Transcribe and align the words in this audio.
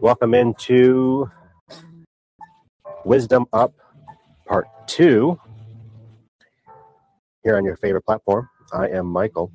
Welcome 0.00 0.32
into 0.32 1.30
Wisdom 3.04 3.44
Up 3.52 3.74
Part 4.46 4.66
2 4.86 5.38
here 7.44 7.58
on 7.58 7.66
your 7.66 7.76
favorite 7.76 8.06
platform. 8.06 8.48
I 8.72 8.88
am 8.88 9.04
Michael. 9.04 9.52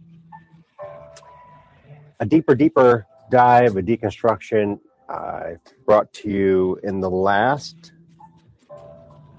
A 2.19 2.27
deeper, 2.27 2.53
deeper 2.53 3.07
dive, 3.31 3.75
a 3.75 3.81
deconstruction 3.81 4.79
I 5.09 5.55
brought 5.83 6.13
to 6.13 6.29
you 6.29 6.79
in 6.83 6.99
the 6.99 7.09
last 7.09 7.93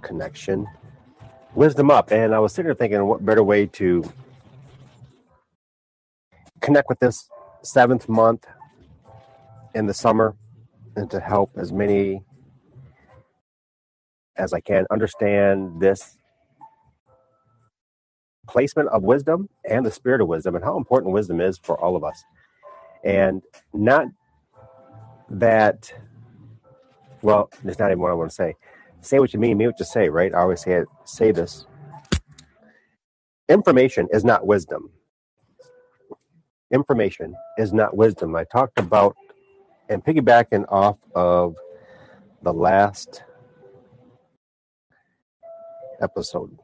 connection, 0.02 0.66
Wisdom 1.54 1.88
Up. 1.88 2.10
And 2.10 2.34
I 2.34 2.40
was 2.40 2.52
sitting 2.52 2.66
there 2.66 2.74
thinking, 2.74 3.04
what 3.06 3.24
better 3.24 3.44
way 3.44 3.66
to 3.66 4.02
connect 6.60 6.88
with 6.88 6.98
this 6.98 7.28
seventh 7.62 8.08
month 8.08 8.44
in 9.72 9.86
the 9.86 9.94
summer 9.94 10.34
and 10.96 11.10
to 11.12 11.20
help 11.20 11.52
as 11.56 11.72
many 11.72 12.22
as 14.36 14.52
I 14.54 14.60
can 14.60 14.86
understand 14.90 15.80
this 15.80 16.18
placement 18.48 18.88
of 18.90 19.02
wisdom 19.04 19.48
and 19.68 19.86
the 19.86 19.92
spirit 19.92 20.20
of 20.22 20.28
wisdom 20.28 20.56
and 20.56 20.64
how 20.64 20.76
important 20.78 21.14
wisdom 21.14 21.40
is 21.40 21.58
for 21.58 21.80
all 21.80 21.96
of 21.96 22.04
us. 22.04 22.22
And 23.04 23.42
not 23.74 24.06
that, 25.30 25.92
well, 27.22 27.50
it's 27.64 27.78
not 27.78 27.90
even 27.90 28.00
what 28.00 28.12
I 28.12 28.14
want 28.14 28.30
to 28.30 28.36
say. 28.36 28.54
Say 29.02 29.18
what 29.20 29.34
you 29.34 29.40
mean, 29.40 29.58
mean 29.58 29.68
what 29.68 29.80
you 29.80 29.86
say, 29.86 30.08
right? 30.08 30.34
I 30.34 30.40
always 30.40 30.62
say 30.62 30.74
it, 30.74 30.88
say 31.04 31.32
this. 31.32 31.66
Information 33.48 34.08
is 34.12 34.24
not 34.24 34.46
wisdom. 34.46 34.90
Information 36.72 37.34
is 37.58 37.72
not 37.72 37.96
wisdom. 37.96 38.36
I 38.36 38.44
talked 38.44 38.78
about 38.78 39.16
and 39.88 40.04
piggybacking 40.04 40.64
off 40.68 40.96
of 41.14 41.56
the 42.42 42.52
last 42.52 43.22
episode, 46.00 46.58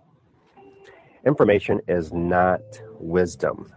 information 1.27 1.81
is 1.89 2.13
not 2.13 2.61
wisdom. 2.99 3.73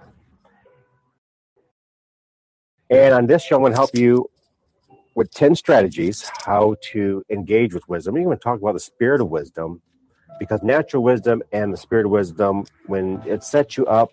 And 2.89 3.13
on 3.13 3.27
this 3.27 3.43
show, 3.43 3.55
I'm 3.55 3.61
going 3.61 3.73
to 3.73 3.77
help 3.77 3.95
you 3.95 4.29
with 5.15 5.31
10 5.31 5.55
strategies 5.55 6.29
how 6.45 6.75
to 6.91 7.23
engage 7.29 7.73
with 7.73 7.87
wisdom. 7.87 8.15
We're 8.15 8.25
going 8.25 8.37
to 8.37 8.43
talk 8.43 8.59
about 8.59 8.73
the 8.73 8.79
spirit 8.79 9.21
of 9.21 9.29
wisdom 9.29 9.81
because 10.39 10.61
natural 10.61 11.01
wisdom 11.01 11.41
and 11.51 11.71
the 11.71 11.77
spirit 11.77 12.05
of 12.05 12.11
wisdom, 12.11 12.65
when 12.87 13.21
it 13.25 13.43
sets 13.43 13.77
you 13.77 13.85
up 13.85 14.11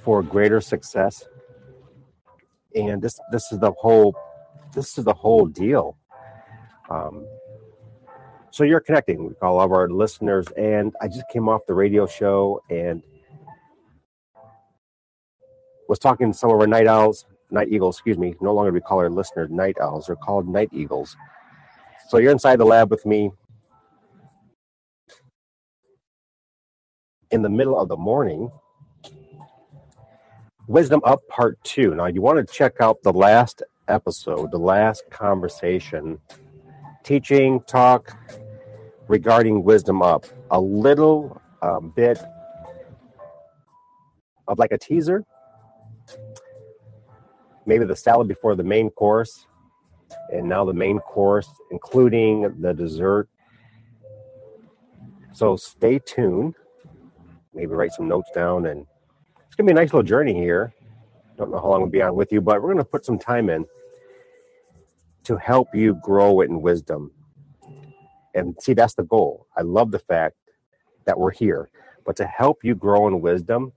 for 0.00 0.22
greater 0.22 0.60
success, 0.60 1.24
and 2.74 3.00
this 3.00 3.18
this 3.32 3.50
is 3.50 3.58
the 3.58 3.72
whole 3.72 4.14
this 4.74 4.98
is 4.98 5.04
the 5.04 5.14
whole 5.14 5.46
deal. 5.46 5.96
Um, 6.90 7.26
so 8.50 8.64
you're 8.64 8.80
connecting 8.80 9.24
with 9.24 9.42
all 9.42 9.60
of 9.60 9.72
our 9.72 9.88
listeners, 9.88 10.46
and 10.56 10.94
I 11.00 11.08
just 11.08 11.28
came 11.32 11.48
off 11.48 11.62
the 11.66 11.74
radio 11.74 12.06
show 12.06 12.62
and 12.70 13.02
was 15.88 15.98
talking 15.98 16.32
to 16.32 16.36
some 16.36 16.50
of 16.50 16.58
our 16.60 16.66
night 16.66 16.86
owls, 16.86 17.26
night 17.50 17.68
eagles, 17.70 17.96
excuse 17.96 18.18
me. 18.18 18.34
No 18.40 18.52
longer 18.54 18.70
do 18.70 18.74
we 18.74 18.80
call 18.80 18.98
our 18.98 19.10
listeners 19.10 19.50
night 19.50 19.76
owls; 19.80 20.06
they're 20.06 20.16
called 20.16 20.48
night 20.48 20.70
eagles. 20.72 21.16
So 22.08 22.18
you're 22.18 22.32
inside 22.32 22.56
the 22.56 22.64
lab 22.64 22.90
with 22.90 23.04
me 23.04 23.30
in 27.30 27.42
the 27.42 27.48
middle 27.48 27.78
of 27.78 27.88
the 27.88 27.96
morning. 27.96 28.50
Wisdom 30.66 31.00
Up 31.04 31.26
Part 31.28 31.62
2. 31.64 31.94
Now, 31.94 32.06
you 32.06 32.20
want 32.20 32.46
to 32.46 32.54
check 32.54 32.74
out 32.80 33.02
the 33.02 33.12
last 33.12 33.62
episode, 33.88 34.50
the 34.50 34.58
last 34.58 35.04
conversation, 35.10 36.18
teaching, 37.02 37.60
talk 37.66 38.16
regarding 39.08 39.64
wisdom 39.64 40.02
up, 40.02 40.26
a 40.50 40.60
little 40.60 41.40
um, 41.62 41.92
bit 41.96 42.18
of 44.46 44.58
like 44.58 44.72
a 44.72 44.78
teaser, 44.78 45.24
maybe 47.66 47.84
the 47.84 47.96
salad 47.96 48.28
before 48.28 48.54
the 48.54 48.62
main 48.62 48.90
course, 48.90 49.46
and 50.32 50.48
now 50.48 50.64
the 50.64 50.72
main 50.72 50.98
course, 51.00 51.48
including 51.70 52.60
the 52.60 52.72
dessert. 52.72 53.28
So 55.32 55.56
stay 55.56 55.98
tuned. 55.98 56.54
Maybe 57.54 57.72
write 57.72 57.92
some 57.92 58.08
notes 58.08 58.30
down, 58.34 58.66
and 58.66 58.86
it's 59.46 59.56
gonna 59.56 59.66
be 59.66 59.72
a 59.72 59.74
nice 59.74 59.92
little 59.92 60.02
journey 60.02 60.34
here. 60.34 60.72
Don't 61.36 61.50
know 61.50 61.58
how 61.58 61.68
long 61.68 61.82
we'll 61.82 61.90
be 61.90 62.02
on 62.02 62.14
with 62.14 62.32
you, 62.32 62.40
but 62.40 62.62
we're 62.62 62.72
gonna 62.72 62.84
put 62.84 63.04
some 63.04 63.18
time 63.18 63.48
in 63.50 63.64
to 65.28 65.36
help 65.36 65.74
you 65.74 65.94
grow 66.02 66.40
in 66.40 66.62
wisdom. 66.62 67.10
And 68.34 68.56
see, 68.62 68.72
that's 68.72 68.94
the 68.94 69.02
goal. 69.02 69.46
I 69.58 69.60
love 69.60 69.90
the 69.90 69.98
fact 69.98 70.36
that 71.04 71.18
we're 71.18 71.32
here, 71.32 71.68
but 72.06 72.16
to 72.16 72.26
help 72.26 72.64
you 72.64 72.74
grow 72.74 73.06
in 73.08 73.20
wisdom 73.20 73.72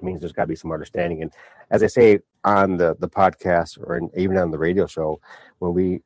means 0.00 0.20
there's 0.20 0.32
got 0.32 0.44
to 0.44 0.46
be 0.46 0.54
some 0.54 0.70
understanding. 0.70 1.22
And 1.22 1.32
as 1.72 1.82
I 1.82 1.88
say 1.88 2.20
on 2.44 2.76
the, 2.76 2.94
the 3.00 3.08
podcast 3.08 3.80
or 3.80 3.96
in, 3.96 4.10
even 4.16 4.36
on 4.36 4.52
the 4.52 4.58
radio 4.58 4.86
show, 4.86 5.20
when 5.58 5.74
we 5.74 6.02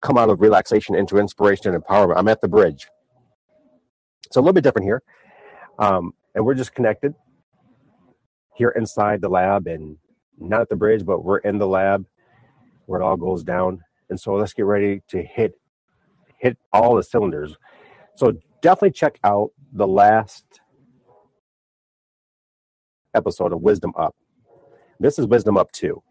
come 0.00 0.16
out 0.16 0.30
of 0.30 0.40
relaxation 0.40 0.94
into 0.94 1.18
inspiration 1.18 1.74
and 1.74 1.84
empowerment, 1.84 2.18
I'm 2.18 2.28
at 2.28 2.40
the 2.40 2.48
bridge. 2.48 2.86
It's 4.26 4.36
a 4.36 4.40
little 4.40 4.52
bit 4.52 4.62
different 4.62 4.86
here. 4.86 5.02
Um, 5.80 6.14
and 6.36 6.44
we're 6.44 6.54
just 6.54 6.72
connected 6.72 7.16
here 8.54 8.70
inside 8.76 9.20
the 9.20 9.28
lab 9.28 9.66
and 9.66 9.96
not 10.38 10.60
at 10.60 10.68
the 10.68 10.76
bridge, 10.76 11.04
but 11.04 11.24
we're 11.24 11.38
in 11.38 11.58
the 11.58 11.66
lab 11.66 12.06
where 12.90 13.00
it 13.00 13.04
all 13.04 13.16
goes 13.16 13.44
down. 13.44 13.80
And 14.08 14.18
so 14.18 14.34
let's 14.34 14.52
get 14.52 14.64
ready 14.64 15.00
to 15.08 15.22
hit 15.22 15.54
hit 16.38 16.58
all 16.72 16.96
the 16.96 17.02
cylinders. 17.04 17.54
So 18.16 18.32
definitely 18.62 18.90
check 18.90 19.20
out 19.22 19.52
the 19.72 19.86
last 19.86 20.44
episode 23.14 23.52
of 23.52 23.60
Wisdom 23.60 23.92
Up. 23.96 24.16
This 24.98 25.20
is 25.20 25.26
Wisdom 25.26 25.56
Up 25.56 25.70
2. 25.70 26.02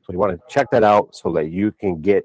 So 0.00 0.12
you 0.12 0.18
want 0.18 0.32
to 0.32 0.40
check 0.48 0.70
that 0.70 0.82
out 0.82 1.14
so 1.14 1.30
that 1.32 1.50
you 1.50 1.72
can 1.72 2.00
get 2.00 2.24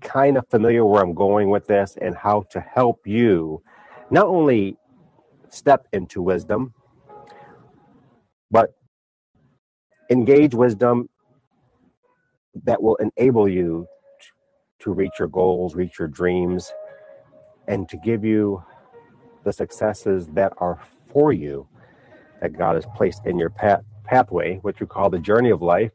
kind 0.00 0.36
of 0.36 0.48
familiar 0.48 0.84
where 0.84 1.02
I'm 1.02 1.14
going 1.14 1.50
with 1.50 1.68
this 1.68 1.96
and 2.00 2.16
how 2.16 2.46
to 2.50 2.58
help 2.58 3.06
you 3.06 3.62
not 4.10 4.26
only 4.26 4.76
step 5.50 5.86
into 5.92 6.20
wisdom, 6.20 6.74
but 8.50 8.74
engage 10.10 10.52
wisdom 10.52 11.08
that 12.64 12.82
will 12.82 12.96
enable 12.96 13.48
you 13.48 13.86
to 14.80 14.92
reach 14.92 15.12
your 15.18 15.28
goals, 15.28 15.74
reach 15.74 15.98
your 15.98 16.08
dreams, 16.08 16.72
and 17.68 17.88
to 17.88 17.96
give 17.98 18.24
you 18.24 18.62
the 19.44 19.52
successes 19.52 20.26
that 20.28 20.52
are 20.58 20.80
for 21.12 21.32
you 21.32 21.66
that 22.40 22.56
God 22.56 22.74
has 22.74 22.86
placed 22.96 23.26
in 23.26 23.38
your 23.38 23.50
path, 23.50 23.82
pathway, 24.04 24.56
which 24.58 24.80
we 24.80 24.86
call 24.86 25.10
the 25.10 25.18
journey 25.18 25.50
of 25.50 25.62
life. 25.62 25.92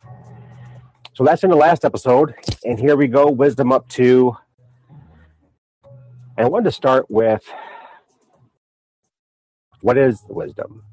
So 1.13 1.23
that's 1.23 1.43
in 1.43 1.49
the 1.49 1.55
last 1.55 1.85
episode. 1.85 2.35
And 2.63 2.79
here 2.79 2.95
we 2.95 3.07
go, 3.07 3.29
wisdom 3.29 3.71
up 3.71 3.87
two. 3.89 4.35
And 6.37 6.45
I 6.45 6.49
wanted 6.49 6.65
to 6.65 6.71
start 6.71 7.09
with 7.09 7.43
what 9.81 9.97
is 9.97 10.23
wisdom? 10.27 10.83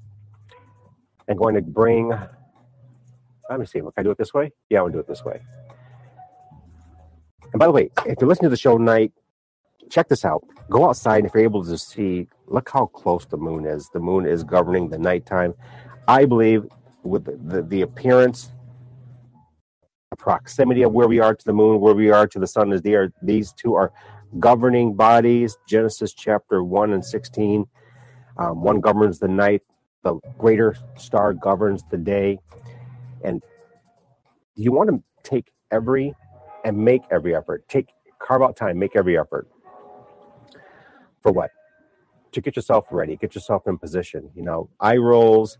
I'm 1.28 1.36
going 1.36 1.54
to 1.54 1.62
bring 1.62 2.12
let 3.52 3.60
me 3.60 3.66
see. 3.66 3.80
Can 3.80 3.92
I 3.96 4.02
do 4.02 4.10
it 4.10 4.18
this 4.18 4.34
way? 4.34 4.52
Yeah, 4.68 4.80
I 4.80 4.82
will 4.82 4.90
do 4.90 4.98
it 4.98 5.06
this 5.06 5.24
way. 5.24 5.40
And 7.52 7.58
by 7.58 7.66
the 7.66 7.72
way, 7.72 7.90
if 8.06 8.20
you're 8.20 8.28
listening 8.28 8.46
to 8.46 8.50
the 8.50 8.56
show 8.56 8.78
tonight, 8.78 9.12
check 9.90 10.08
this 10.08 10.24
out. 10.24 10.42
Go 10.70 10.88
outside 10.88 11.24
if 11.26 11.32
you're 11.34 11.44
able 11.44 11.64
to 11.64 11.76
see. 11.76 12.28
Look 12.46 12.70
how 12.70 12.86
close 12.86 13.26
the 13.26 13.36
moon 13.36 13.66
is. 13.66 13.90
The 13.92 14.00
moon 14.00 14.26
is 14.26 14.42
governing 14.42 14.88
the 14.88 14.98
nighttime. 14.98 15.54
I 16.08 16.24
believe 16.24 16.66
with 17.02 17.24
the, 17.24 17.36
the, 17.36 17.62
the 17.62 17.82
appearance, 17.82 18.50
the 20.10 20.16
proximity 20.16 20.82
of 20.82 20.92
where 20.92 21.08
we 21.08 21.20
are 21.20 21.34
to 21.34 21.44
the 21.44 21.52
moon, 21.52 21.80
where 21.80 21.94
we 21.94 22.10
are 22.10 22.26
to 22.26 22.38
the 22.38 22.46
sun, 22.46 22.72
is 22.72 22.82
there. 22.82 23.12
These 23.22 23.52
two 23.52 23.74
are 23.74 23.92
governing 24.38 24.94
bodies. 24.94 25.56
Genesis 25.68 26.14
chapter 26.14 26.64
one 26.64 26.92
and 26.92 27.04
sixteen. 27.04 27.66
Um, 28.38 28.62
one 28.62 28.80
governs 28.80 29.18
the 29.18 29.28
night. 29.28 29.62
The 30.04 30.14
greater 30.38 30.74
star 30.96 31.34
governs 31.34 31.82
the 31.90 31.98
day. 31.98 32.38
And 33.22 33.42
you 34.54 34.72
want 34.72 34.90
to 34.90 35.02
take 35.22 35.52
every 35.70 36.14
and 36.64 36.76
make 36.76 37.02
every 37.10 37.34
effort. 37.34 37.66
Take 37.68 37.88
carve 38.18 38.42
out 38.42 38.56
time, 38.56 38.78
make 38.78 38.96
every 38.96 39.18
effort. 39.18 39.48
For 41.22 41.32
what? 41.32 41.50
To 42.32 42.40
get 42.40 42.56
yourself 42.56 42.86
ready, 42.90 43.16
get 43.16 43.34
yourself 43.34 43.66
in 43.66 43.78
position. 43.78 44.30
You 44.34 44.42
know, 44.42 44.70
eye 44.80 44.96
rolls, 44.96 45.58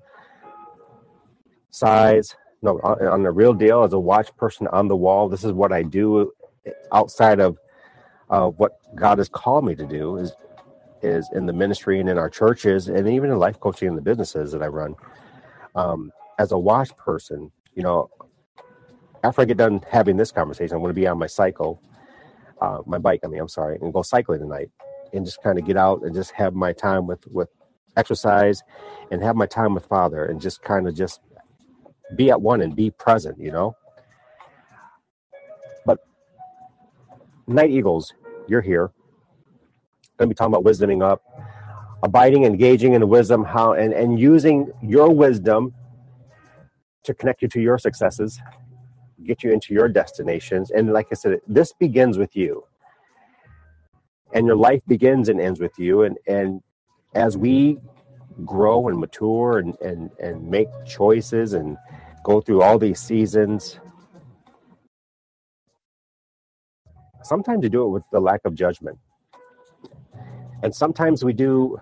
sighs. 1.70 2.34
No, 2.62 2.78
on, 2.84 3.04
on 3.06 3.22
the 3.22 3.30
real 3.30 3.54
deal, 3.54 3.82
as 3.82 3.92
a 3.92 3.98
watch 3.98 4.34
person 4.36 4.68
on 4.68 4.86
the 4.86 4.96
wall, 4.96 5.28
this 5.28 5.44
is 5.44 5.52
what 5.52 5.72
I 5.72 5.82
do 5.82 6.32
outside 6.92 7.40
of 7.40 7.58
uh, 8.30 8.48
what 8.48 8.78
God 8.94 9.18
has 9.18 9.28
called 9.28 9.64
me 9.64 9.74
to 9.74 9.86
do 9.86 10.16
is 10.16 10.32
is 11.02 11.28
in 11.32 11.46
the 11.46 11.52
ministry 11.52 11.98
and 11.98 12.08
in 12.08 12.16
our 12.16 12.30
churches 12.30 12.88
and 12.88 13.08
even 13.08 13.30
in 13.30 13.38
life 13.38 13.58
coaching 13.58 13.88
and 13.88 13.98
the 13.98 14.02
businesses 14.02 14.52
that 14.52 14.62
I 14.62 14.68
run. 14.68 14.94
Um, 15.74 16.12
as 16.38 16.52
a 16.52 16.58
watch 16.58 16.96
person, 16.96 17.50
you 17.74 17.82
know, 17.82 18.08
after 19.22 19.42
I 19.42 19.44
get 19.44 19.56
done 19.56 19.80
having 19.90 20.16
this 20.16 20.32
conversation, 20.32 20.74
I'm 20.74 20.82
going 20.82 20.94
to 20.94 21.00
be 21.00 21.06
on 21.06 21.18
my 21.18 21.26
cycle, 21.26 21.82
uh, 22.60 22.78
my 22.86 22.98
bike. 22.98 23.20
I 23.24 23.28
mean, 23.28 23.40
I'm 23.40 23.48
sorry, 23.48 23.78
and 23.80 23.92
go 23.92 24.02
cycling 24.02 24.40
tonight, 24.40 24.70
and 25.12 25.24
just 25.24 25.42
kind 25.42 25.58
of 25.58 25.64
get 25.64 25.76
out 25.76 26.02
and 26.02 26.14
just 26.14 26.32
have 26.32 26.54
my 26.54 26.72
time 26.72 27.06
with 27.06 27.26
with 27.28 27.48
exercise, 27.96 28.62
and 29.10 29.22
have 29.22 29.36
my 29.36 29.46
time 29.46 29.74
with 29.74 29.86
Father, 29.86 30.24
and 30.26 30.40
just 30.40 30.62
kind 30.62 30.88
of 30.88 30.94
just 30.94 31.20
be 32.16 32.30
at 32.30 32.40
one 32.40 32.60
and 32.62 32.74
be 32.74 32.90
present. 32.90 33.38
You 33.38 33.52
know. 33.52 33.76
But 35.86 35.98
Night 37.46 37.70
Eagles, 37.70 38.14
you're 38.48 38.62
here. 38.62 38.90
Going 40.18 40.28
to 40.28 40.34
be 40.34 40.36
talking 40.36 40.54
about 40.54 40.64
wisdoming 40.64 41.02
up, 41.02 41.22
abiding, 42.02 42.44
engaging 42.44 42.94
in 42.94 43.08
wisdom, 43.08 43.44
how 43.44 43.72
and 43.74 43.92
and 43.92 44.18
using 44.18 44.72
your 44.82 45.10
wisdom 45.10 45.74
to 47.04 47.14
connect 47.14 47.42
you 47.42 47.48
to 47.48 47.60
your 47.60 47.78
successes 47.78 48.40
get 49.22 49.42
you 49.42 49.52
into 49.52 49.74
your 49.74 49.88
destinations. 49.88 50.70
And 50.70 50.92
like 50.92 51.08
I 51.10 51.14
said, 51.14 51.40
this 51.46 51.72
begins 51.72 52.18
with 52.18 52.36
you. 52.36 52.64
And 54.32 54.46
your 54.46 54.56
life 54.56 54.82
begins 54.86 55.28
and 55.28 55.40
ends 55.40 55.60
with 55.60 55.78
you. 55.78 56.02
And 56.02 56.18
and 56.26 56.62
as 57.14 57.36
we 57.36 57.78
grow 58.44 58.88
and 58.88 58.98
mature 58.98 59.58
and, 59.58 59.78
and, 59.80 60.10
and 60.18 60.48
make 60.48 60.68
choices 60.86 61.52
and 61.52 61.76
go 62.24 62.40
through 62.40 62.62
all 62.62 62.78
these 62.78 62.98
seasons, 62.98 63.78
sometimes 67.22 67.62
you 67.62 67.68
do 67.68 67.84
it 67.84 67.90
with 67.90 68.04
the 68.10 68.20
lack 68.20 68.40
of 68.44 68.54
judgment. 68.54 68.98
And 70.62 70.74
sometimes 70.74 71.24
we 71.24 71.32
do 71.32 71.78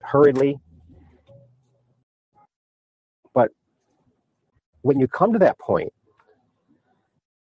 hurriedly 0.00 0.58
when 4.84 5.00
you 5.00 5.08
come 5.08 5.32
to 5.32 5.40
that 5.40 5.58
point, 5.58 5.92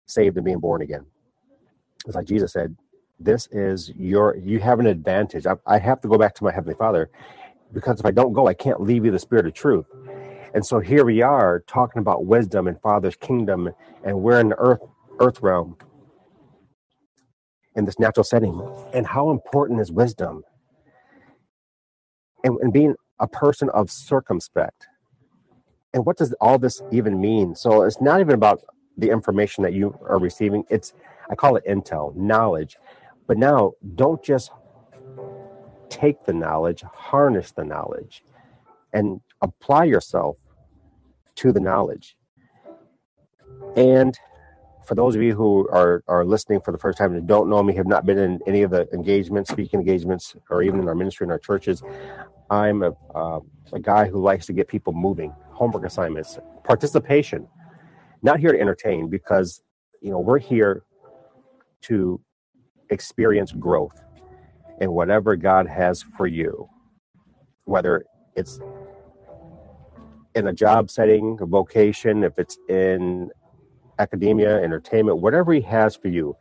saved 0.06 0.36
and 0.36 0.44
being 0.44 0.60
born 0.60 0.82
again, 0.82 1.06
it's 2.06 2.16
like 2.16 2.26
Jesus 2.26 2.52
said, 2.52 2.76
this 3.20 3.48
is 3.52 3.90
your, 3.96 4.36
you 4.36 4.60
have 4.60 4.80
an 4.80 4.86
advantage. 4.86 5.46
I, 5.46 5.54
I 5.66 5.78
have 5.78 6.00
to 6.02 6.08
go 6.08 6.18
back 6.18 6.34
to 6.36 6.44
my 6.44 6.52
Heavenly 6.52 6.76
Father 6.76 7.10
because 7.72 8.00
if 8.00 8.06
I 8.06 8.10
don't 8.12 8.32
go, 8.34 8.48
I 8.48 8.54
can't 8.54 8.80
leave 8.82 9.04
you 9.04 9.10
the 9.10 9.18
Spirit 9.18 9.46
of 9.46 9.54
truth. 9.54 9.86
And 10.54 10.66
so 10.66 10.80
here 10.80 11.04
we 11.04 11.22
are 11.22 11.64
talking 11.66 12.00
about 12.00 12.26
wisdom 12.26 12.68
and 12.68 12.80
Father's 12.82 13.16
kingdom, 13.16 13.70
and 14.04 14.22
we're 14.22 14.40
in 14.40 14.50
the 14.50 14.58
earth, 14.58 14.82
earth 15.20 15.40
realm 15.42 15.76
in 17.76 17.86
this 17.86 17.98
natural 17.98 18.24
setting. 18.24 18.60
And 18.94 19.06
how 19.06 19.30
important 19.30 19.80
is 19.80 19.92
wisdom? 19.92 20.42
And, 22.44 22.58
and 22.60 22.72
being 22.72 22.96
a 23.20 23.28
person 23.28 23.70
of 23.70 23.90
circumspect 23.90 24.86
and 25.94 26.06
what 26.06 26.16
does 26.16 26.32
all 26.40 26.58
this 26.58 26.82
even 26.90 27.20
mean? 27.20 27.54
So 27.54 27.82
it's 27.82 28.00
not 28.00 28.20
even 28.20 28.34
about 28.34 28.62
the 28.96 29.10
information 29.10 29.62
that 29.64 29.72
you 29.72 29.98
are 30.08 30.18
receiving. 30.18 30.64
It's 30.70 30.92
I 31.30 31.34
call 31.34 31.56
it 31.56 31.64
intel, 31.66 32.14
knowledge. 32.16 32.76
But 33.26 33.38
now 33.38 33.72
don't 33.94 34.22
just 34.22 34.50
take 35.88 36.24
the 36.24 36.32
knowledge, 36.32 36.82
harness 36.82 37.52
the 37.52 37.64
knowledge, 37.64 38.24
and 38.92 39.20
apply 39.40 39.84
yourself 39.84 40.36
to 41.36 41.52
the 41.52 41.60
knowledge. 41.60 42.16
And 43.76 44.18
for 44.86 44.94
those 44.94 45.14
of 45.14 45.22
you 45.22 45.34
who 45.34 45.68
are, 45.68 46.02
are 46.08 46.24
listening 46.24 46.60
for 46.60 46.72
the 46.72 46.78
first 46.78 46.98
time 46.98 47.14
and 47.14 47.26
don't 47.26 47.48
know 47.48 47.62
me, 47.62 47.74
have 47.74 47.86
not 47.86 48.04
been 48.04 48.18
in 48.18 48.40
any 48.46 48.62
of 48.62 48.70
the 48.70 48.88
engagements, 48.92 49.50
speaking 49.50 49.80
engagements, 49.80 50.34
or 50.50 50.62
even 50.62 50.80
in 50.80 50.88
our 50.88 50.94
ministry 50.94 51.24
in 51.24 51.30
our 51.30 51.38
churches, 51.38 51.82
I'm 52.50 52.82
a, 52.82 52.92
uh, 53.14 53.40
a 53.72 53.80
guy 53.80 54.06
who 54.06 54.20
likes 54.22 54.46
to 54.46 54.52
get 54.52 54.68
people 54.68 54.92
moving 54.92 55.34
homework 55.50 55.84
assignments, 55.84 56.38
participation. 56.64 57.48
Not 58.22 58.40
here 58.40 58.52
to 58.52 58.60
entertain 58.60 59.08
because 59.08 59.62
you 60.00 60.10
know 60.10 60.20
we're 60.20 60.38
here 60.38 60.84
to 61.82 62.20
experience 62.90 63.52
growth 63.52 64.00
in 64.80 64.92
whatever 64.92 65.36
God 65.36 65.66
has 65.66 66.02
for 66.02 66.26
you, 66.26 66.68
whether 67.64 68.04
it's 68.36 68.60
in 70.34 70.48
a 70.48 70.52
job 70.52 70.90
setting, 70.90 71.38
a 71.40 71.46
vocation, 71.46 72.24
if 72.24 72.38
it's 72.38 72.58
in 72.68 73.30
academia, 73.98 74.62
entertainment, 74.62 75.18
whatever 75.18 75.52
He 75.52 75.60
has 75.62 75.96
for 75.96 76.08
you. 76.08 76.36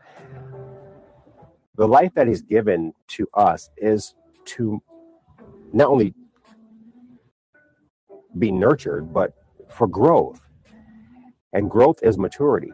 The 1.78 1.88
life 1.88 2.14
that 2.16 2.28
He's 2.28 2.42
given 2.42 2.94
to 3.10 3.28
us 3.34 3.70
is 3.78 4.16
to 4.46 4.82
not 5.74 5.90
only 5.90 6.14
be 8.38 8.52
nurtured, 8.52 9.14
but 9.14 9.34
for 9.70 9.88
growth. 9.88 10.42
And 11.54 11.70
growth 11.70 12.00
is 12.02 12.18
maturity. 12.18 12.72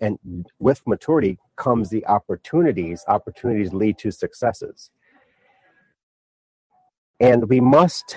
And 0.00 0.18
with 0.60 0.80
maturity 0.86 1.38
comes 1.56 1.90
the 1.90 2.06
opportunities. 2.06 3.04
Opportunities 3.08 3.72
lead 3.72 3.98
to 3.98 4.10
successes. 4.10 4.90
And 7.20 7.48
we 7.48 7.60
must 7.60 8.16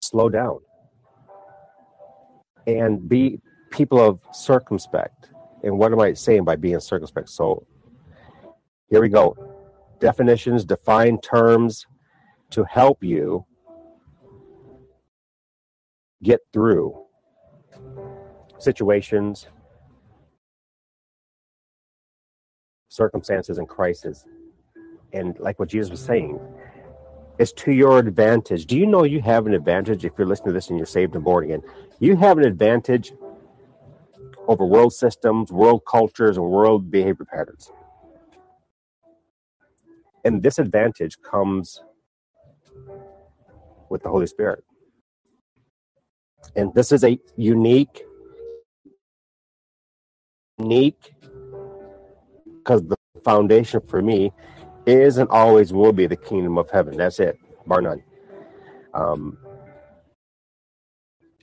slow 0.00 0.30
down 0.30 0.60
and 2.66 3.06
be 3.08 3.40
people 3.70 4.00
of 4.00 4.20
circumspect. 4.32 5.30
And 5.62 5.78
what 5.78 5.92
am 5.92 6.00
I 6.00 6.14
saying 6.14 6.44
by 6.44 6.56
being 6.56 6.80
circumspect? 6.80 7.28
So 7.28 7.66
here 8.88 9.02
we 9.02 9.10
go. 9.10 9.36
Definitions, 10.00 10.64
define 10.64 11.20
terms 11.20 11.86
to 12.50 12.64
help 12.64 13.02
you 13.02 13.44
get 16.22 16.40
through 16.52 17.04
situations, 18.58 19.46
circumstances, 22.88 23.58
and 23.58 23.68
crises. 23.68 24.24
And 25.12 25.38
like 25.38 25.58
what 25.58 25.68
Jesus 25.68 25.90
was 25.90 26.00
saying, 26.00 26.38
it's 27.38 27.52
to 27.52 27.72
your 27.72 27.98
advantage. 27.98 28.66
Do 28.66 28.76
you 28.76 28.86
know 28.86 29.04
you 29.04 29.20
have 29.22 29.46
an 29.46 29.54
advantage 29.54 30.04
if 30.04 30.12
you're 30.18 30.26
listening 30.26 30.48
to 30.48 30.52
this 30.54 30.70
and 30.70 30.78
you're 30.78 30.86
saved 30.86 31.14
and 31.14 31.24
born 31.24 31.44
again? 31.44 31.62
You 32.00 32.16
have 32.16 32.36
an 32.38 32.44
advantage 32.44 33.12
over 34.48 34.64
world 34.64 34.92
systems, 34.92 35.52
world 35.52 35.82
cultures, 35.88 36.36
and 36.36 36.46
world 36.46 36.90
behavior 36.90 37.26
patterns. 37.26 37.70
And 40.24 40.42
this 40.42 40.58
advantage 40.58 41.16
comes 41.22 41.82
with 43.88 44.02
the 44.02 44.08
Holy 44.08 44.26
Spirit. 44.26 44.64
And 46.56 46.74
this 46.74 46.92
is 46.92 47.04
a 47.04 47.18
unique, 47.36 48.04
unique, 50.58 51.14
because 52.58 52.82
the 52.82 52.96
foundation 53.24 53.80
for 53.86 54.02
me 54.02 54.32
is 54.86 55.18
and 55.18 55.28
always 55.30 55.72
will 55.72 55.92
be 55.92 56.06
the 56.06 56.16
kingdom 56.16 56.58
of 56.58 56.70
heaven. 56.70 56.96
That's 56.96 57.20
it, 57.20 57.38
bar 57.66 57.82
none. 57.82 58.02
Um, 58.94 59.38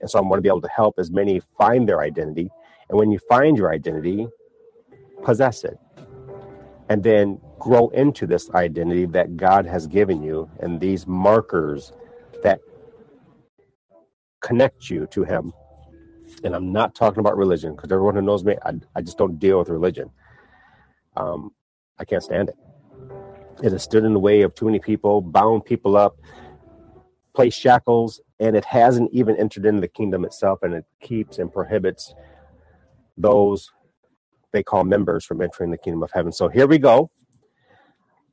and 0.02 0.10
so 0.10 0.20
I'm 0.20 0.28
going 0.28 0.38
to 0.38 0.42
be 0.42 0.50
able 0.50 0.62
to 0.62 0.70
help 0.70 0.96
as 0.98 1.12
many 1.12 1.42
find 1.58 1.88
their 1.88 2.02
identity. 2.02 2.50
And 2.90 2.98
when 2.98 3.12
you 3.12 3.20
find 3.30 3.58
your 3.58 3.72
identity, 3.72 4.28
possess 5.24 5.64
it. 5.64 5.80
And 6.90 7.04
then 7.04 7.40
grow 7.60 7.90
into 7.90 8.28
this 8.28 8.50
identity 8.52 9.06
that 9.08 9.38
God 9.38 9.66
has 9.66 9.88
given 9.88 10.22
you 10.22 10.50
and 10.60 10.80
these 10.80 11.08
markers 11.08 11.94
that 12.44 12.60
connect 14.42 14.90
you 14.90 15.08
to 15.08 15.24
Him. 15.24 15.54
And 16.44 16.56
I'm 16.56 16.72
not 16.72 16.96
talking 16.96 17.20
about 17.20 17.38
religion 17.38 17.76
because 17.76 17.92
everyone 17.92 18.16
who 18.16 18.22
knows 18.22 18.44
me, 18.44 18.56
I, 18.66 18.74
I 18.96 19.02
just 19.02 19.18
don't 19.18 19.40
deal 19.40 19.60
with 19.60 19.70
religion. 19.70 20.10
Um, 21.16 21.52
I 21.98 22.06
can't 22.06 22.24
stand 22.24 22.50
it. 22.50 22.56
It 23.64 23.72
has 23.72 23.84
stood 23.84 24.04
in 24.04 24.14
the 24.14 24.20
way 24.20 24.42
of 24.42 24.54
too 24.54 24.66
many 24.66 24.80
people, 24.80 25.22
bound 25.22 25.66
people 25.66 25.96
up, 25.96 26.18
placed 27.34 27.60
shackles, 27.60 28.20
and 28.40 28.56
it 28.56 28.66
hasn't 28.66 29.12
even 29.14 29.38
entered 29.38 29.66
into 29.66 29.82
the 29.82 29.88
kingdom 29.88 30.26
itself, 30.26 30.60
and 30.64 30.74
it 30.74 30.86
keeps 31.00 31.38
and 31.38 31.52
prohibits 31.52 32.14
those 33.18 33.72
they 34.52 34.64
call 34.64 34.86
members 34.86 35.26
from 35.26 35.42
entering 35.42 35.70
the 35.70 35.78
kingdom 35.78 36.02
of 36.02 36.12
heaven. 36.14 36.32
So 36.32 36.48
here 36.48 36.66
we 36.66 36.80
go. 36.80 37.12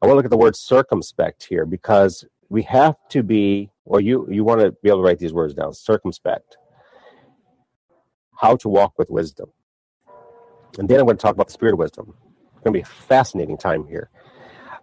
I 0.01 0.07
want 0.07 0.13
to 0.13 0.17
look 0.17 0.25
at 0.25 0.31
the 0.31 0.37
word 0.37 0.57
circumspect 0.57 1.45
here 1.45 1.67
because 1.67 2.25
we 2.53 2.63
have 2.65 2.97
to 3.11 3.23
be 3.23 3.71
or 3.87 4.01
you 4.01 4.29
you 4.31 4.45
want 4.45 4.61
to 4.61 4.73
be 4.83 4.91
able 4.91 4.99
to 4.99 5.05
write 5.05 5.19
these 5.19 5.33
words 5.33 5.55
down 5.55 5.73
circumspect. 5.75 6.59
How 8.41 8.57
to 8.57 8.69
walk 8.69 8.99
with 8.99 9.11
wisdom. 9.11 9.51
And 10.79 10.89
then 10.89 11.01
i'm 11.01 11.07
going 11.07 11.17
to 11.17 11.23
talk 11.23 11.35
about 11.35 11.49
the 11.49 11.53
spirit 11.55 11.73
of 11.73 11.79
wisdom. 11.79 12.15
It's 12.55 12.63
going 12.65 12.75
to 12.75 12.79
be 12.79 12.83
a 12.83 12.85
fascinating 12.85 13.57
time 13.59 13.87
here. 13.87 14.11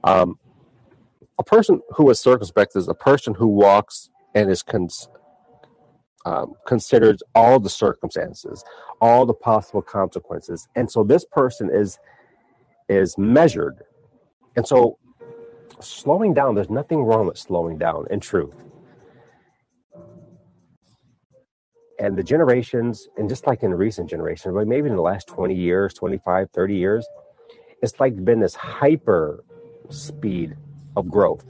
Um, 0.03 0.39
a 1.37 1.43
person 1.43 1.81
who 1.95 2.09
is 2.09 2.19
circumspect 2.19 2.75
is 2.75 2.87
a 2.87 2.95
person 2.95 3.35
who 3.35 3.47
walks 3.47 4.09
and 4.35 4.49
is 4.49 4.63
cons- 4.63 5.09
um, 6.25 6.53
considers 6.67 7.21
all 7.35 7.59
the 7.59 7.69
circumstances 7.69 8.63
all 9.01 9.25
the 9.25 9.33
possible 9.33 9.81
consequences. 9.81 10.67
And 10.75 10.91
so 10.91 11.03
this 11.03 11.25
person 11.25 11.69
is 11.71 11.99
is 12.89 13.17
measured. 13.17 13.83
And 14.55 14.67
so 14.67 14.97
slowing 15.81 16.33
down 16.33 16.55
there's 16.55 16.69
nothing 16.69 17.03
wrong 17.03 17.27
with 17.27 17.37
slowing 17.37 17.77
down 17.77 18.05
in 18.11 18.19
truth 18.19 18.55
And 21.99 22.17
the 22.17 22.23
generations, 22.23 23.07
and 23.17 23.29
just 23.29 23.47
like 23.47 23.63
in 23.63 23.73
recent 23.73 24.09
generations, 24.09 24.53
but 24.53 24.67
maybe 24.67 24.89
in 24.89 24.95
the 24.95 25.01
last 25.01 25.27
20 25.27 25.55
years, 25.55 25.93
25, 25.93 26.49
30 26.51 26.75
years, 26.75 27.07
it's 27.81 27.99
like 27.99 28.23
been 28.25 28.39
this 28.39 28.55
hyper 28.55 29.43
speed 29.89 30.55
of 30.95 31.09
growth. 31.09 31.45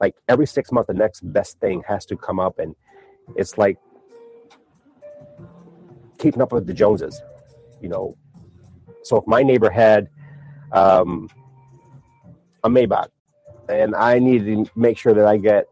Like 0.00 0.14
every 0.28 0.46
six 0.46 0.72
months, 0.72 0.88
the 0.88 0.94
next 0.94 1.20
best 1.32 1.60
thing 1.60 1.82
has 1.88 2.06
to 2.06 2.16
come 2.16 2.40
up, 2.40 2.58
and 2.58 2.74
it's 3.36 3.58
like 3.58 3.78
keeping 6.18 6.42
up 6.42 6.52
with 6.52 6.66
the 6.66 6.74
Joneses, 6.74 7.22
you 7.82 7.88
know. 7.88 8.16
So 9.04 9.18
if 9.18 9.26
my 9.26 9.42
neighbor 9.42 9.70
had 9.70 10.08
um, 10.72 11.28
a 12.66 12.68
Maybach, 12.68 13.08
and 13.68 13.94
I 13.94 14.18
need 14.18 14.44
to 14.44 14.66
make 14.76 14.98
sure 14.98 15.14
that 15.14 15.26
I 15.26 15.36
get, 15.36 15.66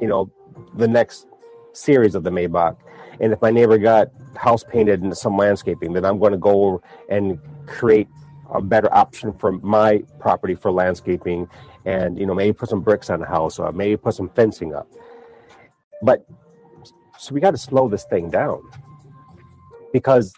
you 0.00 0.08
know, 0.08 0.30
the 0.74 0.88
next 0.88 1.26
series 1.72 2.14
of 2.14 2.22
the 2.22 2.30
Maybach, 2.30 2.76
and 3.20 3.32
if 3.32 3.42
my 3.42 3.50
neighbor 3.50 3.78
got 3.78 4.08
house 4.36 4.64
painted 4.64 5.02
and 5.02 5.16
some 5.16 5.36
landscaping, 5.36 5.92
then 5.92 6.04
I'm 6.04 6.18
going 6.18 6.32
to 6.32 6.38
go 6.38 6.82
and 7.08 7.38
create 7.66 8.08
a 8.52 8.62
better 8.62 8.92
option 8.94 9.32
for 9.32 9.52
my 9.52 10.02
property 10.20 10.54
for 10.54 10.70
landscaping, 10.70 11.48
and 11.84 12.18
you 12.18 12.26
know 12.26 12.34
maybe 12.34 12.52
put 12.52 12.68
some 12.68 12.80
bricks 12.80 13.10
on 13.10 13.20
the 13.20 13.26
house 13.26 13.58
or 13.58 13.72
maybe 13.72 13.96
put 13.96 14.14
some 14.14 14.28
fencing 14.30 14.74
up. 14.74 14.88
But 16.02 16.26
so 17.18 17.34
we 17.34 17.40
got 17.40 17.52
to 17.52 17.58
slow 17.58 17.88
this 17.88 18.04
thing 18.04 18.30
down. 18.30 18.62
Because 19.92 20.34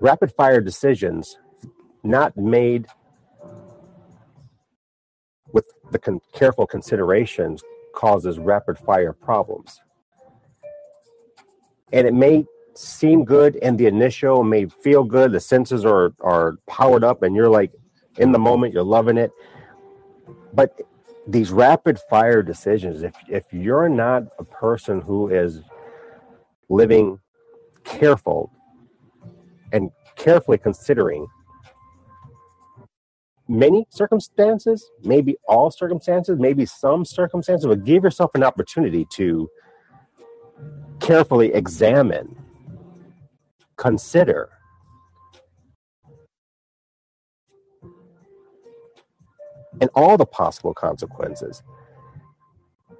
rapid 0.00 0.32
fire 0.32 0.60
decisions 0.60 1.38
not 2.02 2.36
made 2.36 2.86
the 5.90 5.98
con- 5.98 6.20
careful 6.32 6.66
considerations 6.66 7.62
causes 7.94 8.38
rapid 8.38 8.78
fire 8.78 9.12
problems. 9.12 9.80
And 11.92 12.06
it 12.06 12.14
may 12.14 12.44
seem 12.74 13.24
good 13.24 13.56
in 13.56 13.76
the 13.76 13.86
initial, 13.86 14.42
may 14.42 14.66
feel 14.66 15.04
good, 15.04 15.32
the 15.32 15.40
senses 15.40 15.84
are 15.84 16.12
are 16.20 16.56
powered 16.66 17.04
up 17.04 17.22
and 17.22 17.34
you're 17.36 17.48
like 17.48 17.72
in 18.18 18.32
the 18.32 18.38
moment, 18.38 18.72
you're 18.72 18.82
loving 18.82 19.16
it. 19.16 19.30
But 20.52 20.80
these 21.26 21.50
rapid 21.50 21.98
fire 22.10 22.42
decisions, 22.42 23.02
if 23.02 23.14
if 23.28 23.44
you're 23.52 23.88
not 23.88 24.24
a 24.38 24.44
person 24.44 25.00
who 25.00 25.28
is 25.28 25.60
living 26.68 27.18
careful 27.84 28.50
and 29.72 29.90
carefully 30.16 30.58
considering 30.58 31.26
many 33.48 33.86
circumstances, 33.90 34.90
maybe 35.02 35.36
all 35.48 35.70
circumstances, 35.70 36.38
maybe 36.38 36.66
some 36.66 37.04
circumstances, 37.04 37.66
but 37.66 37.84
give 37.84 38.04
yourself 38.04 38.30
an 38.34 38.42
opportunity 38.42 39.06
to 39.12 39.48
carefully 41.00 41.52
examine, 41.52 42.36
consider, 43.76 44.50
and 49.80 49.90
all 49.94 50.16
the 50.16 50.26
possible 50.26 50.74
consequences. 50.74 51.62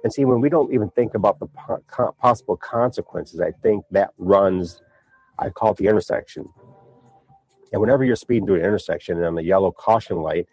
And 0.03 0.13
see, 0.13 0.25
when 0.25 0.41
we 0.41 0.49
don't 0.49 0.71
even 0.73 0.89
think 0.91 1.15
about 1.15 1.39
the 1.39 1.47
po- 1.47 2.15
possible 2.21 2.57
consequences, 2.57 3.41
I 3.41 3.51
think 3.63 3.85
that 3.91 4.11
runs, 4.17 4.81
I 5.39 5.49
call 5.49 5.71
it 5.71 5.77
the 5.77 5.87
intersection. 5.87 6.47
And 7.75 7.81
whenever 7.81 8.05
you're 8.05 8.15
speeding 8.15 8.45
through 8.45 8.59
an 8.59 8.61
intersection 8.61 9.17
and 9.17 9.25
on 9.25 9.35
the 9.35 9.43
yellow 9.43 9.69
caution 9.69 10.21
light, 10.21 10.47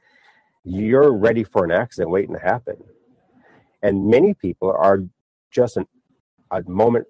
you're 0.65 1.13
ready 1.13 1.45
for 1.45 1.65
an 1.65 1.71
accident 1.71 2.11
waiting 2.11 2.35
to 2.35 2.41
happen. 2.41 2.75
And 3.81 4.09
many 4.09 4.35
people 4.35 4.73
are 4.77 5.05
just 5.53 5.77
an, 5.77 5.87
a 6.51 6.69
moment 6.69 7.07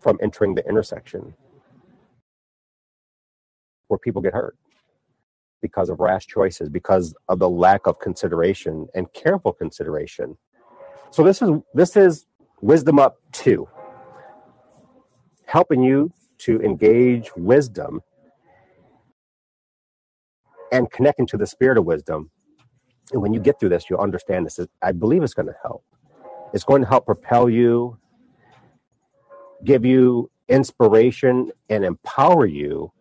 from 0.00 0.18
entering 0.22 0.54
the 0.54 0.66
intersection 0.66 1.34
where 3.88 3.98
people 3.98 4.22
get 4.22 4.32
hurt 4.32 4.56
because 5.60 5.90
of 5.90 6.00
rash 6.00 6.26
choices, 6.26 6.70
because 6.70 7.14
of 7.28 7.38
the 7.38 7.50
lack 7.50 7.86
of 7.86 7.98
consideration 7.98 8.88
and 8.94 9.12
careful 9.12 9.52
consideration. 9.52 10.38
So 11.10 11.22
this 11.22 11.42
is 11.42 11.50
this 11.74 11.94
is 11.94 12.24
wisdom 12.62 12.98
up 12.98 13.18
two, 13.32 13.68
helping 15.44 15.82
you 15.82 16.10
to 16.38 16.58
engage 16.62 17.30
wisdom 17.36 18.00
and 20.72 20.90
connecting 20.90 21.26
to 21.28 21.38
the 21.38 21.46
spirit 21.46 21.78
of 21.78 21.84
wisdom. 21.84 22.30
And 23.12 23.22
when 23.22 23.34
you 23.34 23.40
get 23.40 23.60
through 23.60 23.70
this, 23.70 23.90
you'll 23.90 24.00
understand 24.00 24.46
this. 24.46 24.58
I 24.82 24.92
believe 24.92 25.22
it's 25.22 25.34
going 25.34 25.48
to 25.48 25.56
help. 25.62 25.84
It's 26.54 26.64
going 26.64 26.82
to 26.82 26.88
help 26.88 27.06
propel 27.06 27.50
you, 27.50 27.98
give 29.64 29.84
you 29.84 30.30
inspiration, 30.48 31.52
and 31.70 31.84
empower 31.84 32.46
you 32.46 32.92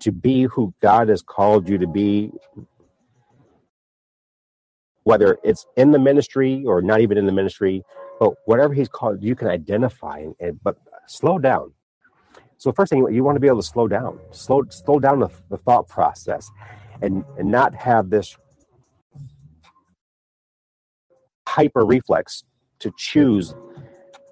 to 0.00 0.12
be 0.12 0.44
who 0.44 0.74
God 0.82 1.08
has 1.08 1.22
called 1.22 1.68
you 1.68 1.78
to 1.78 1.86
be, 1.86 2.32
whether 5.04 5.38
it's 5.44 5.66
in 5.76 5.92
the 5.92 5.98
ministry 5.98 6.64
or 6.66 6.82
not 6.82 7.00
even 7.00 7.18
in 7.18 7.26
the 7.26 7.32
ministry, 7.32 7.82
but 8.20 8.34
whatever 8.46 8.74
He's 8.74 8.88
called, 8.88 9.22
you 9.22 9.34
can 9.36 9.48
identify. 9.48 10.18
And, 10.18 10.34
and 10.40 10.62
but 10.62 10.76
slow 11.06 11.38
down. 11.38 11.72
So 12.58 12.72
first 12.72 12.90
thing 12.90 13.06
you 13.12 13.24
want 13.24 13.36
to 13.36 13.40
be 13.40 13.48
able 13.48 13.62
to 13.62 13.66
slow 13.68 13.88
down, 13.88 14.20
slow 14.32 14.62
slow 14.70 14.98
down 14.98 15.20
the, 15.20 15.28
the 15.50 15.58
thought 15.58 15.88
process, 15.88 16.50
and, 17.02 17.24
and 17.38 17.50
not 17.50 17.74
have 17.74 18.10
this 18.10 18.36
hyper 21.48 21.84
reflex 21.84 22.44
to 22.80 22.92
choose 22.98 23.54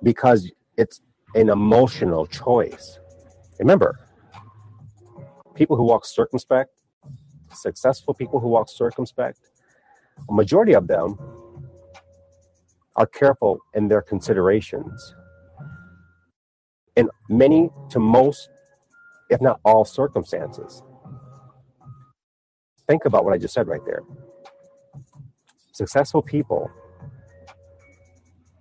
because 0.02 0.50
it's 0.76 1.00
an 1.34 1.48
emotional 1.48 2.26
choice. 2.26 2.98
Remember, 3.58 3.98
people 5.54 5.76
who 5.76 5.84
walk 5.84 6.04
circumspect, 6.04 6.70
successful 7.52 8.14
people 8.14 8.40
who 8.40 8.48
walk 8.48 8.68
circumspect, 8.68 9.38
a 10.28 10.32
majority 10.32 10.74
of 10.74 10.86
them 10.86 11.18
are 12.96 13.06
careful 13.06 13.58
in 13.74 13.88
their 13.88 14.02
considerations. 14.02 15.14
In 16.96 17.08
many 17.28 17.70
to 17.90 17.98
most, 17.98 18.48
if 19.30 19.40
not 19.40 19.60
all 19.64 19.84
circumstances. 19.84 20.82
Think 22.86 23.04
about 23.04 23.24
what 23.24 23.32
I 23.34 23.38
just 23.38 23.54
said 23.54 23.66
right 23.66 23.84
there. 23.86 24.02
Successful 25.72 26.22
people 26.22 26.70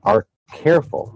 are 0.03 0.27
careful 0.51 1.13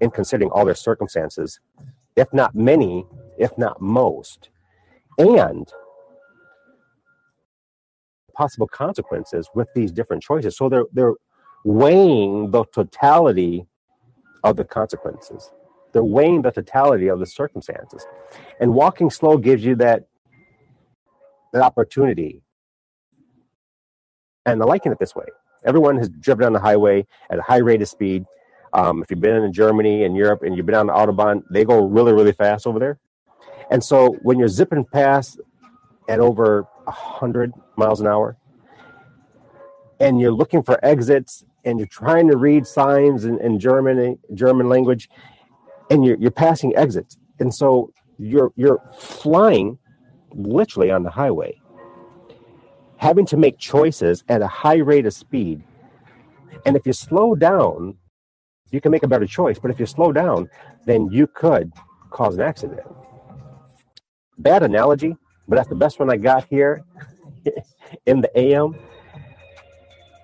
in 0.00 0.10
considering 0.10 0.50
all 0.50 0.64
their 0.64 0.74
circumstances, 0.74 1.60
if 2.16 2.32
not 2.32 2.54
many, 2.54 3.04
if 3.38 3.56
not 3.58 3.80
most, 3.80 4.50
and 5.18 5.68
possible 8.34 8.68
consequences 8.68 9.50
with 9.54 9.68
these 9.74 9.90
different 9.90 10.22
choices. 10.22 10.56
So 10.56 10.68
they're 10.68 10.86
they're 10.92 11.14
weighing 11.64 12.50
the 12.52 12.64
totality 12.72 13.66
of 14.44 14.56
the 14.56 14.64
consequences. 14.64 15.50
They're 15.92 16.04
weighing 16.04 16.42
the 16.42 16.50
totality 16.50 17.08
of 17.08 17.18
the 17.18 17.26
circumstances. 17.26 18.06
And 18.60 18.74
walking 18.74 19.10
slow 19.10 19.38
gives 19.38 19.64
you 19.64 19.74
that, 19.76 20.06
that 21.52 21.62
opportunity. 21.62 22.42
And 24.46 24.62
I 24.62 24.64
liken 24.64 24.92
it 24.92 24.98
this 24.98 25.14
way 25.14 25.26
everyone 25.64 25.98
has 25.98 26.08
driven 26.08 26.46
on 26.46 26.52
the 26.52 26.60
highway 26.60 27.06
at 27.30 27.38
a 27.38 27.42
high 27.42 27.58
rate 27.58 27.82
of 27.82 27.88
speed. 27.88 28.24
Um, 28.72 29.02
if 29.02 29.10
you've 29.10 29.20
been 29.20 29.42
in 29.42 29.52
Germany 29.52 30.04
and 30.04 30.16
Europe 30.16 30.42
and 30.42 30.56
you've 30.56 30.66
been 30.66 30.74
on 30.74 30.86
the 30.86 30.92
Autobahn, 30.92 31.42
they 31.50 31.64
go 31.64 31.84
really, 31.84 32.12
really 32.12 32.32
fast 32.32 32.66
over 32.66 32.78
there. 32.78 32.98
And 33.70 33.82
so 33.82 34.16
when 34.22 34.38
you're 34.38 34.48
zipping 34.48 34.84
past 34.84 35.40
at 36.08 36.20
over 36.20 36.66
100 36.84 37.52
miles 37.76 38.00
an 38.00 38.06
hour 38.06 38.36
and 40.00 40.20
you're 40.20 40.32
looking 40.32 40.62
for 40.62 40.82
exits 40.84 41.44
and 41.64 41.78
you're 41.78 41.88
trying 41.88 42.28
to 42.28 42.36
read 42.36 42.66
signs 42.66 43.24
in, 43.24 43.38
in 43.40 43.58
German, 43.58 44.18
German 44.34 44.68
language 44.68 45.10
and 45.90 46.04
you're, 46.04 46.16
you're 46.16 46.30
passing 46.30 46.74
exits. 46.76 47.16
And 47.40 47.54
so 47.54 47.92
you're, 48.18 48.52
you're 48.56 48.80
flying 48.98 49.78
literally 50.32 50.90
on 50.90 51.02
the 51.02 51.10
highway, 51.10 51.58
having 52.96 53.26
to 53.26 53.36
make 53.36 53.58
choices 53.58 54.24
at 54.28 54.42
a 54.42 54.46
high 54.46 54.76
rate 54.76 55.06
of 55.06 55.14
speed. 55.14 55.62
And 56.66 56.76
if 56.76 56.86
you 56.86 56.92
slow 56.92 57.34
down, 57.34 57.96
you 58.70 58.80
can 58.80 58.92
make 58.92 59.02
a 59.02 59.08
better 59.08 59.26
choice. 59.26 59.58
But 59.58 59.70
if 59.70 59.80
you 59.80 59.86
slow 59.86 60.12
down, 60.12 60.48
then 60.84 61.08
you 61.10 61.26
could 61.26 61.72
cause 62.10 62.34
an 62.34 62.42
accident. 62.42 62.80
Bad 64.38 64.62
analogy, 64.62 65.16
but 65.46 65.56
that's 65.56 65.68
the 65.68 65.74
best 65.74 65.98
one 65.98 66.10
I 66.10 66.16
got 66.16 66.46
here 66.48 66.84
in 68.06 68.20
the 68.20 68.38
AM. 68.38 68.76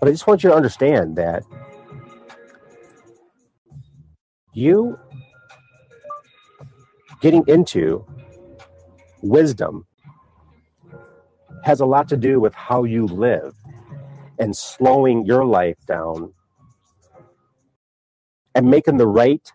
But 0.01 0.09
I 0.09 0.13
just 0.13 0.27
want 0.27 0.45
you 0.45 0.51
to 0.51 0.57
understand 0.57 1.17
that 1.17 1.43
you 4.53 4.99
getting 7.25 7.45
into 7.47 8.05
wisdom 9.23 9.87
has 11.65 11.81
a 11.81 11.87
lot 11.87 12.07
to 12.07 12.19
do 12.19 12.39
with 12.39 12.53
how 12.53 12.85
you 12.85 13.07
live 13.07 13.55
and 14.39 14.55
slowing 14.55 15.25
your 15.25 15.43
life 15.47 15.79
down 15.87 16.35
and 18.55 18.69
making 18.69 18.99
the 18.99 19.07
right 19.07 19.51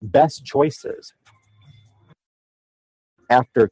best 0.00 0.42
choices 0.42 1.12
after 3.28 3.70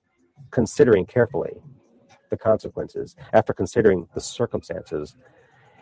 considering 0.50 1.06
carefully 1.06 1.62
the 2.28 2.36
consequences, 2.36 3.16
after 3.32 3.54
considering 3.54 4.06
the 4.14 4.20
circumstances, 4.20 5.16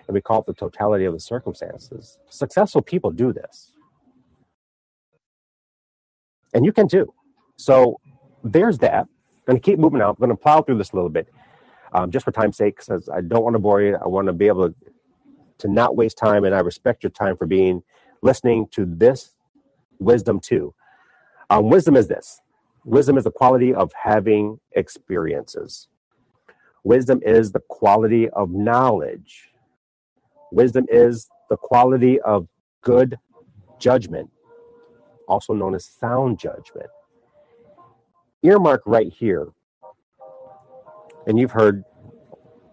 and 0.07 0.15
we 0.15 0.21
call 0.21 0.39
it 0.43 0.47
the 0.47 0.55
totality 0.55 1.07
of 1.07 1.13
the 1.13 1.19
circumstances. 1.19 2.19
Successful 2.29 2.83
people 2.83 3.11
do 3.11 3.33
this. 3.33 3.70
And 6.55 6.65
you 6.65 6.73
can 6.73 6.89
two. 6.89 7.13
So 7.57 8.01
there's 8.45 8.79
that. 8.79 9.03
I'm 9.05 9.43
going 9.47 9.61
to 9.61 9.65
keep 9.65 9.79
moving 9.79 10.01
out. 10.01 10.11
I'm 10.11 10.27
going 10.27 10.31
to 10.31 10.37
plow 10.37 10.63
through 10.63 10.79
this 10.79 10.93
a 10.93 10.97
little 10.97 11.11
bit 11.11 11.29
um, 11.93 12.11
just 12.11 12.25
for 12.25 12.33
time's 12.33 12.57
sake, 12.57 12.77
because 12.77 13.09
I 13.09 13.21
don't 13.23 13.45
want 13.45 13.55
to 13.55 13.61
bore 13.61 13.83
you. 13.83 13.97
I 14.03 14.09
want 14.09 14.29
to 14.29 14.33
be 14.33 14.49
able 14.49 14.71
to, 14.71 14.75
to 15.59 15.69
not 15.69 15.97
waste 15.97 16.19
time, 16.19 16.45
and 16.45 16.55
I 16.55 16.61
respect 16.61 17.03
your 17.03 17.11
time 17.11 17.37
for 17.37 17.47
being 17.47 17.83
listening 18.23 18.69
to 18.73 18.87
this 18.87 19.35
wisdom 20.01 20.41
too. 20.41 20.75
Um, 21.51 21.71
wisdom 21.71 21.97
is 21.97 22.09
this 22.09 22.41
wisdom 22.85 23.19
is 23.19 23.25
the 23.25 23.31
quality 23.33 23.75
of 23.75 23.93
having 24.01 24.61
experiences, 24.73 25.89
wisdom 26.85 27.21
is 27.25 27.53
the 27.53 27.61
quality 27.69 28.29
of 28.31 28.51
knowledge, 28.51 29.51
wisdom 30.53 30.87
is 30.91 31.29
the 31.51 31.57
quality 31.57 32.21
of 32.21 32.49
good 32.83 33.19
judgment, 33.81 34.31
also 35.31 35.55
known 35.55 35.75
as 35.75 35.85
sound 35.85 36.39
judgment. 36.39 36.91
Earmark 38.43 38.83
right 38.87 39.13
here 39.13 39.49
and 41.27 41.39
you've 41.39 41.53
heard 41.53 41.85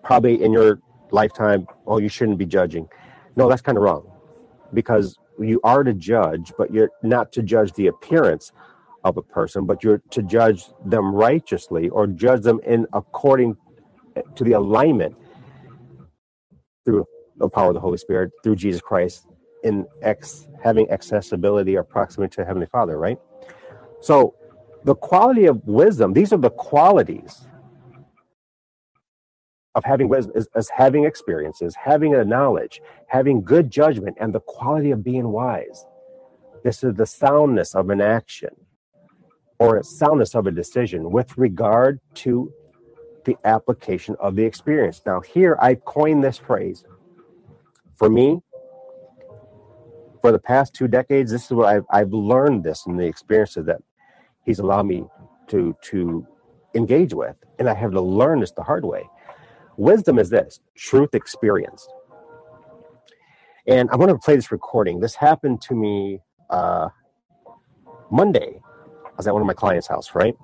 probably 0.04 0.44
in 0.44 0.52
your 0.52 0.80
lifetime, 1.12 1.68
oh, 1.86 2.00
you 2.00 2.10
shouldn't 2.10 2.38
be 2.38 2.46
judging. 2.46 2.88
No, 3.36 3.48
that's 3.48 3.62
kind 3.62 3.78
of 3.78 3.84
wrong 3.84 4.10
because 4.74 5.18
you 5.40 5.62
are 5.64 5.84
to 5.84 5.94
judge, 5.94 6.52
but 6.58 6.74
you're 6.74 6.90
not 7.04 7.32
to 7.34 7.44
judge 7.44 7.74
the 7.74 7.88
appearance 7.88 8.52
of 9.04 9.18
a 9.18 9.22
person, 9.22 9.66
but 9.66 9.84
you're 9.84 10.02
to 10.10 10.24
judge 10.24 10.66
them 10.86 11.14
righteously 11.14 11.90
or 11.90 12.08
judge 12.08 12.42
them 12.42 12.60
in 12.66 12.88
according 12.94 13.56
eh, 14.16 14.22
to 14.36 14.44
the 14.44 14.54
alignment 14.54 15.16
through 16.84 17.06
the 17.38 17.48
power 17.48 17.68
of 17.70 17.74
the 17.76 17.80
Holy 17.80 17.98
Spirit, 17.98 18.32
through 18.44 18.56
Jesus 18.56 18.82
Christ, 18.82 19.28
in 19.64 19.86
ex 20.02 20.48
having 20.64 20.90
accessibility 20.92 21.76
or 21.76 21.84
proximity 21.84 22.36
to 22.36 22.46
Heavenly 22.46 22.68
Father, 22.68 22.98
right? 22.98 23.20
So 24.02 24.36
the 24.84 24.96
quality 24.96 25.46
of 25.46 25.66
wisdom, 25.68 26.14
these 26.14 26.32
are 26.34 26.38
the 26.38 26.50
qualities 26.50 27.48
of 29.76 29.84
having 29.84 30.10
wisdom 30.10 30.34
is, 30.36 30.48
is 30.56 30.70
having 30.70 31.06
experiences, 31.06 31.76
having 31.76 32.16
a 32.16 32.26
knowledge, 32.26 32.82
having 33.08 33.44
good 33.44 33.70
judgment, 33.70 34.18
and 34.20 34.34
the 34.34 34.40
quality 34.40 34.92
of 34.92 35.04
being 35.04 35.28
wise. 35.30 35.86
This 36.64 36.84
is 36.84 36.96
the 36.96 37.06
soundness 37.06 37.76
of 37.76 37.90
an 37.92 38.02
action 38.02 38.50
or 39.60 39.82
soundness 39.84 40.36
of 40.36 40.48
a 40.48 40.52
decision 40.52 41.12
with 41.12 41.38
regard 41.38 42.00
to 42.16 42.52
the 43.26 43.38
application 43.44 44.16
of 44.20 44.36
the 44.36 44.44
experience. 44.44 45.02
Now, 45.06 45.22
here 45.22 45.58
I 45.62 45.76
coined 45.76 46.24
this 46.24 46.38
phrase. 46.38 46.84
For 47.96 48.10
me, 48.10 48.42
for 50.22 50.32
the 50.32 50.40
past 50.40 50.74
two 50.74 50.88
decades, 50.88 51.32
this 51.32 51.46
is 51.46 51.52
what 51.52 51.68
I've, 51.68 51.86
I've 51.92 52.14
learned 52.14 52.64
this 52.64 52.86
in 52.86 52.98
the 52.98 53.06
experiences 53.06 53.66
that 53.66 53.82
he's 54.46 54.60
allowed 54.60 54.86
me 54.88 55.06
to 55.48 55.76
to 55.84 56.26
engage 56.76 57.14
with, 57.14 57.36
and 57.60 57.70
I 57.70 57.74
have 57.74 57.92
to 57.92 58.02
learn 58.02 58.40
this 58.42 58.52
the 58.52 58.64
hard 58.64 58.86
way. 58.86 59.03
Wisdom 59.77 60.20
is 60.20 60.30
this 60.30 60.60
truth 60.75 61.14
experienced. 61.14 61.92
And 63.68 63.90
I 63.92 63.96
want 63.98 64.12
to 64.12 64.18
play 64.18 64.36
this 64.36 64.51
recording. 64.51 65.00
This 65.00 65.16
happened 65.16 65.62
to 65.64 65.75
me 65.75 66.22
uh, 66.50 66.90
Monday. 68.10 68.62
I 69.06 69.12
was 69.18 69.27
at 69.27 69.34
one 69.34 69.42
of 69.42 69.48
my 69.48 69.53
clients' 69.53 69.88
house, 69.88 70.16
right? 70.16 70.36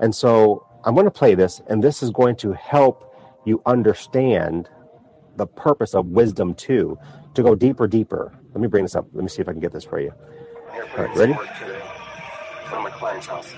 And 0.00 0.14
so 0.14 0.66
I'm 0.84 0.94
going 0.94 1.06
to 1.06 1.10
play 1.10 1.34
this, 1.34 1.60
and 1.68 1.82
this 1.82 2.02
is 2.02 2.10
going 2.10 2.36
to 2.36 2.52
help 2.52 3.14
you 3.44 3.62
understand 3.66 4.68
the 5.36 5.46
purpose 5.46 5.94
of 5.94 6.06
wisdom 6.06 6.54
too, 6.54 6.98
to 7.34 7.42
go 7.42 7.54
deeper, 7.54 7.86
deeper. 7.86 8.32
Let 8.56 8.62
me 8.62 8.68
bring 8.68 8.84
this 8.84 8.96
up. 8.96 9.06
Let 9.12 9.22
me 9.22 9.28
see 9.28 9.42
if 9.42 9.50
I 9.50 9.52
can 9.52 9.60
get 9.60 9.70
this 9.70 9.84
for 9.84 10.00
you. 10.00 10.14
All 10.72 10.80
right, 10.96 11.14
ready? 11.14 11.34
From 12.70 12.84
my 12.84 12.90
client's 12.90 13.26
house. 13.26 13.52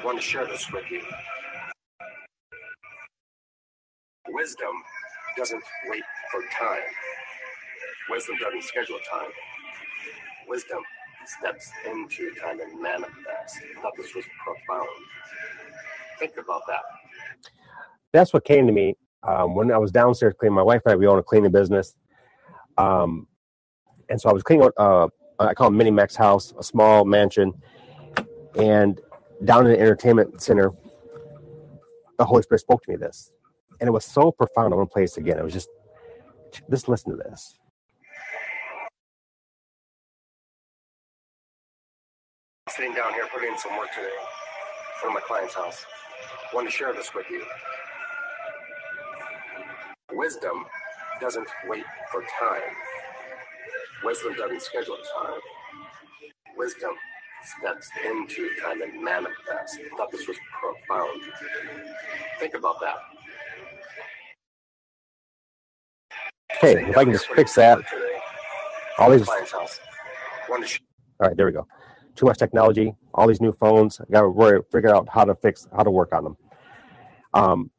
I 0.00 0.04
want 0.04 0.16
to 0.16 0.22
share 0.22 0.46
this 0.46 0.70
with 0.70 0.88
you. 0.92 1.02
Wisdom 4.28 4.70
doesn't 5.36 5.64
wait 5.88 6.04
for 6.30 6.40
time. 6.56 6.84
Wisdom 8.10 8.36
doesn't 8.40 8.62
schedule 8.62 9.00
time. 9.12 9.30
Wisdom 10.46 10.78
steps 11.26 11.72
into 11.90 12.30
time 12.40 12.60
and 12.60 12.80
manifests. 12.80 13.58
I 13.76 13.80
thought 13.82 13.94
this 13.96 14.14
was 14.14 14.24
profound. 14.44 14.88
Think 16.20 16.34
about 16.38 16.62
that. 16.68 16.82
That's 18.12 18.32
what 18.32 18.44
came 18.44 18.68
to 18.68 18.72
me 18.72 18.94
um, 19.24 19.56
when 19.56 19.72
I 19.72 19.78
was 19.78 19.90
downstairs 19.90 20.34
cleaning. 20.38 20.54
My 20.54 20.62
wife 20.62 20.82
and 20.86 20.92
I, 20.92 20.94
we 20.94 21.08
own 21.08 21.18
a 21.18 21.24
cleaning 21.24 21.50
business. 21.50 21.96
Um, 22.78 23.26
and 24.12 24.20
so 24.20 24.28
I 24.28 24.32
was 24.34 24.42
cleaning, 24.42 24.68
uh, 24.76 25.08
I 25.38 25.54
call 25.54 25.68
it 25.68 25.70
Mini 25.70 25.90
Max 25.90 26.14
house, 26.14 26.52
a 26.58 26.62
small 26.62 27.06
mansion. 27.06 27.54
And 28.56 29.00
down 29.44 29.64
in 29.66 29.72
the 29.72 29.80
entertainment 29.80 30.42
center, 30.42 30.70
the 32.18 32.24
Holy 32.26 32.42
Spirit 32.42 32.60
spoke 32.60 32.82
to 32.84 32.90
me 32.90 32.96
this 32.96 33.32
and 33.80 33.88
it 33.88 33.90
was 33.90 34.04
so 34.04 34.30
profound. 34.30 34.72
I 34.72 34.76
want 34.76 34.90
to 34.90 34.92
play 34.92 35.02
this 35.02 35.16
again. 35.16 35.38
It 35.38 35.42
was 35.42 35.54
just, 35.54 35.68
just 36.70 36.88
listen 36.88 37.10
to 37.10 37.16
this. 37.16 37.58
Sitting 42.68 42.94
down 42.94 43.14
here, 43.14 43.24
putting 43.34 43.50
in 43.50 43.58
some 43.58 43.76
work 43.76 43.88
today, 43.94 44.08
of 45.04 45.12
my 45.12 45.20
client's 45.26 45.54
house. 45.54 45.84
I 46.52 46.54
want 46.54 46.68
to 46.68 46.72
share 46.72 46.92
this 46.92 47.14
with 47.14 47.26
you. 47.28 47.44
Wisdom 50.12 50.64
doesn't 51.20 51.48
wait 51.66 51.84
for 52.12 52.22
time. 52.38 52.60
Wisdom 54.04 54.34
doesn't 54.34 54.62
schedule 54.62 54.96
time. 55.16 55.40
Wisdom 56.56 56.92
steps 57.58 57.88
into 58.06 58.48
time 58.62 58.82
and 58.82 59.02
manifests. 59.02 59.78
I 59.78 59.96
thought 59.96 60.10
this 60.10 60.26
was 60.26 60.36
profound. 60.60 61.22
Think 62.38 62.54
about 62.54 62.80
that. 62.80 62.96
Okay, 66.56 66.90
if 66.90 66.96
I 66.96 67.04
can 67.04 67.12
just 67.12 67.28
fix 67.28 67.54
that. 67.54 67.78
All 68.98 69.10
these. 69.10 69.28
All 69.28 69.38
right, 71.20 71.36
there 71.36 71.46
we 71.46 71.52
go. 71.52 71.66
Too 72.14 72.26
much 72.26 72.38
technology. 72.38 72.94
All 73.14 73.26
these 73.26 73.40
new 73.40 73.52
phones. 73.52 74.00
I 74.00 74.04
got 74.12 74.22
to 74.22 74.28
worry 74.28 74.60
figure 74.70 74.94
out 74.94 75.08
how 75.08 75.24
to 75.24 75.34
fix, 75.34 75.66
how 75.74 75.82
to 75.82 75.90
work 75.90 76.12
on 76.12 76.24
them. 76.24 76.36
Um, 77.34 77.70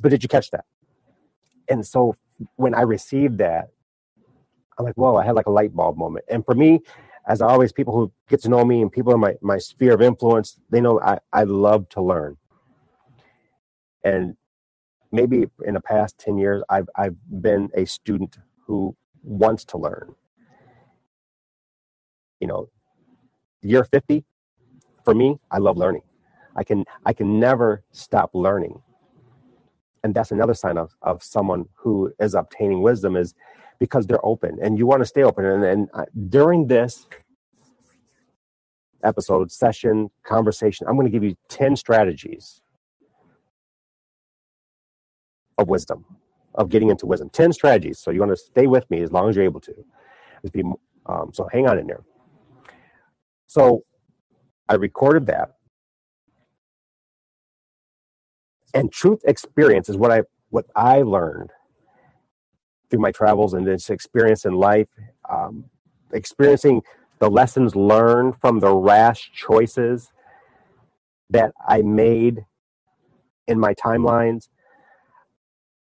but 0.00 0.08
did 0.10 0.22
you 0.22 0.28
catch 0.28 0.50
that? 0.50 0.64
And 1.68 1.86
so 1.86 2.14
when 2.56 2.74
I 2.74 2.82
received 2.82 3.38
that, 3.38 3.68
I'm 4.78 4.84
like, 4.84 4.94
whoa, 4.96 5.16
I 5.16 5.24
had 5.24 5.34
like 5.34 5.46
a 5.46 5.50
light 5.50 5.74
bulb 5.74 5.96
moment. 5.96 6.24
And 6.28 6.44
for 6.44 6.54
me, 6.54 6.80
as 7.26 7.40
always, 7.40 7.72
people 7.72 7.94
who 7.94 8.12
get 8.28 8.42
to 8.42 8.48
know 8.48 8.64
me 8.64 8.82
and 8.82 8.92
people 8.92 9.14
in 9.14 9.20
my, 9.20 9.34
my 9.40 9.58
sphere 9.58 9.94
of 9.94 10.02
influence, 10.02 10.60
they 10.70 10.80
know 10.80 11.00
I, 11.00 11.18
I 11.32 11.44
love 11.44 11.88
to 11.90 12.02
learn. 12.02 12.36
And 14.04 14.36
maybe 15.14 15.46
in 15.64 15.74
the 15.74 15.80
past 15.80 16.18
10 16.18 16.36
years 16.36 16.62
I've 16.68 16.88
I've 16.96 17.16
been 17.40 17.70
a 17.74 17.86
student 17.86 18.36
who 18.66 18.96
wants 19.22 19.64
to 19.66 19.78
learn. 19.78 20.14
You 22.40 22.48
know, 22.48 22.68
year 23.62 23.84
50 23.84 24.24
for 25.04 25.14
me, 25.14 25.38
I 25.50 25.58
love 25.58 25.76
learning. 25.76 26.02
I 26.56 26.64
can 26.64 26.84
I 27.06 27.12
can 27.12 27.38
never 27.38 27.84
stop 27.92 28.30
learning. 28.34 28.82
And 30.02 30.14
that's 30.14 30.32
another 30.32 30.52
sign 30.52 30.76
of, 30.76 30.94
of 31.00 31.22
someone 31.22 31.64
who 31.74 32.12
is 32.18 32.34
obtaining 32.34 32.82
wisdom 32.82 33.16
is 33.16 33.34
because 33.84 34.06
they're 34.06 34.24
open 34.24 34.58
and 34.62 34.78
you 34.78 34.86
want 34.86 35.00
to 35.02 35.06
stay 35.06 35.22
open. 35.22 35.44
And, 35.44 35.64
and 35.64 35.88
uh, 35.92 36.06
during 36.28 36.66
this 36.68 37.06
episode, 39.02 39.52
session, 39.52 40.10
conversation, 40.24 40.86
I'm 40.88 40.94
going 40.94 41.06
to 41.06 41.10
give 41.12 41.22
you 41.22 41.36
10 41.48 41.76
strategies 41.76 42.62
of 45.58 45.68
wisdom, 45.68 46.06
of 46.54 46.70
getting 46.70 46.88
into 46.88 47.04
wisdom. 47.04 47.28
10 47.28 47.52
strategies. 47.52 47.98
So 47.98 48.10
you 48.10 48.20
want 48.20 48.32
to 48.32 48.36
stay 48.36 48.66
with 48.66 48.90
me 48.90 49.02
as 49.02 49.12
long 49.12 49.28
as 49.28 49.36
you're 49.36 49.44
able 49.44 49.60
to. 49.60 49.74
Be, 50.52 50.62
um, 51.06 51.30
so 51.32 51.46
hang 51.52 51.68
on 51.68 51.78
in 51.78 51.86
there. 51.86 52.02
So 53.46 53.84
I 54.68 54.74
recorded 54.74 55.26
that. 55.26 55.56
And 58.72 58.90
truth 58.90 59.20
experience 59.26 59.88
is 59.88 59.96
what 59.96 60.10
I 60.10 60.22
what 60.50 60.66
I 60.74 61.02
learned 61.02 61.50
through 62.90 63.00
my 63.00 63.10
travels 63.12 63.54
and 63.54 63.66
this 63.66 63.90
experience 63.90 64.44
in 64.44 64.54
life, 64.54 64.88
um, 65.30 65.64
experiencing 66.12 66.82
the 67.18 67.30
lessons 67.30 67.74
learned 67.74 68.34
from 68.40 68.60
the 68.60 68.74
rash 68.74 69.30
choices 69.32 70.10
that 71.30 71.52
I 71.66 71.82
made 71.82 72.44
in 73.48 73.58
my 73.58 73.74
timelines 73.74 74.48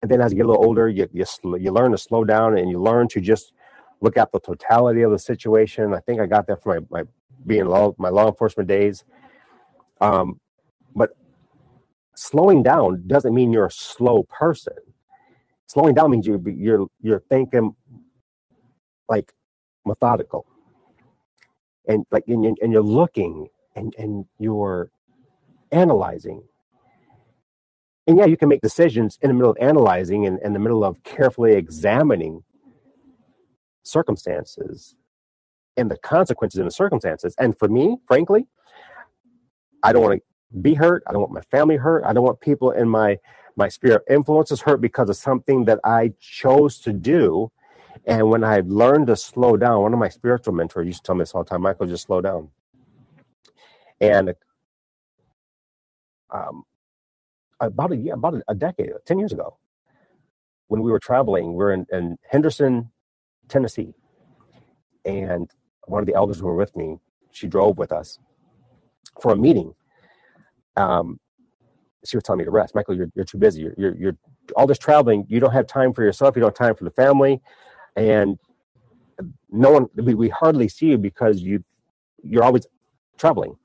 and 0.02 0.12
then 0.12 0.22
as 0.22 0.32
you 0.32 0.38
get 0.38 0.46
a 0.46 0.50
little 0.50 0.64
older, 0.64 0.88
you 0.88 1.08
you, 1.12 1.26
you 1.60 1.72
learn 1.72 1.92
to 1.92 1.98
slow 1.98 2.24
down 2.24 2.58
and 2.58 2.70
you 2.70 2.80
learn 2.82 3.08
to 3.10 3.22
just 3.22 3.54
look 4.02 4.18
at 4.18 4.32
the 4.32 4.40
totality 4.40 5.02
of 5.02 5.12
the 5.12 5.20
situation. 5.20 5.94
I 5.94 6.00
think 6.00 6.22
I 6.22 6.28
got 6.28 6.48
that 6.48 6.62
from 6.62 6.88
my, 6.90 7.02
my 7.02 7.10
being 7.46 7.66
law, 7.66 7.94
my 7.98 8.10
law 8.10 8.28
enforcement 8.28 8.70
days. 8.70 9.04
Um, 10.00 10.40
but 10.96 11.12
slowing 12.16 12.62
down 12.62 13.04
doesn't 13.08 13.34
mean 13.34 13.52
you're 13.52 13.66
a 13.66 13.72
slow 13.72 14.24
person. 14.24 14.76
Slowing 15.68 15.96
down 15.96 16.12
means 16.12 16.26
you 16.26 16.42
you're 16.46 16.88
you're 17.02 17.24
thinking 17.30 17.76
like 19.10 19.34
methodical, 19.86 20.46
and 21.88 22.06
like 22.12 22.24
and, 22.28 22.58
and 22.62 22.72
you're 22.72 22.82
looking 22.82 23.48
and 23.76 23.94
and 23.98 24.26
you're 24.40 24.92
analyzing. 25.72 26.44
And 28.08 28.18
yeah, 28.18 28.26
you 28.26 28.38
can 28.38 28.48
make 28.48 28.62
decisions 28.62 29.20
in 29.22 29.28
the 29.28 29.34
middle 29.34 29.52
of 29.52 29.58
analyzing 29.60 30.26
and 30.26 30.40
in 30.42 30.54
the 30.54 30.60
middle 30.60 30.86
of 30.86 31.04
carefully 31.04 31.54
examining 31.54 32.44
circumstances 33.84 34.96
and 35.76 35.92
the 35.92 35.98
consequences 35.98 36.60
in 36.60 36.66
the 36.66 36.72
circumstances. 36.72 37.36
And 37.38 37.58
for 37.60 37.68
me, 37.68 37.98
frankly, 38.08 38.48
I 39.84 39.92
don't 39.92 40.02
want 40.02 40.22
to 40.22 40.58
be 40.62 40.74
hurt. 40.74 41.04
I 41.08 41.12
don't 41.12 41.22
want 41.22 41.34
my 41.34 41.42
family 41.52 41.76
hurt. 41.76 42.04
I 42.06 42.14
don't 42.14 42.24
want 42.24 42.40
people 42.40 42.72
in 42.72 42.88
my 42.88 43.18
my 43.58 43.70
sphere 43.70 43.98
of 43.98 44.04
influences 44.10 44.62
hurt 44.62 44.82
because 44.82 45.10
of 45.10 45.18
something 45.18 45.66
that 45.66 45.80
I 45.84 46.14
chose 46.20 46.80
to 46.82 46.94
do. 46.94 47.52
And 48.06 48.30
when 48.30 48.44
I 48.44 48.62
learned 48.66 49.08
to 49.08 49.16
slow 49.16 49.58
down, 49.58 49.82
one 49.82 49.94
of 49.94 50.00
my 50.00 50.10
spiritual 50.10 50.54
mentors 50.54 50.88
used 50.88 51.04
to 51.04 51.08
tell 51.08 51.16
me 51.16 51.22
this 51.22 51.34
all 51.34 51.44
the 51.44 51.50
time, 51.50 51.64
Michael, 51.64 51.88
just 51.88 52.06
slow 52.06 52.22
down. 52.22 52.50
And 54.00 54.36
um, 56.32 56.64
about 57.60 57.92
a 57.92 57.98
year, 57.98 58.14
about 58.14 58.36
a, 58.48 58.56
decade, 58.56 58.92
ten 59.06 59.20
years 59.20 59.34
ago, 59.34 59.58
when 60.68 60.82
we 60.82 60.92
were 60.92 61.00
traveling, 61.00 61.50
we 61.52 61.56
were 61.58 61.74
in, 61.74 61.88
in 61.92 62.18
Henderson, 62.30 62.92
Tennessee, 63.48 63.94
and 65.06 65.50
one 65.86 66.02
of 66.02 66.08
the 66.08 66.16
elders 66.16 66.40
who 66.40 66.46
were 66.46 66.56
with 66.56 66.76
me, 66.76 66.98
she 67.32 67.48
drove 67.48 67.78
with 67.78 67.92
us 67.92 68.20
for 69.22 69.34
a 69.34 69.38
meeting. 69.38 69.74
Um, 70.76 71.20
she 72.06 72.18
was 72.18 72.24
telling 72.24 72.40
me 72.40 72.46
to 72.46 72.52
rest. 72.52 72.76
Michael, 72.76 72.96
you're, 72.96 73.10
you're 73.16 73.26
too 73.26 73.38
busy. 73.38 73.62
You're, 73.62 73.74
you're, 73.78 73.98
you're 73.98 74.18
all 74.56 74.68
this 74.68 74.78
traveling. 74.78 75.26
You 75.30 75.40
don't 75.40 75.54
have 75.54 75.68
time 75.68 75.94
for 75.94 76.04
yourself. 76.04 76.36
You 76.36 76.42
don't 76.42 76.58
have 76.58 76.68
time 76.68 76.76
for 76.76 76.84
the 76.86 76.92
family, 76.92 77.42
and 77.96 78.40
no 79.52 79.72
one. 79.72 79.88
We, 79.96 80.16
we 80.16 80.30
hardly 80.30 80.68
see 80.70 80.88
you 80.88 80.98
because 80.98 81.42
you 81.42 81.64
you're 82.24 82.44
always 82.44 82.68
traveling. 83.18 83.58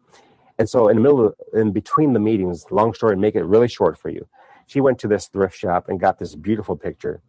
And 0.59 0.69
so, 0.69 0.89
in 0.89 0.97
the 0.97 1.03
middle 1.03 1.27
of, 1.27 1.35
in 1.55 1.73
between 1.73 2.13
the 2.13 2.21
meetings, 2.21 2.67
long 2.71 2.95
story, 2.95 3.17
make 3.17 3.35
it 3.37 3.45
really 3.45 3.69
short 3.69 3.99
for 3.99 4.11
you. 4.11 4.27
She 4.67 4.81
went 4.81 4.99
to 5.01 5.09
this 5.09 5.29
thrift 5.29 5.57
shop 5.57 5.89
and 5.89 6.01
got 6.01 6.19
this 6.19 6.35
beautiful 6.35 6.77
picture. 6.77 7.23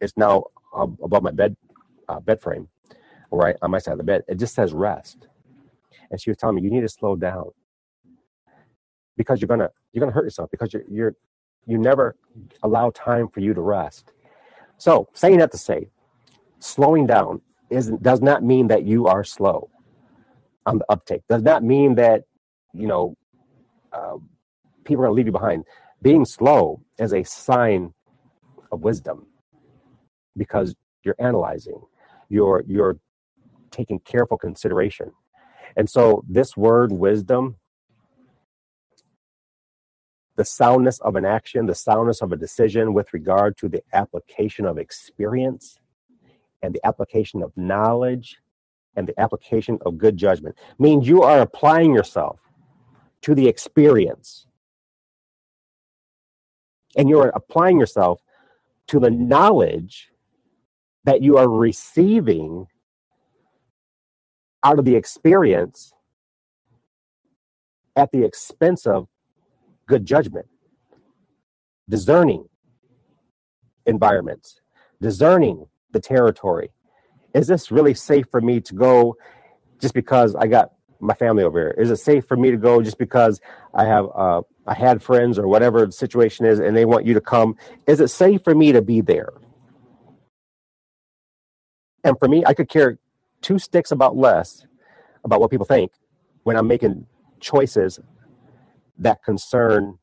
It's 0.00 0.14
now 0.16 0.44
ab- 0.76 0.98
above 1.02 1.22
my 1.22 1.32
bed 1.32 1.56
uh, 2.08 2.20
bed 2.20 2.40
frame, 2.40 2.68
right 3.30 3.56
on 3.62 3.70
my 3.70 3.78
side 3.78 3.92
of 3.92 3.98
the 3.98 4.04
bed. 4.04 4.24
It 4.28 4.36
just 4.38 4.54
says 4.54 4.72
rest. 4.72 5.28
And 6.10 6.20
she 6.20 6.30
was 6.30 6.38
telling 6.38 6.56
me 6.56 6.62
you 6.62 6.70
need 6.70 6.82
to 6.82 6.88
slow 6.88 7.16
down 7.16 7.50
because 9.16 9.40
you're 9.40 9.48
gonna 9.48 9.70
you're 9.92 10.00
gonna 10.00 10.12
hurt 10.12 10.24
yourself 10.24 10.50
because 10.50 10.72
you're 10.72 10.84
you're 10.88 11.14
you 11.66 11.78
never 11.78 12.16
allow 12.62 12.90
time 12.90 13.28
for 13.28 13.40
you 13.40 13.54
to 13.54 13.60
rest. 13.60 14.12
So 14.78 15.08
saying 15.14 15.38
that 15.38 15.50
to 15.52 15.58
say, 15.58 15.88
slowing 16.60 17.06
down 17.06 17.40
isn't 17.70 18.02
does 18.02 18.20
not 18.20 18.42
mean 18.42 18.68
that 18.68 18.84
you 18.84 19.06
are 19.06 19.24
slow 19.24 19.70
on 20.66 20.78
the 20.78 20.84
uptake. 20.88 21.22
Does 21.28 21.42
not 21.42 21.64
mean 21.64 21.94
that 21.96 22.22
you 22.72 22.86
know 22.86 23.16
uh, 23.92 24.16
people 24.84 25.02
are 25.02 25.06
gonna 25.06 25.16
leave 25.16 25.26
you 25.26 25.32
behind. 25.32 25.64
Being 26.02 26.24
slow 26.24 26.82
is 26.98 27.12
a 27.12 27.22
sign 27.24 27.92
of 28.70 28.82
wisdom 28.82 29.26
because 30.36 30.74
you're 31.02 31.16
analyzing, 31.18 31.80
you're 32.28 32.62
you're 32.66 32.98
taking 33.70 33.98
careful 34.00 34.38
consideration. 34.38 35.12
And 35.76 35.88
so 35.88 36.24
this 36.28 36.56
word 36.56 36.92
wisdom 36.92 37.56
the 40.36 40.44
soundness 40.44 41.00
of 41.00 41.16
an 41.16 41.24
action, 41.24 41.66
the 41.66 41.74
soundness 41.74 42.20
of 42.20 42.32
a 42.32 42.36
decision 42.36 42.92
with 42.92 43.12
regard 43.12 43.56
to 43.58 43.68
the 43.68 43.82
application 43.92 44.66
of 44.66 44.78
experience 44.78 45.78
and 46.62 46.74
the 46.74 46.86
application 46.86 47.42
of 47.42 47.52
knowledge 47.56 48.36
and 48.96 49.06
the 49.06 49.18
application 49.18 49.78
of 49.84 49.98
good 49.98 50.16
judgment. 50.16 50.56
Means 50.78 51.08
you 51.08 51.22
are 51.22 51.40
applying 51.40 51.94
yourself 51.94 52.40
to 53.22 53.34
the 53.34 53.48
experience. 53.48 54.46
And 56.96 57.08
you're 57.08 57.28
applying 57.28 57.78
yourself 57.78 58.20
to 58.88 59.00
the 59.00 59.10
knowledge 59.10 60.10
that 61.04 61.22
you 61.22 61.36
are 61.38 61.48
receiving 61.48 62.66
out 64.62 64.78
of 64.78 64.84
the 64.84 64.96
experience 64.96 65.92
at 67.94 68.10
the 68.12 68.24
expense 68.24 68.86
of 68.86 69.08
good 69.86 70.04
judgment, 70.04 70.46
discerning 71.88 72.46
environments, 73.86 74.60
discerning 75.00 75.66
the 75.92 76.00
territory. 76.00 76.70
Is 77.34 77.46
this 77.46 77.70
really 77.70 77.94
safe 77.94 78.26
for 78.30 78.40
me 78.40 78.60
to 78.62 78.74
go 78.74 79.16
just 79.80 79.94
because 79.94 80.34
I 80.34 80.46
got 80.46 80.72
my 81.00 81.14
family 81.14 81.44
over 81.44 81.58
here? 81.60 81.74
Is 81.78 81.90
it 81.90 81.96
safe 81.96 82.26
for 82.26 82.36
me 82.36 82.50
to 82.50 82.56
go 82.56 82.82
just 82.82 82.98
because 82.98 83.40
I 83.74 83.84
have 83.84 84.06
uh, 84.14 84.42
I 84.66 84.74
had 84.74 85.02
friends 85.02 85.38
or 85.38 85.46
whatever 85.46 85.86
the 85.86 85.92
situation 85.92 86.46
is, 86.46 86.58
and 86.58 86.76
they 86.76 86.84
want 86.84 87.06
you 87.06 87.14
to 87.14 87.20
come? 87.20 87.56
Is 87.86 88.00
it 88.00 88.08
safe 88.08 88.42
for 88.42 88.54
me 88.54 88.72
to 88.72 88.82
be 88.82 89.00
there? 89.00 89.32
And 92.04 92.18
for 92.18 92.28
me, 92.28 92.44
I 92.46 92.54
could 92.54 92.68
care 92.68 92.98
two 93.42 93.58
sticks 93.58 93.92
about 93.92 94.16
less 94.16 94.66
about 95.24 95.40
what 95.40 95.50
people 95.50 95.66
think 95.66 95.92
when 96.44 96.56
I'm 96.56 96.68
making 96.68 97.06
choices 97.40 98.00
that 98.98 99.22
concern 99.24 99.98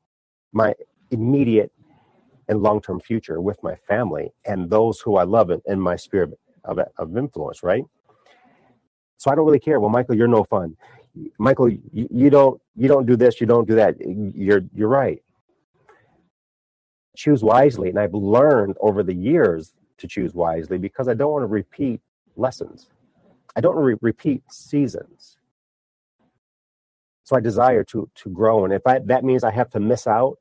my 0.54 0.74
immediate 1.12 1.72
and 2.48 2.62
long-term 2.62 3.00
future 3.00 3.42
with 3.42 3.62
my 3.64 3.76
family 3.88 4.32
and 4.46 4.70
those 4.70 5.00
who 5.00 5.18
I 5.18 5.24
love 5.24 5.52
in 5.66 5.80
my 5.80 5.96
sphere 5.96 6.30
of, 6.66 6.80
of 6.98 7.18
influence, 7.18 7.64
right? 7.64 7.84
So 9.18 9.32
I 9.32 9.36
don't 9.36 9.46
really 9.46 9.60
care. 9.60 9.80
Well, 9.80 9.90
Michael, 9.90 10.16
you're 10.16 10.28
no 10.28 10.44
fun. 10.44 10.76
Michael, 11.40 11.70
you, 11.70 11.80
you 11.92 12.30
don't 12.30 12.62
you 12.76 12.88
don't 12.88 13.06
do 13.06 13.16
this, 13.16 13.42
you 13.42 13.48
don't 13.48 13.68
do 13.68 13.76
that. 13.76 13.96
You're 14.02 14.62
you're 14.74 14.90
right. 14.90 15.24
Choose 17.18 17.44
wisely, 17.44 17.90
and 17.90 18.00
I've 18.00 18.14
learned 18.14 18.76
over 18.82 19.04
the 19.04 19.14
years 19.16 19.74
to 20.00 20.08
choose 20.08 20.34
wisely 20.34 20.78
because 20.78 21.08
I 21.08 21.14
don't 21.14 21.32
want 21.32 21.44
to 21.44 21.48
repeat 21.48 22.02
lessons. 22.36 22.90
I 23.56 23.62
don't 23.62 23.76
re- 23.78 23.96
repeat 24.02 24.44
seasons. 24.52 25.38
So 27.24 27.36
I 27.36 27.40
desire 27.40 27.84
to 27.86 28.10
to 28.16 28.30
grow, 28.30 28.66
and 28.66 28.74
if 28.74 28.86
I, 28.86 29.00
that 29.06 29.24
means 29.24 29.44
I 29.44 29.52
have 29.52 29.70
to 29.72 29.80
miss 29.80 30.08
out 30.08 30.38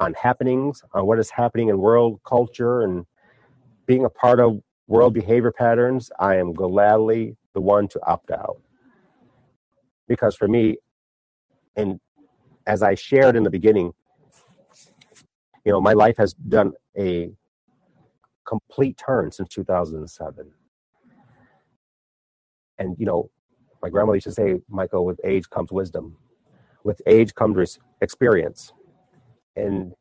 on 0.00 0.14
happenings, 0.14 0.82
on 0.92 1.06
what 1.06 1.18
is 1.18 1.30
happening 1.30 1.68
in 1.68 1.78
world 1.78 2.20
culture, 2.24 2.82
and 2.82 3.06
being 3.86 4.04
a 4.04 4.10
part 4.10 4.40
of 4.40 4.60
world 4.86 5.14
behavior 5.14 5.52
patterns, 5.52 6.10
I 6.18 6.36
am 6.36 6.52
gladly 6.52 7.36
the 7.54 7.60
one 7.60 7.88
to 7.88 8.00
opt 8.06 8.30
out. 8.30 8.60
Because 10.08 10.36
for 10.36 10.48
me, 10.48 10.78
and 11.76 12.00
as 12.66 12.82
I 12.82 12.94
shared 12.94 13.36
in 13.36 13.42
the 13.42 13.50
beginning, 13.50 13.92
you 15.64 15.72
know, 15.72 15.80
my 15.80 15.92
life 15.92 16.16
has 16.18 16.34
done 16.34 16.72
a 16.98 17.30
complete 18.46 18.96
turn 18.96 19.30
since 19.30 19.48
2007. 19.48 20.50
And 22.78 22.96
you 22.98 23.06
know, 23.06 23.30
my 23.82 23.88
grandmother 23.88 24.16
used 24.16 24.26
to 24.26 24.32
say, 24.32 24.60
Michael, 24.68 25.04
with 25.04 25.20
age 25.24 25.48
comes 25.50 25.72
wisdom. 25.72 26.16
With 26.84 27.00
age 27.06 27.34
comes 27.34 27.78
experience. 28.00 28.72
And 29.56 29.92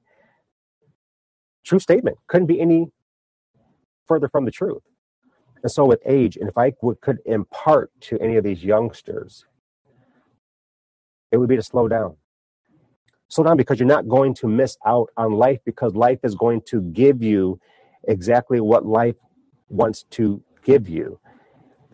true 1.66 1.80
statement. 1.80 2.18
Couldn't 2.28 2.48
be 2.48 2.60
any 2.60 2.88
further 4.08 4.30
from 4.30 4.46
the 4.46 4.52
truth. 4.52 4.84
And 5.64 5.72
so 5.72 5.86
with 5.86 6.02
age, 6.06 6.38
and 6.38 6.50
if 6.50 6.58
I 6.58 6.74
would, 6.82 7.02
could 7.02 7.20
impart 7.26 7.92
to 8.02 8.20
any 8.20 8.38
of 8.38 8.44
these 8.44 8.64
youngsters, 8.64 9.46
it 11.32 11.38
would 11.38 11.50
be 11.50 11.58
to 11.58 11.64
slow 11.64 11.88
down. 11.88 12.16
Slow 13.28 13.44
down 13.44 13.58
because 13.58 13.80
you're 13.80 13.88
not 13.88 14.08
going 14.08 14.34
to 14.36 14.48
miss 14.48 14.78
out 14.86 15.10
on 15.18 15.34
life 15.34 15.60
because 15.66 15.96
life 15.96 16.20
is 16.24 16.36
going 16.36 16.62
to 16.68 16.82
give 16.82 17.22
you 17.22 17.60
exactly 18.08 18.60
what 18.60 18.86
life 18.86 19.16
wants 19.70 20.04
to 20.12 20.42
give 20.64 20.90
you 20.90 21.20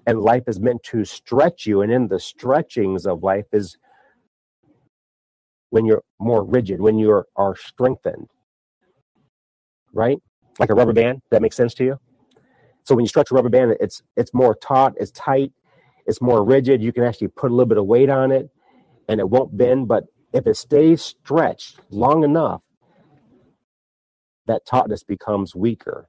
and 0.07 0.21
life 0.21 0.43
is 0.47 0.59
meant 0.59 0.83
to 0.83 1.03
stretch 1.05 1.65
you 1.65 1.81
and 1.81 1.91
in 1.91 2.07
the 2.07 2.19
stretchings 2.19 3.05
of 3.05 3.23
life 3.23 3.45
is 3.51 3.77
when 5.69 5.85
you're 5.85 6.03
more 6.19 6.43
rigid 6.43 6.81
when 6.81 6.97
you 6.97 7.11
are, 7.11 7.27
are 7.35 7.55
strengthened 7.55 8.29
right 9.93 10.17
like 10.59 10.69
a 10.69 10.75
rubber 10.75 10.93
band 10.93 11.21
that 11.31 11.41
makes 11.41 11.55
sense 11.55 11.73
to 11.73 11.83
you 11.83 11.99
so 12.83 12.95
when 12.95 13.03
you 13.03 13.09
stretch 13.09 13.31
a 13.31 13.35
rubber 13.35 13.49
band 13.49 13.75
it's 13.79 14.01
it's 14.15 14.33
more 14.33 14.55
taut 14.55 14.93
it's 14.97 15.11
tight 15.11 15.51
it's 16.05 16.21
more 16.21 16.43
rigid 16.43 16.81
you 16.81 16.93
can 16.93 17.03
actually 17.03 17.27
put 17.27 17.51
a 17.51 17.53
little 17.53 17.67
bit 17.67 17.77
of 17.77 17.85
weight 17.85 18.09
on 18.09 18.31
it 18.31 18.49
and 19.09 19.19
it 19.19 19.29
won't 19.29 19.55
bend 19.57 19.87
but 19.87 20.05
if 20.33 20.47
it 20.47 20.55
stays 20.55 21.01
stretched 21.01 21.79
long 21.89 22.23
enough 22.23 22.61
that 24.47 24.65
tautness 24.65 25.03
becomes 25.03 25.55
weaker. 25.55 26.07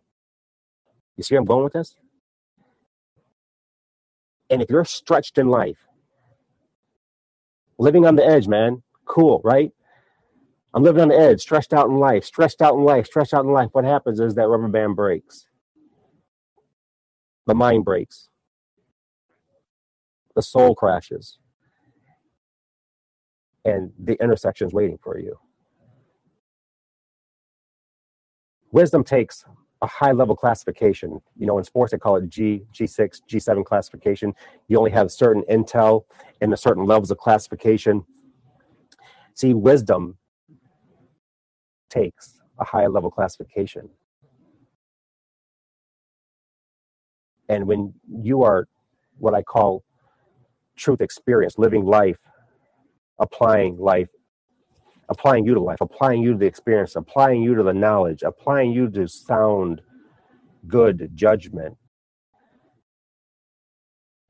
You 1.17 1.23
see 1.23 1.35
where 1.35 1.41
I'm 1.41 1.47
going 1.47 1.65
with 1.65 1.73
this? 1.73 1.97
And 4.51 4.63
if 4.63 4.71
you're 4.71 4.85
stretched 4.85 5.39
in 5.39 5.49
life, 5.49 5.79
living 7.79 8.07
on 8.07 8.17
the 8.17 8.25
edge, 8.25 8.49
man, 8.49 8.83
cool, 9.05 9.41
right? 9.45 9.73
I'm 10.75 10.83
living 10.83 11.03
on 11.03 11.09
the 11.09 11.19
edge, 11.19 11.41
stretched 11.41 11.73
out 11.73 11.89
in 11.89 11.99
life, 11.99 12.25
stressed 12.25 12.61
out 12.61 12.75
in 12.75 12.85
life, 12.85 13.07
stressed 13.07 13.35
out 13.35 13.45
in 13.45 13.53
life. 13.53 13.71
What 13.73 13.85
happens 13.85 14.21
is 14.21 14.35
that 14.35 14.49
rubber 14.49 14.69
band 14.69 14.95
breaks. 14.95 15.47
The 17.47 17.55
mind 17.55 17.85
breaks. 17.85 18.29
The 20.35 20.43
soul 20.43 20.75
crashes. 20.75 21.39
And 23.65 23.93
the 23.99 24.23
intersection 24.23 24.67
is 24.67 24.73
waiting 24.75 24.99
for 25.03 25.19
you. 25.19 25.39
Wisdom 28.71 29.03
takes 29.03 29.45
a 29.83 29.87
high 29.87 30.13
level 30.13 30.37
classification. 30.37 31.21
You 31.37 31.47
know, 31.47 31.59
in 31.59 31.65
sports, 31.65 31.93
they 31.93 31.99
call 31.99 32.17
it 32.17 32.29
G, 32.29 32.63
G6, 32.73 33.21
G7 33.29 33.65
classification. 33.65 34.35
You 34.69 34.79
only 34.79 34.91
have 34.91 35.11
certain 35.11 35.43
intel 35.51 36.05
and 36.41 36.53
the 36.53 36.57
certain 36.57 36.85
levels 36.85 37.11
of 37.11 37.19
classification. 37.19 38.05
See, 39.35 39.53
wisdom 39.55 40.17
takes 41.91 42.41
a 42.59 42.65
high 42.65 42.87
level 42.87 43.11
classification. 43.11 43.91
And 47.49 47.67
when 47.67 47.95
you 48.09 48.43
are 48.43 48.67
what 49.19 49.35
I 49.35 49.43
call 49.43 49.85
truth 50.77 51.01
experience, 51.01 51.59
living 51.59 51.85
life, 51.85 52.19
applying 53.19 53.79
life, 53.79 54.09
applying 55.09 55.47
you 55.47 55.55
to 55.55 55.61
life, 55.61 55.81
applying 55.81 56.23
you 56.23 56.33
to 56.33 56.39
the 56.39 56.47
experience, 56.47 56.97
applying 56.97 57.43
you 57.43 57.55
to 57.55 57.63
the 57.63 57.73
knowledge, 57.73 58.23
applying 58.23 58.73
you 58.73 58.91
to 58.91 59.07
sound 59.07 59.81
good 60.67 61.11
judgment, 61.15 61.77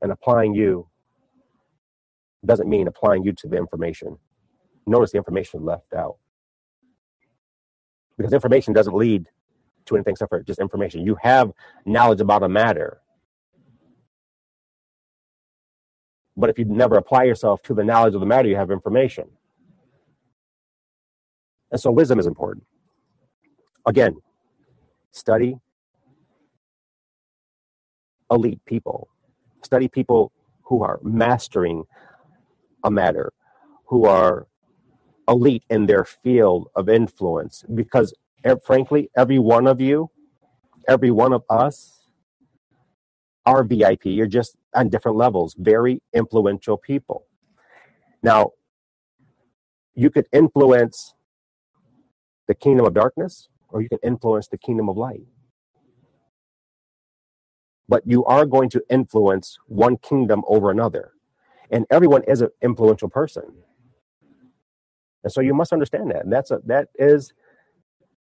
and 0.01 0.11
applying 0.11 0.53
you 0.53 0.87
doesn't 2.45 2.69
mean 2.69 2.87
applying 2.87 3.23
you 3.23 3.33
to 3.33 3.47
the 3.47 3.57
information. 3.57 4.17
Notice 4.85 5.11
the 5.11 5.17
information 5.17 5.65
left 5.65 5.93
out. 5.93 6.17
Because 8.17 8.33
information 8.33 8.73
doesn't 8.73 8.95
lead 8.95 9.27
to 9.85 9.95
anything 9.95 10.13
except 10.13 10.29
for 10.29 10.41
just 10.43 10.59
information. 10.59 11.05
You 11.05 11.17
have 11.21 11.51
knowledge 11.85 12.21
about 12.21 12.43
a 12.43 12.49
matter. 12.49 13.01
But 16.35 16.49
if 16.49 16.59
you 16.59 16.65
never 16.65 16.97
apply 16.97 17.23
yourself 17.23 17.61
to 17.63 17.73
the 17.73 17.83
knowledge 17.83 18.13
of 18.13 18.19
the 18.19 18.25
matter, 18.27 18.47
you 18.47 18.55
have 18.55 18.71
information. 18.71 19.27
And 21.71 21.79
so 21.79 21.91
wisdom 21.91 22.19
is 22.19 22.27
important. 22.27 22.65
Again, 23.85 24.17
study 25.11 25.57
elite 28.29 28.59
people, 28.65 29.07
study 29.63 29.87
people 29.87 30.31
who 30.63 30.83
are 30.83 30.99
mastering 31.03 31.83
a 32.83 32.91
matter, 32.91 33.31
who 33.85 34.05
are 34.05 34.47
elite 35.27 35.63
in 35.69 35.85
their 35.85 36.03
field 36.03 36.69
of 36.75 36.89
influence. 36.89 37.63
Because, 37.73 38.13
frankly, 38.65 39.09
every 39.15 39.39
one 39.39 39.67
of 39.67 39.81
you, 39.81 40.09
every 40.87 41.11
one 41.11 41.33
of 41.33 41.43
us, 41.49 41.93
are 43.45 43.63
VIP. 43.63 44.05
You're 44.05 44.27
just 44.27 44.57
on 44.75 44.89
different 44.89 45.17
levels, 45.17 45.55
very 45.57 46.01
influential 46.13 46.77
people. 46.77 47.25
Now, 48.21 48.51
you 49.95 50.09
could 50.09 50.27
influence 50.33 51.13
the 52.47 52.55
kingdom 52.55 52.85
of 52.85 52.93
darkness 52.93 53.49
or 53.69 53.81
you 53.81 53.89
can 53.89 53.99
influence 54.03 54.47
the 54.47 54.57
kingdom 54.57 54.89
of 54.89 54.97
light. 54.97 55.25
But 57.89 58.03
you 58.05 58.25
are 58.25 58.45
going 58.45 58.69
to 58.71 58.83
influence 58.89 59.57
one 59.67 59.97
kingdom 59.97 60.43
over 60.47 60.71
another. 60.71 61.11
And 61.71 61.85
everyone 61.89 62.23
is 62.23 62.41
an 62.41 62.49
influential 62.61 63.09
person. 63.09 63.43
And 65.23 65.31
so 65.31 65.41
you 65.41 65.53
must 65.53 65.73
understand 65.73 66.11
that. 66.11 66.23
And 66.23 66.31
that's 66.31 66.51
a, 66.51 66.59
that 66.65 66.89
is 66.95 67.33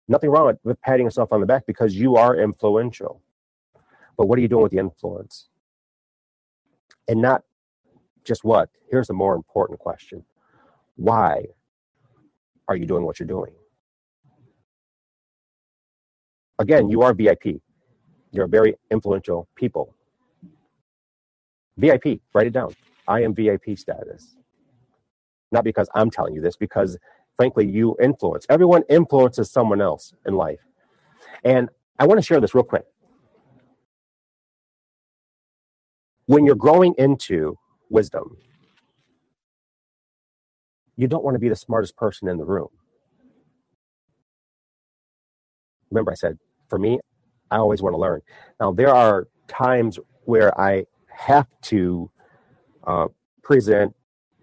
nothing 0.08 0.30
wrong 0.30 0.56
with, 0.64 0.80
patting 0.82 1.06
yourself 1.06 1.32
on 1.32 1.40
the 1.40 1.46
back 1.46 1.66
because 1.66 1.94
you 1.94 2.16
are 2.16 2.36
influential. 2.36 3.22
But 4.16 4.26
what 4.26 4.38
are 4.38 4.42
you 4.42 4.48
doing 4.48 4.62
with 4.64 4.72
the 4.72 4.78
influence? 4.78 5.48
And 7.08 7.22
not 7.22 7.42
just 8.24 8.44
what? 8.44 8.70
Here's 8.90 9.08
the 9.08 9.14
more 9.14 9.34
important 9.34 9.78
question 9.78 10.24
why 10.96 11.44
are 12.66 12.76
you 12.76 12.86
doing 12.86 13.04
what 13.04 13.20
you're 13.20 13.28
doing? 13.28 13.52
Again, 16.58 16.84
mm-hmm. 16.84 16.90
you 16.90 17.02
are 17.02 17.14
VIP. 17.14 17.60
You're 18.32 18.44
a 18.44 18.48
very 18.48 18.74
influential 18.90 19.48
people. 19.54 19.94
VIP, 21.76 22.20
write 22.34 22.46
it 22.46 22.52
down. 22.52 22.74
I 23.06 23.22
am 23.22 23.34
VIP 23.34 23.78
status. 23.78 24.36
Not 25.52 25.64
because 25.64 25.88
I'm 25.94 26.10
telling 26.10 26.34
you 26.34 26.40
this, 26.40 26.56
because 26.56 26.98
frankly, 27.36 27.66
you 27.66 27.96
influence. 28.02 28.44
Everyone 28.50 28.82
influences 28.90 29.50
someone 29.50 29.80
else 29.80 30.12
in 30.26 30.34
life. 30.34 30.60
And 31.44 31.70
I 31.98 32.06
want 32.06 32.18
to 32.18 32.26
share 32.26 32.40
this 32.40 32.54
real 32.54 32.64
quick. 32.64 32.84
When 36.26 36.44
you're 36.44 36.56
growing 36.56 36.94
into 36.98 37.56
wisdom, 37.88 38.36
you 40.96 41.06
don't 41.06 41.24
want 41.24 41.36
to 41.36 41.38
be 41.38 41.48
the 41.48 41.56
smartest 41.56 41.96
person 41.96 42.28
in 42.28 42.36
the 42.36 42.44
room. 42.44 42.68
Remember, 45.90 46.10
I 46.10 46.14
said 46.14 46.38
for 46.68 46.78
me, 46.78 47.00
I 47.50 47.56
always 47.56 47.82
want 47.82 47.94
to 47.94 47.98
learn. 47.98 48.20
Now, 48.60 48.72
there 48.72 48.94
are 48.94 49.28
times 49.48 49.98
where 50.24 50.58
I 50.60 50.86
have 51.08 51.48
to 51.62 52.10
uh, 52.86 53.08
present 53.42 53.94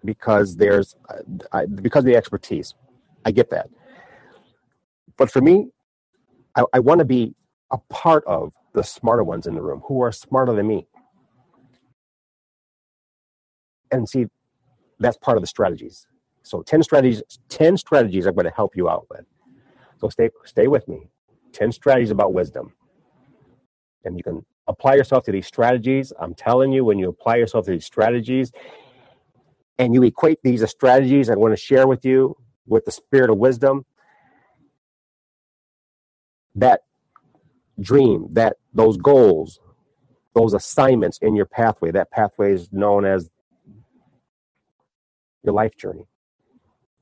because 0.04 0.56
there's 0.56 0.96
uh, 1.08 1.16
I, 1.52 1.66
because 1.66 2.00
of 2.00 2.06
the 2.06 2.16
expertise. 2.16 2.74
I 3.24 3.32
get 3.32 3.50
that, 3.50 3.68
but 5.16 5.30
for 5.30 5.40
me, 5.40 5.68
I, 6.56 6.64
I 6.74 6.78
want 6.80 7.00
to 7.00 7.04
be 7.04 7.34
a 7.72 7.78
part 7.90 8.24
of 8.26 8.52
the 8.74 8.82
smarter 8.82 9.24
ones 9.24 9.46
in 9.46 9.54
the 9.54 9.62
room 9.62 9.82
who 9.86 10.02
are 10.02 10.12
smarter 10.12 10.54
than 10.54 10.66
me. 10.66 10.86
And 13.90 14.08
see, 14.08 14.26
that's 15.00 15.16
part 15.18 15.36
of 15.36 15.42
the 15.42 15.46
strategies. 15.46 16.06
So 16.42 16.62
10 16.62 16.82
strategies, 16.82 17.22
10 17.48 17.76
strategies 17.76 18.26
I'm 18.26 18.34
going 18.34 18.46
to 18.46 18.52
help 18.54 18.76
you 18.76 18.88
out 18.88 19.06
with. 19.10 19.24
So 20.00 20.08
stay 20.08 20.30
stay 20.44 20.68
with 20.68 20.86
me. 20.88 21.08
10 21.56 21.72
strategies 21.72 22.10
about 22.10 22.34
wisdom. 22.34 22.72
And 24.04 24.16
you 24.16 24.22
can 24.22 24.44
apply 24.68 24.94
yourself 24.94 25.24
to 25.24 25.32
these 25.32 25.46
strategies. 25.46 26.12
I'm 26.20 26.34
telling 26.34 26.70
you, 26.70 26.84
when 26.84 26.98
you 26.98 27.08
apply 27.08 27.36
yourself 27.36 27.64
to 27.64 27.70
these 27.70 27.86
strategies 27.86 28.52
and 29.78 29.94
you 29.94 30.02
equate 30.02 30.38
these 30.42 30.68
strategies 30.68 31.30
I 31.30 31.34
want 31.34 31.52
to 31.52 31.56
share 31.56 31.86
with 31.86 32.04
you 32.04 32.36
with 32.66 32.84
the 32.84 32.90
spirit 32.92 33.30
of 33.30 33.38
wisdom, 33.38 33.86
that 36.54 36.82
dream, 37.80 38.28
that 38.32 38.56
those 38.74 38.96
goals, 38.98 39.60
those 40.34 40.52
assignments 40.52 41.18
in 41.22 41.34
your 41.34 41.46
pathway, 41.46 41.90
that 41.90 42.10
pathway 42.10 42.52
is 42.52 42.70
known 42.70 43.06
as 43.06 43.30
your 45.42 45.54
life 45.54 45.76
journey. 45.76 46.06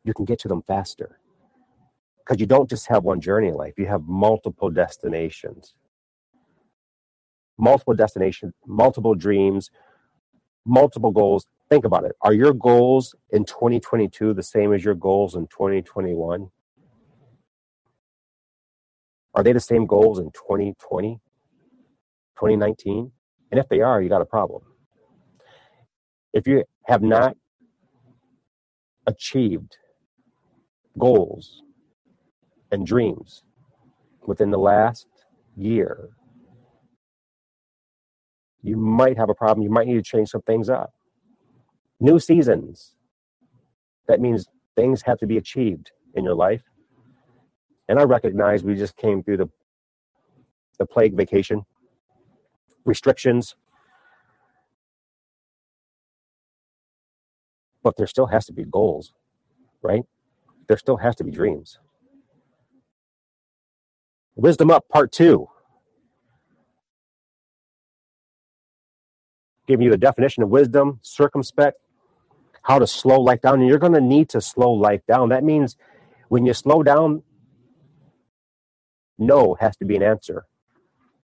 You 0.04 0.14
can 0.14 0.24
get 0.24 0.38
to 0.40 0.48
them 0.48 0.62
faster 0.62 1.18
because 2.24 2.40
you 2.40 2.46
don't 2.46 2.70
just 2.70 2.86
have 2.88 3.04
one 3.04 3.20
journey 3.20 3.48
in 3.48 3.54
life, 3.54 3.74
you 3.76 3.86
have 3.86 4.02
multiple 4.06 4.70
destinations. 4.70 5.74
Multiple 7.58 7.94
destinations, 7.94 8.54
multiple 8.66 9.14
dreams, 9.14 9.70
multiple 10.64 11.10
goals. 11.10 11.46
Think 11.68 11.84
about 11.84 12.04
it. 12.04 12.12
Are 12.20 12.32
your 12.32 12.52
goals 12.52 13.14
in 13.30 13.44
2022 13.44 14.34
the 14.34 14.42
same 14.42 14.72
as 14.72 14.84
your 14.84 14.94
goals 14.94 15.34
in 15.34 15.46
2021? 15.48 16.48
Are 19.34 19.42
they 19.42 19.52
the 19.52 19.60
same 19.60 19.86
goals 19.86 20.18
in 20.18 20.30
2020, 20.32 21.20
2019? 22.36 23.12
And 23.50 23.60
if 23.60 23.68
they 23.68 23.80
are, 23.80 24.00
you 24.00 24.08
got 24.08 24.22
a 24.22 24.26
problem. 24.26 24.62
If 26.32 26.46
you 26.46 26.64
have 26.86 27.02
not 27.02 27.36
achieved 29.06 29.76
goals 30.98 31.63
and 32.74 32.86
dreams 32.86 33.44
within 34.26 34.50
the 34.50 34.58
last 34.58 35.06
year, 35.56 36.10
you 38.62 38.76
might 38.76 39.16
have 39.18 39.30
a 39.30 39.34
problem. 39.34 39.62
You 39.64 39.70
might 39.70 39.86
need 39.88 39.94
to 39.94 40.02
change 40.02 40.30
some 40.30 40.42
things 40.42 40.70
up. 40.70 40.92
New 42.00 42.18
seasons. 42.18 42.94
That 44.08 44.20
means 44.20 44.46
things 44.76 45.02
have 45.02 45.18
to 45.18 45.26
be 45.26 45.38
achieved 45.38 45.92
in 46.14 46.24
your 46.24 46.34
life. 46.34 46.62
And 47.88 47.98
I 47.98 48.04
recognize 48.04 48.64
we 48.64 48.74
just 48.74 48.96
came 48.96 49.22
through 49.22 49.38
the 49.38 49.50
the 50.78 50.86
plague 50.86 51.16
vacation, 51.16 51.64
restrictions. 52.84 53.56
But 57.82 57.96
there 57.96 58.06
still 58.06 58.26
has 58.26 58.46
to 58.46 58.52
be 58.52 58.64
goals, 58.64 59.14
right? 59.82 60.04
There 60.68 60.78
still 60.78 60.98
has 60.98 61.16
to 61.16 61.24
be 61.24 61.30
dreams. 61.30 61.78
Wisdom 64.36 64.70
Up 64.70 64.88
Part 64.88 65.12
2. 65.12 65.46
Giving 69.66 69.84
you 69.84 69.90
the 69.90 69.98
definition 69.98 70.42
of 70.42 70.50
wisdom, 70.50 71.00
circumspect, 71.02 71.78
how 72.62 72.78
to 72.78 72.86
slow 72.86 73.20
life 73.20 73.40
down. 73.40 73.60
And 73.60 73.68
you're 73.68 73.78
going 73.78 73.94
to 73.94 74.00
need 74.00 74.28
to 74.30 74.40
slow 74.40 74.72
life 74.72 75.02
down. 75.06 75.30
That 75.30 75.44
means 75.44 75.76
when 76.28 76.46
you 76.46 76.54
slow 76.54 76.82
down, 76.82 77.22
no 79.18 79.56
has 79.60 79.76
to 79.78 79.84
be 79.84 79.96
an 79.96 80.02
answer 80.02 80.46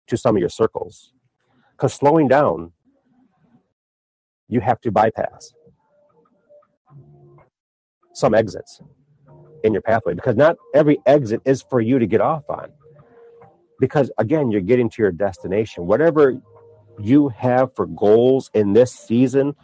to 0.08 0.16
some 0.16 0.36
of 0.36 0.40
your 0.40 0.48
circles. 0.48 1.12
Because 1.72 1.94
slowing 1.94 2.28
down, 2.28 2.72
you 4.48 4.60
have 4.60 4.80
to 4.82 4.90
bypass 4.90 5.52
some 8.14 8.34
exits 8.34 8.80
in 9.64 9.72
your 9.72 9.82
pathway 9.82 10.14
because 10.14 10.36
not 10.36 10.56
every 10.74 10.98
exit 11.06 11.42
is 11.44 11.62
for 11.62 11.80
you 11.80 11.98
to 11.98 12.06
get 12.06 12.20
off 12.20 12.44
on. 12.48 12.72
Because 13.78 14.10
again, 14.18 14.50
you're 14.50 14.60
getting 14.60 14.88
to 14.90 15.02
your 15.02 15.12
destination. 15.12 15.86
Whatever 15.86 16.40
you 16.98 17.28
have 17.28 17.74
for 17.74 17.86
goals 17.86 18.50
in 18.54 18.72
this 18.72 18.92
season 18.92 19.54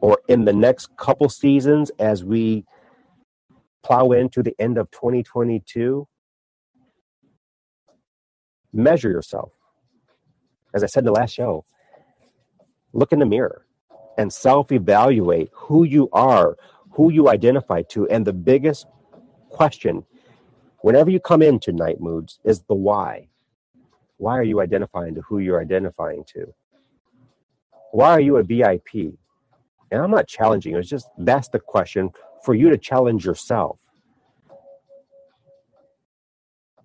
or 0.00 0.18
in 0.28 0.44
the 0.44 0.52
next 0.52 0.94
couple 0.96 1.28
seasons 1.28 1.90
as 1.98 2.24
we 2.24 2.64
plow 3.82 4.10
into 4.10 4.42
the 4.42 4.54
end 4.58 4.78
of 4.78 4.90
2022, 4.90 6.06
measure 8.72 9.10
yourself. 9.10 9.52
As 10.74 10.82
I 10.82 10.86
said 10.86 11.00
in 11.00 11.06
the 11.06 11.12
last 11.12 11.32
show, 11.32 11.64
look 12.92 13.12
in 13.12 13.20
the 13.20 13.26
mirror 13.26 13.64
and 14.18 14.32
self 14.32 14.72
evaluate 14.72 15.50
who 15.52 15.84
you 15.84 16.08
are, 16.12 16.56
who 16.90 17.10
you 17.10 17.28
identify 17.28 17.82
to. 17.82 18.08
And 18.08 18.26
the 18.26 18.32
biggest 18.32 18.86
question, 19.50 20.04
whenever 20.80 21.10
you 21.10 21.20
come 21.20 21.42
into 21.42 21.72
Nitemoodz, 21.72 22.38
is 22.44 22.62
the 22.62 22.74
why. 22.74 23.28
Why 24.18 24.38
are 24.38 24.42
you 24.42 24.60
identifying 24.60 25.14
to 25.14 25.20
who 25.22 25.38
you're 25.38 25.60
identifying 25.60 26.24
to? 26.34 26.54
Why 27.92 28.10
are 28.10 28.20
you 28.20 28.36
a 28.36 28.42
VIP? 28.42 29.14
And 29.90 30.02
I'm 30.02 30.10
not 30.10 30.26
challenging 30.26 30.74
it's 30.76 30.88
just 30.88 31.08
that's 31.18 31.48
the 31.48 31.60
question 31.60 32.10
for 32.42 32.54
you 32.54 32.70
to 32.70 32.78
challenge 32.78 33.24
yourself. 33.24 33.78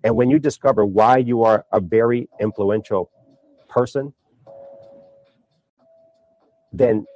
And 0.04 0.16
when 0.16 0.30
you 0.30 0.38
discover 0.38 0.84
why 0.84 1.18
you 1.18 1.42
are 1.42 1.64
a 1.72 1.80
very 1.80 2.28
influential 2.40 3.10
person, 3.68 4.12
then 6.72 7.06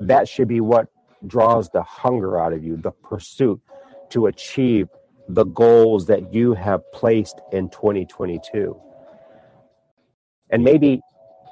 that 0.00 0.28
should 0.28 0.48
be 0.48 0.60
what 0.60 0.88
draws 1.26 1.70
the 1.70 1.82
hunger 1.82 2.38
out 2.38 2.52
of 2.52 2.64
you, 2.64 2.76
the 2.76 2.90
pursuit 2.90 3.60
to 4.10 4.26
achieve 4.26 4.88
the 5.28 5.44
goals 5.44 6.06
that 6.06 6.34
you 6.34 6.52
have 6.54 6.80
placed 6.92 7.40
in 7.52 7.68
2022. 7.70 8.80
And 10.52 10.62
maybe, 10.62 11.00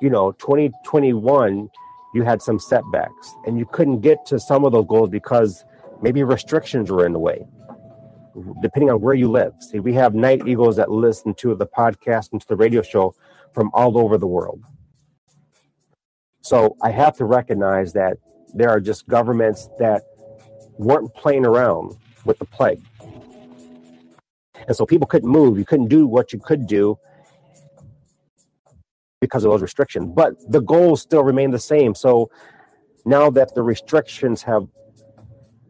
you 0.00 0.10
know, 0.10 0.32
2021, 0.32 1.68
you 2.14 2.22
had 2.22 2.42
some 2.42 2.58
setbacks 2.58 3.34
and 3.46 3.58
you 3.58 3.64
couldn't 3.64 4.00
get 4.00 4.24
to 4.26 4.38
some 4.38 4.64
of 4.64 4.72
those 4.72 4.86
goals 4.86 5.08
because 5.08 5.64
maybe 6.02 6.22
restrictions 6.22 6.90
were 6.90 7.06
in 7.06 7.12
the 7.12 7.18
way, 7.18 7.46
depending 8.60 8.90
on 8.90 9.00
where 9.00 9.14
you 9.14 9.30
live. 9.30 9.54
See, 9.60 9.80
we 9.80 9.94
have 9.94 10.14
night 10.14 10.46
eagles 10.46 10.76
that 10.76 10.90
listen 10.90 11.34
to 11.34 11.54
the 11.54 11.66
podcast 11.66 12.32
and 12.32 12.40
to 12.40 12.46
the 12.46 12.56
radio 12.56 12.82
show 12.82 13.14
from 13.52 13.70
all 13.72 13.98
over 13.98 14.18
the 14.18 14.26
world. 14.26 14.62
So 16.42 16.76
I 16.82 16.90
have 16.90 17.16
to 17.16 17.24
recognize 17.24 17.92
that 17.94 18.18
there 18.54 18.68
are 18.68 18.80
just 18.80 19.06
governments 19.08 19.68
that 19.78 20.02
weren't 20.78 21.14
playing 21.14 21.46
around 21.46 21.96
with 22.24 22.38
the 22.38 22.44
plague. 22.44 22.82
And 24.66 24.76
so 24.76 24.84
people 24.84 25.06
couldn't 25.06 25.28
move. 25.28 25.58
You 25.58 25.64
couldn't 25.64 25.88
do 25.88 26.06
what 26.06 26.32
you 26.32 26.38
could 26.38 26.66
do 26.66 26.98
because 29.20 29.44
of 29.44 29.50
those 29.50 29.62
restrictions. 29.62 30.10
But 30.14 30.34
the 30.50 30.60
goals 30.60 31.02
still 31.02 31.22
remain 31.22 31.50
the 31.50 31.58
same. 31.58 31.94
So 31.94 32.30
now 33.04 33.30
that 33.30 33.54
the 33.54 33.62
restrictions 33.62 34.42
have 34.42 34.66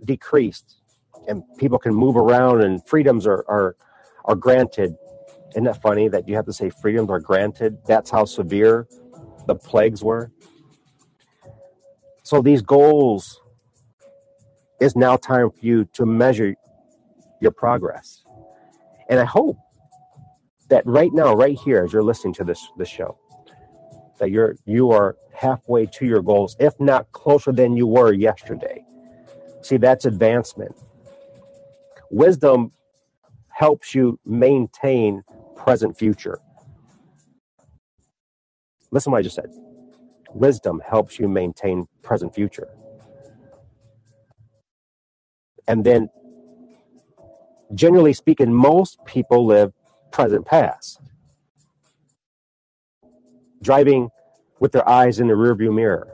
decreased 0.05 0.77
and 1.29 1.43
people 1.59 1.79
can 1.79 1.95
move 1.95 2.17
around 2.17 2.63
and 2.63 2.87
freedoms 2.87 3.27
are, 3.27 3.45
are, 3.49 3.77
are 4.25 4.35
granted, 4.35 4.95
isn't 5.51 5.65
that 5.65 5.83
funny 5.83 6.09
that 6.09 6.29
you 6.29 6.37
have 6.37 6.47
to 6.47 6.53
say 6.53 6.71
freedoms 6.71 7.11
are 7.11 7.21
granted? 7.21 7.79
That's 7.87 8.11
how 8.11 8.25
severe 8.25 8.87
the 9.47 9.55
plagues 9.55 10.03
were. 10.03 10.31
So 12.23 12.41
these 12.41 12.63
goals 12.63 13.41
is 14.81 14.95
now 14.95 15.17
time 15.17 15.51
for 15.51 15.67
you 15.67 15.85
to 15.95 16.07
measure 16.07 16.55
your 17.41 17.51
progress. 17.51 18.23
And 19.09 19.19
I 19.19 19.25
hope 19.25 19.59
that 20.69 20.87
right 20.87 21.13
now, 21.13 21.35
right 21.35 21.59
here, 21.59 21.83
as 21.85 21.93
you're 21.93 22.05
listening 22.05 22.35
to 22.35 22.45
this 22.45 22.69
this 22.77 22.89
show, 22.89 23.19
that 24.21 24.31
you're 24.33 24.57
you 24.67 24.93
are 24.93 25.17
halfway 25.35 25.87
to 25.87 26.07
your 26.07 26.23
goals, 26.23 26.57
if 26.61 26.79
not 26.81 27.13
closer 27.13 27.53
than 27.53 27.77
you 27.77 27.89
were 27.89 28.15
yesterday. 28.15 28.85
See, 29.63 29.79
that's 29.79 30.07
advancement. 30.07 30.77
Wisdom 32.11 32.73
helps 33.49 33.95
you 33.95 34.19
maintain 34.27 35.23
present 35.57 35.99
future. 35.99 36.41
Listen 38.91 39.13
what 39.13 39.19
I 39.19 39.23
just 39.23 39.37
said. 39.37 39.51
Wisdom 40.35 40.83
helps 40.89 41.19
you 41.19 41.29
maintain 41.29 41.87
present 42.03 42.35
future. 42.35 42.69
And 45.69 45.85
then, 45.85 46.11
generally 47.75 48.13
speaking, 48.13 48.53
most 48.53 48.99
people 49.07 49.47
live 49.47 49.73
present 50.13 50.47
past. 50.47 51.01
Driving 53.63 54.11
with 54.59 54.73
their 54.73 54.89
eyes 54.89 55.21
in 55.21 55.29
the 55.29 55.35
rearview 55.35 55.73
mirror. 55.75 56.09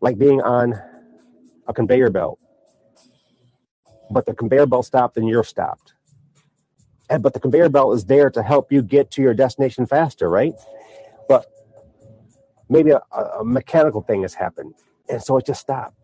Like 0.00 0.18
being 0.18 0.42
on 0.42 0.74
a 1.66 1.72
conveyor 1.72 2.10
belt. 2.10 2.38
But 4.10 4.26
the 4.26 4.34
conveyor 4.34 4.66
belt 4.66 4.86
stopped 4.86 5.16
and 5.16 5.28
you're 5.28 5.44
stopped. 5.44 5.94
And, 7.10 7.22
but 7.22 7.32
the 7.32 7.40
conveyor 7.40 7.68
belt 7.68 7.94
is 7.96 8.04
there 8.04 8.30
to 8.30 8.42
help 8.42 8.72
you 8.72 8.82
get 8.82 9.10
to 9.12 9.22
your 9.22 9.34
destination 9.34 9.86
faster, 9.86 10.28
right? 10.28 10.54
but 11.28 11.46
maybe 12.68 12.90
a, 12.90 13.00
a 13.38 13.44
mechanical 13.44 14.02
thing 14.02 14.22
has 14.22 14.34
happened. 14.34 14.74
And 15.08 15.22
so 15.22 15.36
it 15.36 15.46
just 15.46 15.60
stopped. 15.60 15.96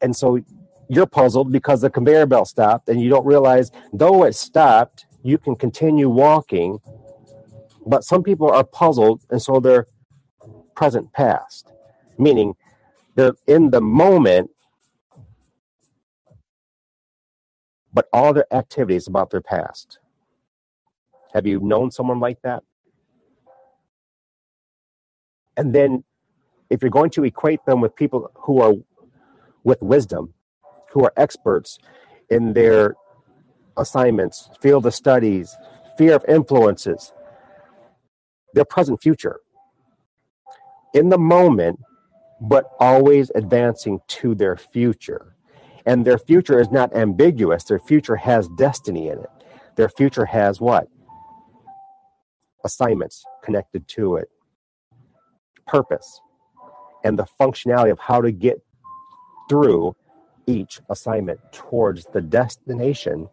And 0.00 0.14
so 0.14 0.40
you're 0.88 1.06
puzzled 1.06 1.50
because 1.50 1.80
the 1.80 1.90
conveyor 1.90 2.26
belt 2.26 2.48
stopped 2.48 2.88
and 2.88 3.00
you 3.00 3.08
don't 3.08 3.26
realize 3.26 3.70
though 3.92 4.24
it 4.24 4.34
stopped, 4.34 5.06
you 5.22 5.38
can 5.38 5.56
continue 5.56 6.08
walking. 6.08 6.78
But 7.86 8.04
some 8.04 8.22
people 8.22 8.50
are 8.50 8.64
puzzled 8.64 9.22
and 9.30 9.40
so 9.40 9.60
they're 9.60 9.86
present 10.74 11.12
past, 11.12 11.72
meaning 12.18 12.54
they're 13.14 13.34
in 13.46 13.70
the 13.70 13.80
moment, 13.80 14.50
but 17.92 18.08
all 18.12 18.32
their 18.32 18.52
activities 18.52 19.06
about 19.06 19.30
their 19.30 19.40
past. 19.40 19.98
Have 21.32 21.46
you 21.46 21.60
known 21.60 21.90
someone 21.90 22.20
like 22.20 22.42
that? 22.42 22.62
And 25.56 25.74
then 25.74 26.04
if 26.70 26.82
you're 26.82 26.90
going 26.90 27.10
to 27.10 27.24
equate 27.24 27.64
them 27.66 27.80
with 27.80 27.94
people 27.94 28.30
who 28.34 28.60
are 28.60 28.74
with 29.64 29.80
wisdom, 29.82 30.34
who 30.92 31.04
are 31.04 31.12
experts 31.16 31.78
in 32.30 32.52
their 32.52 32.94
assignments, 33.76 34.50
field 34.60 34.86
of 34.86 34.94
studies, 34.94 35.56
sphere 35.94 36.14
of 36.14 36.24
influences, 36.28 37.12
their 38.56 38.64
present 38.64 39.00
future. 39.00 39.38
In 40.94 41.10
the 41.10 41.18
moment, 41.18 41.78
but 42.40 42.70
always 42.80 43.30
advancing 43.34 44.00
to 44.08 44.34
their 44.34 44.56
future. 44.56 45.36
And 45.84 46.04
their 46.04 46.18
future 46.18 46.58
is 46.58 46.70
not 46.70 46.96
ambiguous. 46.96 47.64
Their 47.64 47.78
future 47.78 48.16
has 48.16 48.48
destiny 48.58 49.08
in 49.08 49.18
it. 49.18 49.30
Their 49.76 49.90
future 49.90 50.24
has 50.24 50.60
what? 50.60 50.88
Assignments 52.64 53.24
connected 53.44 53.86
to 53.88 54.16
it 54.16 54.28
purpose 55.66 56.20
and 57.04 57.18
the 57.18 57.26
functionality 57.40 57.90
of 57.90 57.98
how 57.98 58.20
to 58.20 58.30
get 58.30 58.60
through 59.48 59.94
each 60.46 60.80
assignment 60.88 61.40
towards 61.52 62.06
the 62.12 62.20
destination 62.20 63.28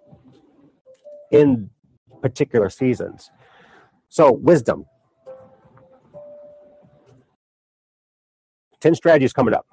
in 1.31 1.69
particular 2.21 2.69
seasons. 2.69 3.29
So, 4.09 4.31
wisdom. 4.31 4.85
10 8.83 8.95
strategies 8.95 9.31
coming 9.31 9.53
up. 9.53 9.65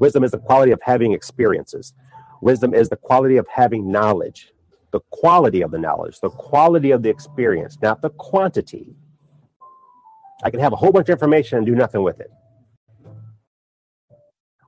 Wisdom 0.00 0.24
is 0.24 0.32
the 0.32 0.38
quality 0.38 0.72
of 0.72 0.80
having 0.82 1.12
experiences. 1.12 1.94
Wisdom 2.42 2.74
is 2.74 2.88
the 2.88 2.96
quality 2.96 3.36
of 3.36 3.46
having 3.46 3.92
knowledge, 3.92 4.52
the 4.92 4.98
quality 5.10 5.62
of 5.62 5.70
the 5.70 5.78
knowledge, 5.78 6.18
the 6.20 6.30
quality 6.30 6.90
of 6.90 7.04
the 7.04 7.08
experience, 7.08 7.78
not 7.80 8.02
the 8.02 8.10
quantity. 8.10 8.96
I 10.42 10.50
can 10.50 10.58
have 10.58 10.72
a 10.72 10.76
whole 10.76 10.90
bunch 10.90 11.08
of 11.08 11.12
information 11.12 11.58
and 11.58 11.66
do 11.66 11.76
nothing 11.76 12.02
with 12.02 12.18
it. 12.18 12.30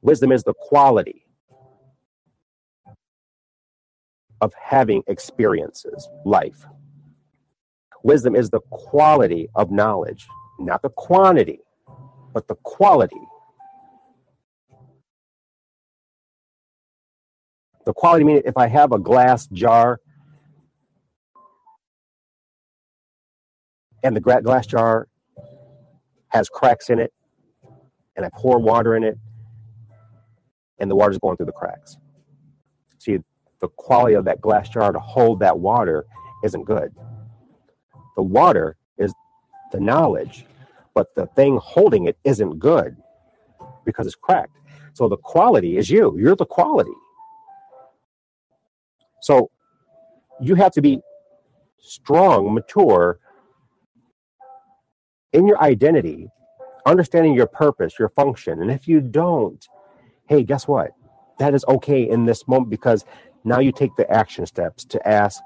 Wisdom 0.03 0.31
is 0.31 0.45
the 0.45 0.55
quality 0.55 1.27
of 4.41 4.53
having 4.55 5.03
experiences, 5.09 6.09
life. 6.25 6.66
Wisdom 8.05 8.37
is 8.37 8.51
the 8.51 8.61
quality 8.70 9.49
of 9.57 9.73
knowledge, 9.73 10.29
not 10.61 10.83
the 10.83 10.91
quantity, 10.91 11.61
but 12.33 12.49
the 12.49 12.55
quality. 12.62 13.20
The 17.85 17.93
quality 17.93 18.24
meaning 18.24 18.43
if 18.45 18.57
I 18.57 18.68
have 18.68 18.93
a 18.93 18.99
glass 18.99 19.47
jar 19.49 20.01
and 24.03 24.16
the 24.16 24.20
glass 24.20 24.66
jar 24.66 25.09
has 26.28 26.49
cracks 26.49 26.91
in 26.91 26.99
it, 26.99 27.12
and 28.16 28.24
I 28.24 28.30
pour 28.35 28.59
water 28.59 28.97
in 28.97 29.05
it, 29.05 29.18
and 30.78 30.91
the 30.91 30.97
water's 30.97 31.18
going 31.18 31.37
through 31.37 31.47
the 31.47 31.53
cracks. 31.53 31.97
See, 32.99 33.18
the 33.61 33.68
quality 33.68 34.14
of 34.14 34.24
that 34.24 34.41
glass 34.41 34.68
jar 34.68 34.93
to 34.93 34.99
hold 34.99 35.41
that 35.41 35.59
water 35.59 36.05
isn't 36.43 36.64
good. 36.64 36.93
The 38.16 38.22
water 38.22 38.76
is 38.99 39.12
the 39.72 39.80
knowledge, 39.80 40.47
but 40.95 41.14
the 41.14 41.26
thing 41.28 41.59
holding 41.62 42.07
it 42.07 42.16
isn't 42.24 42.59
good 42.59 42.97
because 43.84 44.07
it's 44.07 44.16
cracked. 44.16 44.57
So 44.95 45.09
the 45.09 45.16
quality 45.16 45.76
is 45.78 45.90
you. 45.90 46.16
You're 46.18 46.36
the 46.36 46.47
quality. 46.47 46.93
So 49.20 49.51
you 50.40 50.55
have 50.57 50.72
to 50.72 50.82
be 50.82 51.01
strong, 51.78 52.55
mature 52.55 53.18
in 55.32 55.47
your 55.47 55.61
identity, 55.62 56.28
understanding 56.86 57.34
your 57.34 57.47
purpose, 57.47 57.99
your 57.99 58.11
function. 58.11 58.61
And 58.61 58.70
if 58.70 58.88
you 58.88 59.01
don't, 59.01 59.66
hey, 60.28 60.43
guess 60.43 60.68
what? 60.68 60.90
That 61.38 61.55
is 61.55 61.64
okay 61.68 62.09
in 62.09 62.26
this 62.26 62.47
moment 62.49 62.70
because 62.70 63.05
now 63.45 63.61
you 63.61 63.72
take 63.72 63.95
the 63.97 64.11
action 64.11 64.47
steps 64.47 64.84
to 64.86 65.09
ask, 65.09 65.40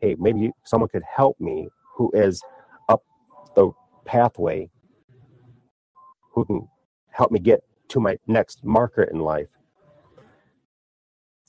hey, 0.00 0.16
maybe 0.18 0.50
someone 0.64 0.88
could 0.88 1.04
help 1.04 1.40
me 1.40 1.68
who 1.96 2.10
is 2.14 2.42
pathway, 4.04 4.70
who 6.32 6.44
can 6.44 6.68
help 7.10 7.30
me 7.30 7.38
get 7.38 7.62
to 7.88 8.00
my 8.00 8.16
next 8.26 8.64
marker 8.64 9.02
in 9.02 9.20
life. 9.20 9.48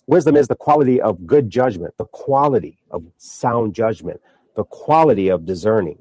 Wisdom 0.07 0.35
is 0.35 0.47
the 0.47 0.55
quality 0.55 0.99
of 1.01 1.25
good 1.25 1.49
judgment, 1.49 1.93
the 1.97 2.05
quality 2.05 2.77
of 2.91 3.05
sound 3.17 3.73
judgment, 3.73 4.19
the 4.55 4.65
quality 4.65 5.29
of 5.29 5.45
discerning. 5.45 5.99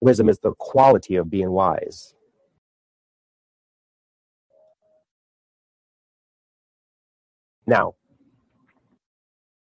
Wisdom 0.00 0.28
is 0.28 0.38
the 0.38 0.54
quality 0.54 1.16
of 1.16 1.28
being 1.28 1.50
wise. 1.50 2.14
Now, 7.66 7.96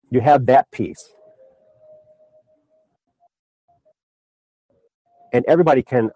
you 0.10 0.22
have 0.22 0.48
that 0.48 0.72
piece. 0.72 1.14
And 5.34 5.46
everybody 5.48 5.82
can 5.84 6.12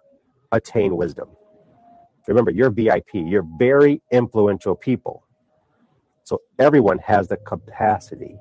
attain 0.51 0.97
wisdom. 0.97 1.29
Remember, 2.27 2.51
you're 2.51 2.71
VIP, 2.71 3.13
you're 3.13 3.47
very 3.59 4.01
influential 4.11 4.75
people. 4.75 5.23
So 6.23 6.41
everyone 6.59 6.97
has 6.99 7.27
the 7.27 7.37
capacity 7.37 8.37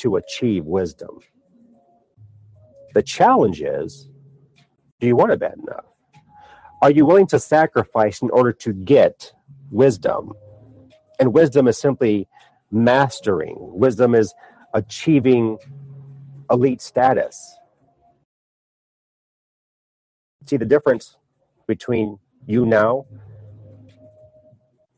to 0.00 0.16
achieve 0.16 0.64
wisdom. 0.64 1.18
The 2.94 3.02
challenge 3.02 3.62
is 3.62 4.08
do 5.00 5.06
you 5.06 5.16
want 5.16 5.32
it 5.32 5.40
bad 5.40 5.54
enough? 5.54 5.84
Are 6.82 6.90
you 6.90 7.04
willing 7.06 7.26
to 7.28 7.38
sacrifice 7.38 8.22
in 8.22 8.30
order 8.30 8.52
to 8.52 8.72
get 8.72 9.32
wisdom? 9.70 10.32
And 11.20 11.32
wisdom 11.34 11.68
is 11.68 11.78
simply 11.78 12.28
mastering, 12.70 13.56
wisdom 13.58 14.14
is 14.14 14.34
achieving 14.74 15.58
elite 16.50 16.80
status. 16.80 17.57
See 20.48 20.56
the 20.56 20.64
difference 20.64 21.18
between 21.66 22.18
you 22.46 22.64
now 22.64 23.04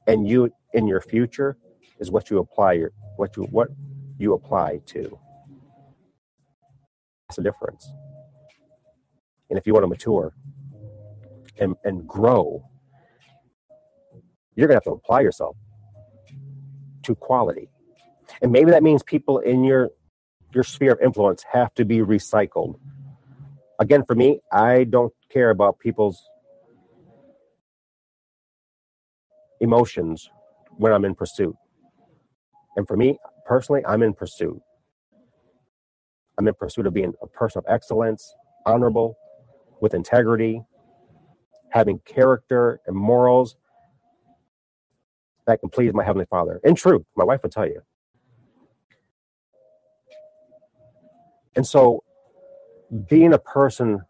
and 0.06 0.28
you 0.28 0.52
in 0.74 0.86
your 0.86 1.00
future 1.00 1.56
is 1.98 2.08
what 2.08 2.30
you 2.30 2.38
apply 2.38 2.74
your 2.74 2.92
what 3.16 3.36
you 3.36 3.42
what 3.50 3.66
you 4.16 4.34
apply 4.34 4.80
to. 4.86 5.18
That's 7.28 7.36
the 7.38 7.42
difference. 7.42 7.90
And 9.48 9.58
if 9.58 9.66
you 9.66 9.72
want 9.72 9.82
to 9.82 9.88
mature 9.88 10.32
and, 11.58 11.74
and 11.82 12.06
grow, 12.06 12.62
you're 14.54 14.68
gonna 14.68 14.76
have 14.76 14.84
to 14.84 14.92
apply 14.92 15.22
yourself 15.22 15.56
to 17.02 17.16
quality. 17.16 17.68
And 18.40 18.52
maybe 18.52 18.70
that 18.70 18.84
means 18.84 19.02
people 19.02 19.40
in 19.40 19.64
your 19.64 19.90
your 20.54 20.62
sphere 20.62 20.92
of 20.92 21.00
influence 21.00 21.44
have 21.50 21.74
to 21.74 21.84
be 21.84 21.98
recycled. 21.98 22.78
Again, 23.80 24.04
for 24.06 24.14
me, 24.14 24.40
I 24.52 24.84
don't 24.84 25.12
care 25.32 25.50
about 25.50 25.78
people's 25.78 26.22
emotions 29.60 30.30
when 30.76 30.92
I'm 30.92 31.04
in 31.04 31.14
pursuit. 31.14 31.56
And 32.76 32.86
for 32.86 32.96
me 32.96 33.18
personally, 33.46 33.82
I'm 33.86 34.02
in 34.02 34.14
pursuit. 34.14 34.60
I'm 36.38 36.46
in 36.46 36.54
pursuit 36.54 36.86
of 36.86 36.94
being 36.94 37.14
a 37.22 37.26
person 37.26 37.58
of 37.58 37.64
excellence, 37.68 38.34
honorable, 38.66 39.16
with 39.80 39.94
integrity, 39.94 40.62
having 41.70 42.00
character 42.00 42.80
and 42.86 42.94
morals 42.94 43.56
that 45.46 45.60
can 45.60 45.70
please 45.70 45.92
my 45.94 46.04
Heavenly 46.04 46.26
Father. 46.26 46.60
In 46.64 46.74
truth, 46.74 47.02
my 47.16 47.24
wife 47.24 47.42
will 47.42 47.50
tell 47.50 47.66
you. 47.66 47.82
And 51.56 51.66
so, 51.66 52.04
being 53.08 53.32
a 53.32 53.38
person 53.38 54.00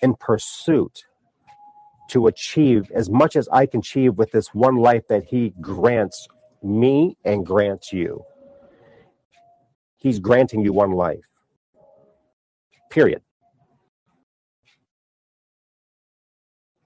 in 0.00 0.14
pursuit 0.14 1.04
to 2.10 2.26
achieve 2.26 2.90
as 2.94 3.10
much 3.10 3.36
as 3.36 3.48
I 3.48 3.66
can 3.66 3.80
achieve 3.80 4.16
with 4.16 4.30
this 4.30 4.54
one 4.54 4.76
life 4.76 5.02
that 5.08 5.24
He 5.24 5.54
grants 5.60 6.28
me 6.62 7.16
and 7.24 7.44
grants 7.44 7.92
you. 7.92 8.24
He's 9.96 10.18
granting 10.18 10.60
you 10.60 10.72
one 10.72 10.92
life. 10.92 11.24
Period. 12.90 13.22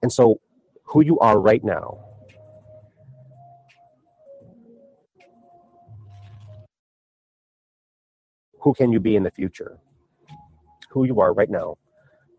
And 0.03 0.12
so, 0.12 0.41
who 0.85 1.03
you 1.03 1.18
are 1.18 1.39
right 1.39 1.62
now, 1.62 2.07
who 8.61 8.74
can 8.74 8.92
you 8.92 9.00
be 9.00 9.16
in 9.16 9.22
the 9.22 9.30
future? 9.30 9.78
Who 10.90 11.04
you 11.04 11.20
are 11.20 11.32
right 11.32 11.50
now 11.50 11.76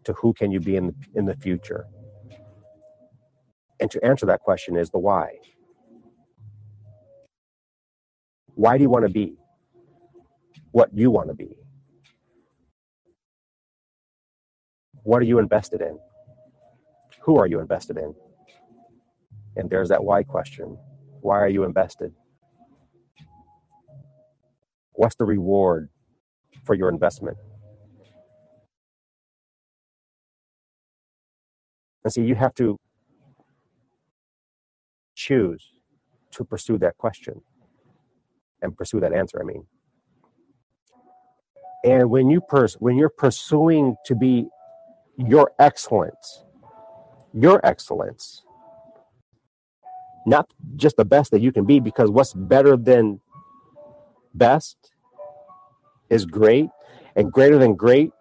to 0.06 0.14
who 0.14 0.34
can 0.34 0.52
you 0.52 0.60
be 0.60 0.76
in 0.76 0.88
the, 0.88 0.96
in 1.16 1.26
the 1.26 1.36
future? 1.36 1.88
And 3.80 3.90
to 3.92 4.04
answer 4.06 4.26
that 4.28 4.42
question 4.42 4.78
is 4.78 4.90
the 4.90 5.00
why. 5.00 5.38
Why 8.56 8.78
do 8.78 8.84
you 8.84 8.90
want 8.90 9.06
to 9.06 9.12
be 9.12 9.36
what 10.72 10.90
you 10.94 11.12
want 11.12 11.30
to 11.30 11.36
be? 11.36 11.56
What 15.04 15.22
are 15.22 15.26
you 15.26 15.40
invested 15.40 15.82
in? 15.82 15.98
Who 17.22 17.38
are 17.38 17.48
you 17.48 17.60
invested 17.60 17.98
in? 17.98 18.14
And 19.56 19.70
there's 19.70 19.90
that 19.90 20.04
why 20.04 20.24
question. 20.24 20.78
Why 21.22 21.40
are 21.40 21.50
you 21.50 21.64
invested? 21.64 22.14
What's 24.94 25.16
the 25.16 25.26
reward 25.26 25.90
for 26.66 26.76
your 26.76 26.90
investment? 26.90 27.38
And 32.04 32.14
see, 32.14 32.24
you 32.24 32.36
have 32.36 32.56
to 32.56 32.78
choose 35.16 35.72
to 36.32 36.44
pursue 36.44 36.78
that 36.80 36.98
question 36.98 37.42
and 38.62 38.76
pursue 38.78 39.00
that 39.02 39.14
answer, 39.14 39.40
I 39.42 39.46
mean. 39.46 39.66
And 41.84 42.10
when 42.10 42.30
you 42.30 42.42
pers- 42.42 42.76
when 42.80 42.98
you're 42.98 43.10
pursuing 43.10 43.96
to 44.06 44.16
be 44.16 44.48
your 45.18 45.52
excellence, 45.60 46.44
your 47.34 47.66
excellence, 47.66 48.44
not 50.26 50.52
just 50.76 50.98
the 50.98 51.06
best 51.06 51.32
that 51.32 51.42
you 51.42 51.52
can 51.52 51.66
be, 51.66 51.80
because 51.80 52.12
what's 52.12 52.34
better 52.34 52.78
than 52.78 53.22
best 54.34 54.78
is 56.10 56.26
great, 56.26 56.70
and 57.16 57.32
greater 57.32 57.58
than 57.58 57.76
great 57.76 58.12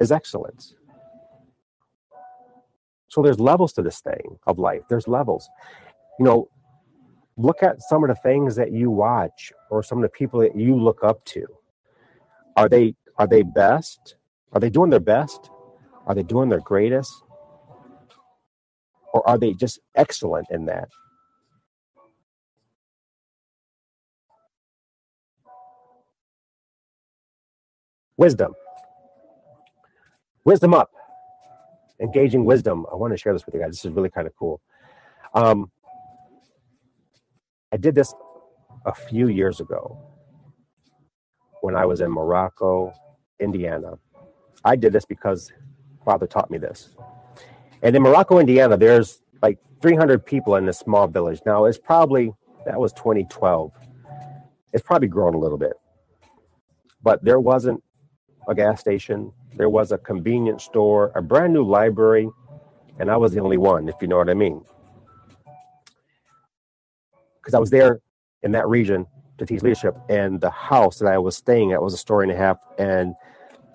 is 0.00 0.12
excellence. 0.12 0.74
So 3.08 3.22
there's 3.22 3.38
levels 3.38 3.72
to 3.74 3.82
this 3.82 4.00
thing 4.00 4.38
of 4.46 4.58
life. 4.58 4.82
There's 4.88 5.06
levels. 5.06 5.48
You 6.18 6.24
know, 6.24 6.48
look 7.36 7.62
at 7.62 7.76
some 7.82 8.04
of 8.04 8.08
the 8.08 8.16
things 8.16 8.56
that 8.56 8.72
you 8.72 8.90
watch 8.90 9.52
or 9.70 9.82
some 9.82 9.98
of 9.98 10.02
the 10.02 10.08
people 10.08 10.40
that 10.40 10.56
you 10.56 10.76
look 10.76 11.04
up 11.04 11.24
to. 11.26 11.46
Are 12.56 12.68
they 12.68 12.94
are 13.18 13.26
they 13.26 13.42
best? 13.42 14.16
Are 14.52 14.60
they 14.60 14.70
doing 14.70 14.90
their 14.90 15.00
best? 15.00 15.50
Are 16.06 16.14
they 16.14 16.22
doing 16.22 16.48
their 16.48 16.60
greatest? 16.60 17.12
Or 19.12 19.28
are 19.28 19.38
they 19.38 19.52
just 19.52 19.78
excellent 19.94 20.46
in 20.50 20.66
that? 20.66 20.88
Wisdom. 28.22 28.54
Wisdom 30.44 30.74
up. 30.74 30.92
Engaging 32.00 32.44
wisdom. 32.44 32.86
I 32.92 32.94
want 32.94 33.12
to 33.12 33.16
share 33.16 33.32
this 33.32 33.44
with 33.44 33.56
you 33.56 33.60
guys. 33.60 33.70
This 33.70 33.84
is 33.84 33.90
really 33.90 34.10
kind 34.10 34.28
of 34.28 34.36
cool. 34.36 34.60
Um, 35.34 35.72
I 37.72 37.78
did 37.78 37.96
this 37.96 38.14
a 38.86 38.94
few 38.94 39.26
years 39.26 39.58
ago 39.58 39.98
when 41.62 41.74
I 41.74 41.84
was 41.84 42.00
in 42.00 42.12
Morocco, 42.12 42.92
Indiana. 43.40 43.98
I 44.64 44.76
did 44.76 44.92
this 44.92 45.04
because 45.04 45.52
Father 46.04 46.28
taught 46.28 46.48
me 46.48 46.58
this. 46.58 46.90
And 47.82 47.96
in 47.96 48.02
Morocco, 48.02 48.38
Indiana, 48.38 48.76
there's 48.76 49.20
like 49.42 49.58
300 49.80 50.24
people 50.24 50.54
in 50.54 50.64
this 50.64 50.78
small 50.78 51.08
village. 51.08 51.40
Now, 51.44 51.64
it's 51.64 51.78
probably, 51.78 52.32
that 52.66 52.78
was 52.78 52.92
2012. 52.92 53.72
It's 54.72 54.84
probably 54.84 55.08
grown 55.08 55.34
a 55.34 55.38
little 55.38 55.58
bit. 55.58 55.72
But 57.02 57.24
there 57.24 57.40
wasn't 57.40 57.82
a 58.48 58.54
gas 58.54 58.80
station, 58.80 59.32
there 59.56 59.68
was 59.68 59.92
a 59.92 59.98
convenience 59.98 60.64
store, 60.64 61.12
a 61.14 61.22
brand 61.22 61.52
new 61.52 61.64
library, 61.64 62.28
and 62.98 63.10
I 63.10 63.16
was 63.16 63.32
the 63.32 63.40
only 63.40 63.58
one, 63.58 63.88
if 63.88 63.94
you 64.00 64.08
know 64.08 64.16
what 64.16 64.30
I 64.30 64.34
mean. 64.34 64.62
Because 67.40 67.54
I 67.54 67.58
was 67.58 67.70
there 67.70 68.00
in 68.42 68.52
that 68.52 68.68
region 68.68 69.06
to 69.38 69.46
teach 69.46 69.62
leadership, 69.62 69.96
and 70.08 70.40
the 70.40 70.50
house 70.50 70.98
that 70.98 71.08
I 71.08 71.18
was 71.18 71.36
staying 71.36 71.72
at 71.72 71.82
was 71.82 71.94
a 71.94 71.98
story 71.98 72.24
and 72.24 72.32
a 72.32 72.36
half. 72.36 72.58
And 72.78 73.14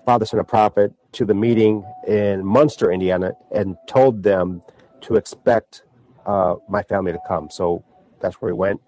Father 0.04 0.24
sent 0.24 0.40
a 0.40 0.44
prophet 0.44 0.92
to 1.12 1.24
the 1.24 1.34
meeting 1.34 1.84
in 2.06 2.44
Munster, 2.44 2.90
Indiana, 2.90 3.32
and 3.54 3.76
told 3.86 4.22
them 4.22 4.62
to 5.02 5.16
expect 5.16 5.82
uh, 6.26 6.56
my 6.68 6.82
family 6.82 7.12
to 7.12 7.20
come. 7.26 7.50
So 7.50 7.84
that's 8.20 8.36
where 8.36 8.52
we 8.52 8.58
went. 8.58 8.80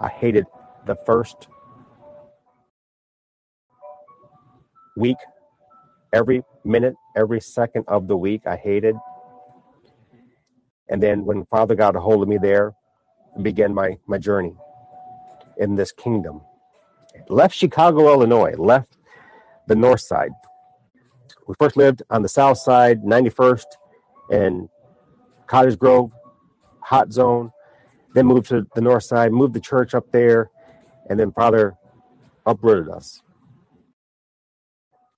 I 0.00 0.08
hated 0.08 0.46
the 0.86 0.96
first 1.06 1.48
week, 4.96 5.16
every 6.12 6.42
minute, 6.64 6.94
every 7.16 7.40
second 7.40 7.84
of 7.88 8.08
the 8.08 8.16
week. 8.16 8.46
I 8.46 8.56
hated. 8.56 8.96
And 10.88 11.02
then 11.02 11.24
when 11.24 11.44
Father 11.46 11.74
got 11.74 11.96
a 11.96 12.00
hold 12.00 12.22
of 12.22 12.28
me 12.28 12.38
there, 12.38 12.74
began 13.40 13.72
my, 13.72 13.96
my 14.06 14.18
journey 14.18 14.54
in 15.56 15.74
this 15.74 15.92
kingdom. 15.92 16.42
Left 17.28 17.54
Chicago, 17.54 18.12
Illinois, 18.12 18.54
left 18.56 18.96
the 19.68 19.76
north 19.76 20.00
side. 20.00 20.32
We 21.46 21.54
first 21.58 21.76
lived 21.76 22.02
on 22.10 22.22
the 22.22 22.28
south 22.28 22.58
side, 22.58 23.02
91st 23.02 23.64
and 24.30 24.68
Cottage 25.46 25.78
Grove, 25.78 26.12
hot 26.80 27.12
zone. 27.12 27.52
Then 28.14 28.26
moved 28.26 28.48
to 28.48 28.66
the 28.74 28.80
north 28.82 29.04
side, 29.04 29.32
moved 29.32 29.54
the 29.54 29.60
church 29.60 29.94
up 29.94 30.12
there, 30.12 30.50
and 31.08 31.18
then 31.18 31.32
Father 31.32 31.74
uprooted 32.44 32.88
us 32.90 33.22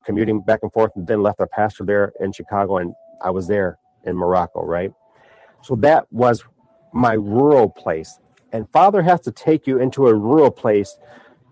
commuting 0.06 0.40
back 0.42 0.60
and 0.62 0.72
forth, 0.72 0.92
and 0.96 1.06
then 1.06 1.22
left 1.22 1.40
our 1.40 1.48
pastor 1.48 1.84
there 1.84 2.12
in 2.20 2.32
Chicago, 2.32 2.78
and 2.78 2.94
I 3.22 3.30
was 3.30 3.48
there 3.48 3.78
in 4.04 4.16
Morocco, 4.16 4.64
right? 4.64 4.92
So 5.62 5.76
that 5.76 6.06
was 6.12 6.44
my 6.92 7.14
rural 7.14 7.70
place. 7.70 8.20
And 8.52 8.68
Father 8.72 9.02
has 9.02 9.20
to 9.22 9.32
take 9.32 9.66
you 9.66 9.78
into 9.80 10.08
a 10.08 10.14
rural 10.14 10.50
place 10.50 10.98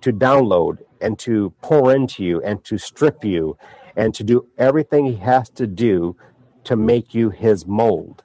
to 0.02 0.12
download 0.12 0.78
and 1.00 1.18
to 1.20 1.52
pour 1.62 1.94
into 1.94 2.24
you 2.24 2.42
and 2.42 2.64
to 2.64 2.78
strip 2.78 3.24
you 3.24 3.56
and 3.96 4.14
to 4.14 4.24
do 4.24 4.48
everything 4.58 5.06
he 5.06 5.16
has 5.16 5.50
to 5.50 5.66
do 5.66 6.16
to 6.64 6.76
make 6.76 7.14
you 7.14 7.30
his 7.30 7.66
mold. 7.66 8.24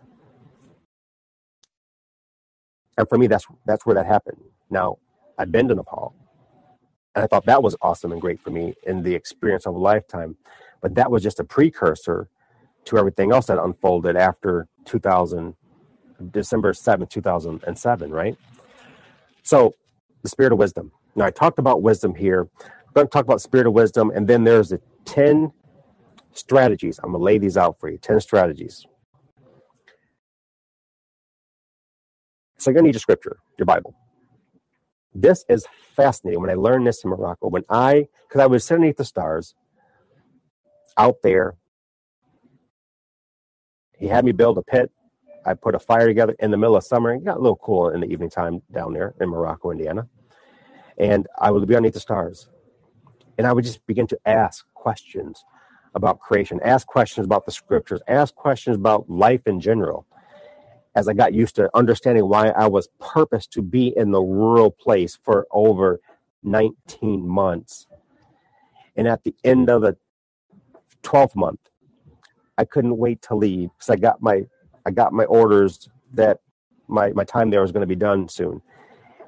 And 2.97 3.09
for 3.09 3.17
me, 3.17 3.27
that's 3.27 3.45
that's 3.65 3.85
where 3.85 3.95
that 3.95 4.07
happened. 4.07 4.39
Now, 4.69 4.97
I've 5.39 5.51
been 5.51 5.67
to 5.69 5.75
Nepal. 5.75 6.15
And 7.17 7.23
I 7.23 7.27
thought 7.27 7.47
that 7.47 7.63
was 7.63 7.75
awesome 7.81 8.11
and 8.13 8.21
great 8.21 8.39
for 8.39 8.51
me 8.51 8.75
in 8.85 9.01
the 9.01 9.15
experience 9.15 9.65
of 9.65 9.73
a 9.75 9.79
lifetime. 9.79 10.37
But 10.81 10.93
that 10.97 11.09
was 11.11 11.23
just 11.23 11.41
a 11.41 11.45
precursor 11.45 12.29
to 12.85 12.99
everything 12.99 13.31
else 13.33 13.47
that 13.47 13.59
unfolded 13.59 14.15
after 14.15 14.67
2000, 14.85 15.55
December 16.31 16.73
7, 16.73 17.07
2007, 17.07 18.11
right? 18.11 18.37
So, 19.43 19.73
the 20.23 20.29
spirit 20.29 20.53
of 20.53 20.59
wisdom. 20.59 20.91
Now, 21.15 21.25
I 21.25 21.31
talked 21.31 21.59
about 21.59 21.81
wisdom 21.81 22.15
here. 22.15 22.49
I'm 22.61 22.93
going 22.93 23.07
to 23.07 23.11
talk 23.11 23.25
about 23.25 23.41
spirit 23.41 23.67
of 23.67 23.73
wisdom, 23.73 24.11
and 24.15 24.27
then 24.27 24.43
there's 24.43 24.69
the 24.69 24.81
10 25.05 25.51
strategies. 26.33 26.99
I'm 26.99 27.11
going 27.11 27.21
to 27.21 27.25
lay 27.25 27.39
these 27.39 27.57
out 27.57 27.79
for 27.79 27.89
you 27.89 27.97
10 27.97 28.21
strategies. 28.21 28.85
So, 32.59 32.69
you're 32.69 32.75
going 32.75 32.85
to 32.85 32.89
need 32.89 32.95
your 32.95 33.01
scripture, 33.01 33.37
your 33.57 33.65
Bible. 33.65 33.95
This 35.13 35.45
is 35.49 35.65
fascinating. 35.95 36.41
When 36.41 36.49
I 36.49 36.55
learned 36.55 36.85
this 36.85 37.03
in 37.03 37.09
Morocco, 37.09 37.49
when 37.49 37.63
I, 37.69 38.07
because 38.27 38.41
I 38.41 38.45
was 38.45 38.63
sitting 38.63 38.81
underneath 38.81 38.97
the 38.97 39.05
stars 39.05 39.55
out 40.97 41.15
there, 41.23 41.55
he 43.97 44.07
had 44.07 44.25
me 44.25 44.31
build 44.31 44.57
a 44.57 44.61
pit. 44.61 44.91
I 45.45 45.53
put 45.53 45.75
a 45.75 45.79
fire 45.79 46.07
together 46.07 46.35
in 46.39 46.51
the 46.51 46.57
middle 46.57 46.75
of 46.75 46.83
summer. 46.83 47.13
It 47.13 47.23
got 47.23 47.37
a 47.37 47.41
little 47.41 47.57
cool 47.57 47.89
in 47.89 48.01
the 48.01 48.07
evening 48.07 48.29
time 48.29 48.61
down 48.71 48.93
there 48.93 49.15
in 49.21 49.29
Morocco, 49.29 49.71
Indiana. 49.71 50.07
And 50.97 51.25
I 51.39 51.51
would 51.51 51.67
be 51.67 51.75
underneath 51.75 51.93
the 51.93 51.99
stars. 51.99 52.49
And 53.37 53.47
I 53.47 53.53
would 53.53 53.63
just 53.63 53.85
begin 53.87 54.07
to 54.07 54.19
ask 54.25 54.65
questions 54.73 55.43
about 55.95 56.19
creation, 56.19 56.59
ask 56.63 56.85
questions 56.85 57.25
about 57.25 57.45
the 57.45 57.51
scriptures, 57.51 58.01
ask 58.07 58.35
questions 58.35 58.75
about 58.75 59.09
life 59.09 59.41
in 59.47 59.59
general 59.59 60.05
as 60.97 61.07
I 61.07 61.13
got 61.13 61.31
used 61.31 61.55
to 61.57 61.69
understanding 61.75 62.27
why 62.27 62.49
I 62.49 62.65
was 62.65 62.89
purposed 62.99 63.51
to 63.53 63.61
be 63.61 63.93
in 63.95 64.09
the 64.09 64.19
rural 64.19 64.71
place 64.71 65.15
for 65.23 65.45
over 65.51 66.01
19 66.41 67.27
months. 67.27 67.85
And 68.95 69.07
at 69.07 69.23
the 69.23 69.35
end 69.43 69.67
mm-hmm. 69.67 69.75
of 69.75 69.81
the 69.83 69.97
12th 71.03 71.35
month, 71.35 71.59
I 72.57 72.65
couldn't 72.65 72.97
wait 72.97 73.21
to 73.23 73.35
leave 73.35 73.69
because 73.77 73.91
I 73.91 73.97
got 73.97 74.23
my 74.23 74.47
I 74.87 74.91
got 74.91 75.13
my 75.13 75.25
orders 75.25 75.87
that 76.13 76.39
my, 76.87 77.11
my 77.11 77.25
time 77.25 77.51
there 77.51 77.61
was 77.61 77.71
going 77.71 77.81
to 77.81 77.87
be 77.87 77.95
done 77.95 78.27
soon. 78.27 78.61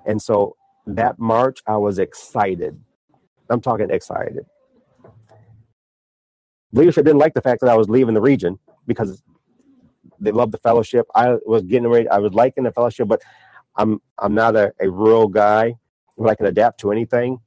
And 0.08 0.20
so 0.20 0.56
that 0.88 1.20
March, 1.20 1.62
I 1.68 1.78
was 1.78 2.00
excited. 2.00 2.82
I'm 3.50 3.62
talking 3.62 3.92
excited. 3.92 4.46
Leadership 6.72 7.06
didn't 7.06 7.20
like 7.20 7.34
the 7.34 7.42
fact 7.42 7.62
that 7.62 7.70
I 7.70 7.76
was 7.76 7.90
leaving 7.90 8.14
the 8.16 8.22
region 8.22 8.58
because 8.88 9.22
they 10.20 10.32
love 10.32 10.52
the 10.52 10.60
fellowship. 10.60 11.08
I 11.16 11.38
was 11.46 11.64
getting 11.64 11.90
ready. 11.90 12.10
I 12.10 12.20
was 12.20 12.34
liking 12.34 12.66
the 12.66 12.72
fellowship, 12.74 13.08
but 13.08 13.22
I'm 13.76 14.02
I'm 14.20 14.36
not 14.36 14.56
a, 14.56 14.74
a 14.82 14.90
rural 14.90 15.28
guy 15.30 15.76
where 16.16 16.32
I 16.32 16.36
can 16.36 16.48
adapt 16.48 16.82
to 16.82 16.92
anything. 16.92 17.40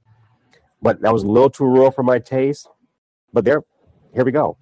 But 0.83 1.03
that 1.03 1.13
was 1.13 1.25
a 1.25 1.29
little 1.29 1.51
too 1.51 1.65
rural 1.67 1.91
for 1.93 2.03
my 2.05 2.19
taste. 2.21 2.69
But 3.33 3.45
there, 3.45 3.63
here 4.15 4.25
we 4.25 4.33
go. 4.33 4.59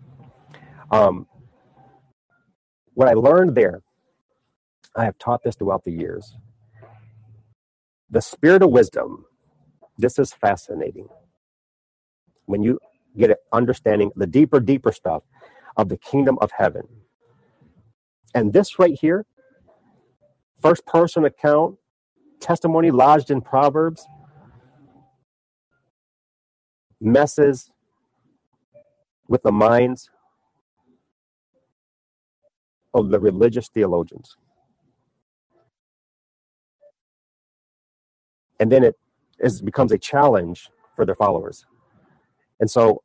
Um, 0.91 1.27
what 2.95 3.09
I 3.09 3.15
learned 3.15 3.57
there, 3.57 3.83
I 4.97 5.05
have 5.05 5.19
taught 5.19 5.43
this 5.45 5.57
throughout 5.57 5.85
the 5.85 5.93
years. 5.93 6.37
The 8.11 8.23
spirit 8.23 8.63
of 8.63 8.71
wisdom. 8.71 9.27
This 9.99 10.19
is 10.19 10.33
fascinating. 10.33 11.09
When 12.47 12.63
you 12.63 12.81
get 13.19 13.31
an 13.31 13.37
understanding, 13.53 14.13
the 14.17 14.27
deeper, 14.27 14.61
deeper 14.61 14.93
stuff 14.93 15.25
of 15.77 15.89
the 15.91 15.99
kingdom 15.99 16.39
of 16.43 16.53
heaven 16.53 16.89
and 18.35 18.53
this 18.53 18.79
right 18.79 18.97
here, 18.99 19.27
first 20.61 20.87
person 20.87 21.25
account, 21.25 21.77
testimony 22.41 22.91
lodged 22.91 23.31
in 23.31 23.41
Proverbs, 23.41 24.07
messes 27.01 27.71
with 29.29 29.43
the 29.43 29.53
minds 29.53 30.11
of 32.95 33.11
the 33.11 33.19
religious 33.21 33.69
theologians. 33.69 34.37
And 38.59 38.71
then 38.71 38.85
it 38.85 38.99
is, 39.39 39.63
becomes 39.63 39.93
a 39.93 39.99
challenge 39.99 40.69
for 40.95 41.07
their 41.07 41.15
followers. 41.15 41.65
And 42.59 42.71
so 42.71 43.03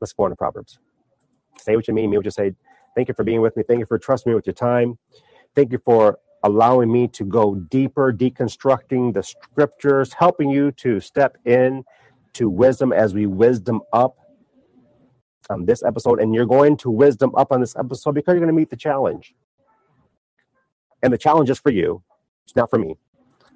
let's 0.00 0.12
go 0.12 0.24
on 0.24 0.30
to 0.30 0.36
Proverbs. 0.36 0.78
Say 1.58 1.76
what 1.76 1.88
you 1.88 1.94
mean, 1.94 2.10
mean 2.10 2.18
what 2.18 2.26
you 2.26 2.30
say. 2.30 2.52
Thank 2.94 3.08
you 3.08 3.14
for 3.14 3.24
being 3.24 3.40
with 3.40 3.56
me. 3.56 3.62
Thank 3.66 3.80
you 3.80 3.86
for 3.86 3.98
trusting 3.98 4.30
me 4.30 4.34
with 4.34 4.46
your 4.46 4.54
time. 4.54 4.98
Thank 5.54 5.72
you 5.72 5.80
for 5.84 6.18
allowing 6.42 6.92
me 6.92 7.08
to 7.08 7.24
go 7.24 7.54
deeper, 7.54 8.12
deconstructing 8.12 9.14
the 9.14 9.22
scriptures, 9.22 10.12
helping 10.12 10.50
you 10.50 10.70
to 10.72 11.00
step 11.00 11.38
in 11.44 11.84
to 12.34 12.48
wisdom 12.48 12.92
as 12.92 13.14
we 13.14 13.26
wisdom 13.26 13.80
up 13.92 14.16
on 15.50 15.64
this 15.64 15.82
episode. 15.82 16.20
And 16.20 16.34
you're 16.34 16.46
going 16.46 16.76
to 16.78 16.90
wisdom 16.90 17.34
up 17.36 17.50
on 17.50 17.60
this 17.60 17.74
episode 17.76 18.14
because 18.14 18.32
you're 18.32 18.40
going 18.40 18.48
to 18.48 18.54
meet 18.54 18.70
the 18.70 18.76
challenge. 18.76 19.34
And 21.02 21.12
the 21.12 21.18
challenge 21.18 21.50
is 21.50 21.58
for 21.58 21.70
you, 21.70 22.02
it's 22.44 22.56
not 22.56 22.70
for 22.70 22.78
me. 22.78 22.96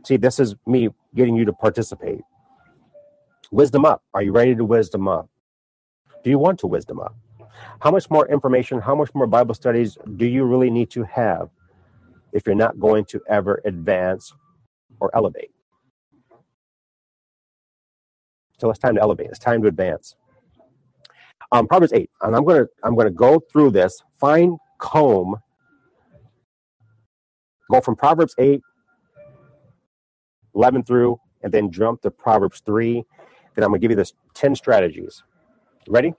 See, 0.04 0.16
this 0.16 0.38
is 0.38 0.54
me 0.66 0.88
getting 1.14 1.36
you 1.36 1.44
to 1.44 1.52
participate. 1.52 2.20
Wisdom 3.50 3.84
up. 3.84 4.02
Are 4.14 4.22
you 4.22 4.32
ready 4.32 4.54
to 4.54 4.64
wisdom 4.64 5.08
up? 5.08 5.28
Do 6.22 6.30
you 6.30 6.38
want 6.38 6.58
to 6.60 6.66
wisdom 6.66 7.00
up? 7.00 7.16
How 7.80 7.90
much 7.90 8.10
more 8.10 8.28
information, 8.28 8.80
how 8.80 8.94
much 8.94 9.14
more 9.14 9.26
Bible 9.26 9.54
studies 9.54 9.98
do 10.16 10.26
you 10.26 10.44
really 10.44 10.70
need 10.70 10.90
to 10.90 11.04
have 11.04 11.50
if 12.32 12.46
you're 12.46 12.54
not 12.54 12.78
going 12.78 13.04
to 13.06 13.20
ever 13.28 13.60
advance 13.64 14.32
or 15.00 15.14
elevate? 15.14 15.50
So 18.58 18.70
it's 18.70 18.78
time 18.78 18.96
to 18.96 19.00
elevate. 19.00 19.28
It's 19.28 19.38
time 19.38 19.62
to 19.62 19.68
advance. 19.68 20.16
Um, 21.52 21.66
Proverbs 21.66 21.92
eight, 21.92 22.10
and 22.20 22.36
I'm 22.36 22.44
gonna 22.44 22.66
I'm 22.82 22.94
gonna 22.94 23.10
go 23.10 23.40
through 23.40 23.70
this, 23.70 24.02
fine 24.18 24.58
comb, 24.78 25.36
go 27.70 27.80
from 27.80 27.96
Proverbs 27.96 28.34
eight, 28.38 28.60
11 30.54 30.82
through, 30.82 31.18
and 31.42 31.52
then 31.52 31.70
jump 31.70 32.02
to 32.02 32.10
Proverbs 32.10 32.60
three. 32.66 33.04
Then 33.54 33.64
I'm 33.64 33.70
gonna 33.70 33.78
give 33.78 33.90
you 33.90 33.96
this 33.96 34.12
ten 34.34 34.54
strategies. 34.54 35.22
Ready? 35.88 36.14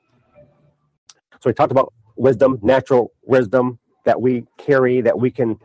So 1.41 1.49
we 1.49 1.53
talked 1.53 1.71
about 1.71 1.93
wisdom, 2.17 2.59
natural 2.63 3.13
wisdom 3.23 3.79
that 4.05 4.21
we 4.21 4.45
carry, 4.57 5.01
that 5.01 5.19
we 5.19 5.31
can 5.31 5.59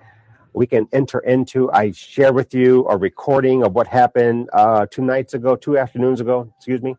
we 0.54 0.66
can 0.66 0.88
enter 0.92 1.20
into. 1.20 1.70
I 1.72 1.92
share 1.92 2.32
with 2.32 2.54
you 2.54 2.86
a 2.88 2.96
recording 2.96 3.64
of 3.64 3.74
what 3.74 3.86
happened 3.86 4.50
uh, 4.52 4.86
two 4.90 5.02
nights 5.02 5.34
ago, 5.34 5.56
two 5.56 5.78
afternoons 5.78 6.20
ago, 6.20 6.52
excuse 6.56 6.82
me, 6.82 6.96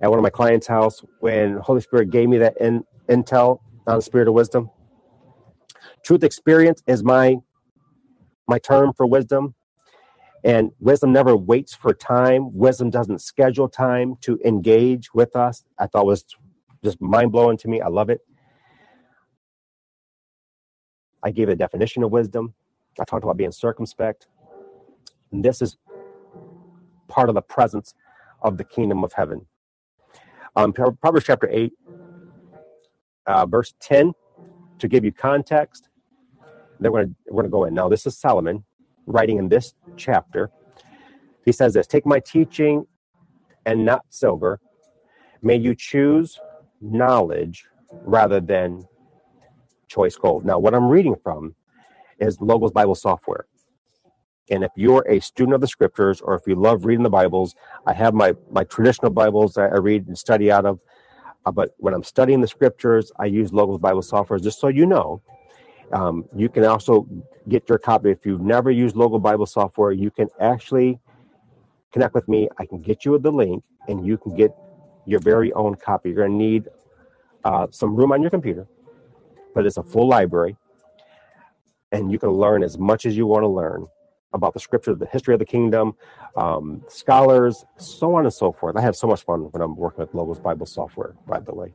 at 0.00 0.10
one 0.10 0.18
of 0.18 0.22
my 0.22 0.30
clients' 0.30 0.66
house 0.66 1.02
when 1.20 1.56
Holy 1.58 1.80
Spirit 1.80 2.10
gave 2.10 2.28
me 2.28 2.38
that 2.38 2.56
in, 2.60 2.84
intel 3.08 3.60
on 3.86 3.96
the 3.96 4.02
spirit 4.02 4.28
of 4.28 4.34
wisdom. 4.34 4.70
Truth 6.04 6.24
experience 6.24 6.82
is 6.86 7.04
my 7.04 7.36
my 8.48 8.58
term 8.58 8.92
for 8.94 9.06
wisdom. 9.06 9.54
And 10.44 10.72
wisdom 10.80 11.12
never 11.12 11.36
waits 11.36 11.74
for 11.74 11.94
time. 11.94 12.54
Wisdom 12.56 12.90
doesn't 12.90 13.20
schedule 13.20 13.68
time 13.68 14.16
to 14.22 14.38
engage 14.44 15.14
with 15.14 15.36
us. 15.36 15.64
I 15.78 15.86
thought 15.86 16.06
was 16.06 16.24
just 16.84 17.00
mind 17.00 17.32
blowing 17.32 17.56
to 17.58 17.68
me. 17.68 17.80
I 17.80 17.88
love 17.88 18.10
it. 18.10 18.20
I 21.22 21.30
gave 21.30 21.48
a 21.48 21.56
definition 21.56 22.02
of 22.02 22.10
wisdom. 22.10 22.54
I 23.00 23.04
talked 23.04 23.24
about 23.24 23.36
being 23.36 23.52
circumspect. 23.52 24.26
And 25.30 25.44
this 25.44 25.62
is 25.62 25.76
part 27.08 27.28
of 27.28 27.34
the 27.34 27.42
presence 27.42 27.94
of 28.42 28.58
the 28.58 28.64
kingdom 28.64 29.04
of 29.04 29.12
heaven. 29.12 29.46
Um, 30.56 30.72
Proverbs 30.72 31.24
chapter 31.24 31.48
8, 31.50 31.72
uh, 33.26 33.46
verse 33.46 33.74
10, 33.80 34.12
to 34.80 34.88
give 34.88 35.04
you 35.04 35.12
context. 35.12 35.88
Then 36.80 36.92
we're 36.92 37.06
going 37.30 37.44
to 37.44 37.50
go 37.50 37.64
in. 37.64 37.74
Now, 37.74 37.88
this 37.88 38.06
is 38.06 38.18
Solomon 38.18 38.64
writing 39.06 39.38
in 39.38 39.48
this 39.48 39.74
chapter. 39.96 40.50
He 41.44 41.52
says 41.52 41.74
this 41.74 41.86
Take 41.86 42.04
my 42.06 42.20
teaching 42.20 42.86
and 43.64 43.84
not 43.84 44.04
silver. 44.10 44.60
May 45.42 45.56
you 45.56 45.74
choose 45.74 46.38
knowledge 46.82 47.64
rather 47.90 48.40
than 48.40 48.82
choice 49.88 50.16
gold. 50.16 50.44
Now, 50.44 50.58
what 50.58 50.74
I'm 50.74 50.88
reading 50.88 51.16
from 51.22 51.54
is 52.18 52.40
Logos 52.40 52.72
Bible 52.72 52.94
software. 52.94 53.46
And 54.50 54.64
if 54.64 54.70
you're 54.76 55.06
a 55.08 55.20
student 55.20 55.54
of 55.54 55.60
the 55.60 55.68
scriptures 55.68 56.20
or 56.20 56.34
if 56.34 56.42
you 56.46 56.54
love 56.54 56.84
reading 56.84 57.02
the 57.02 57.10
Bibles, 57.10 57.54
I 57.86 57.92
have 57.92 58.12
my, 58.12 58.34
my 58.50 58.64
traditional 58.64 59.10
Bibles 59.10 59.54
that 59.54 59.72
I 59.72 59.78
read 59.78 60.06
and 60.08 60.18
study 60.18 60.50
out 60.50 60.66
of. 60.66 60.80
Uh, 61.46 61.52
but 61.52 61.70
when 61.78 61.94
I'm 61.94 62.02
studying 62.02 62.40
the 62.40 62.48
scriptures, 62.48 63.12
I 63.18 63.26
use 63.26 63.52
Logos 63.52 63.78
Bible 63.78 64.02
software 64.02 64.38
just 64.38 64.60
so 64.60 64.68
you 64.68 64.86
know. 64.86 65.22
Um, 65.92 66.24
you 66.34 66.48
can 66.48 66.64
also 66.64 67.06
get 67.48 67.68
your 67.68 67.78
copy. 67.78 68.10
If 68.10 68.24
you've 68.24 68.40
never 68.40 68.70
used 68.70 68.96
Logo 68.96 69.18
Bible 69.18 69.46
software, 69.46 69.92
you 69.92 70.10
can 70.10 70.28
actually 70.40 70.98
connect 71.92 72.14
with 72.14 72.26
me. 72.28 72.48
I 72.58 72.66
can 72.66 72.80
get 72.80 73.04
you 73.04 73.18
the 73.18 73.30
link 73.30 73.62
and 73.88 74.06
you 74.06 74.16
can 74.16 74.34
get 74.34 74.52
your 75.06 75.20
very 75.20 75.52
own 75.54 75.76
copy. 75.76 76.10
You're 76.10 76.26
going 76.26 76.32
to 76.32 76.36
need 76.38 76.68
uh, 77.44 77.68
some 77.70 77.96
room 77.96 78.12
on 78.12 78.22
your 78.22 78.30
computer, 78.30 78.66
but 79.54 79.66
it's 79.66 79.78
a 79.78 79.82
full 79.82 80.08
library 80.08 80.56
and 81.92 82.10
you 82.12 82.18
can 82.18 82.30
learn 82.30 82.62
as 82.62 82.78
much 82.78 83.06
as 83.06 83.16
you 83.16 83.26
want 83.26 83.42
to 83.42 83.48
learn 83.48 83.86
about 84.32 84.52
the 84.54 84.60
scripture, 84.60 84.94
the 84.94 85.06
history 85.06 85.34
of 85.34 85.38
the 85.40 85.46
kingdom, 85.46 85.94
um, 86.36 86.82
scholars, 86.88 87.64
so 87.78 88.14
on 88.14 88.24
and 88.24 88.32
so 88.34 88.52
forth. 88.52 88.76
I 88.76 88.82
have 88.82 88.96
so 88.96 89.06
much 89.06 89.24
fun 89.24 89.40
when 89.52 89.62
I'm 89.62 89.76
working 89.76 90.00
with 90.00 90.14
Logos 90.14 90.38
Bible 90.38 90.66
software, 90.66 91.14
by 91.26 91.40
the 91.40 91.54
way. 91.54 91.74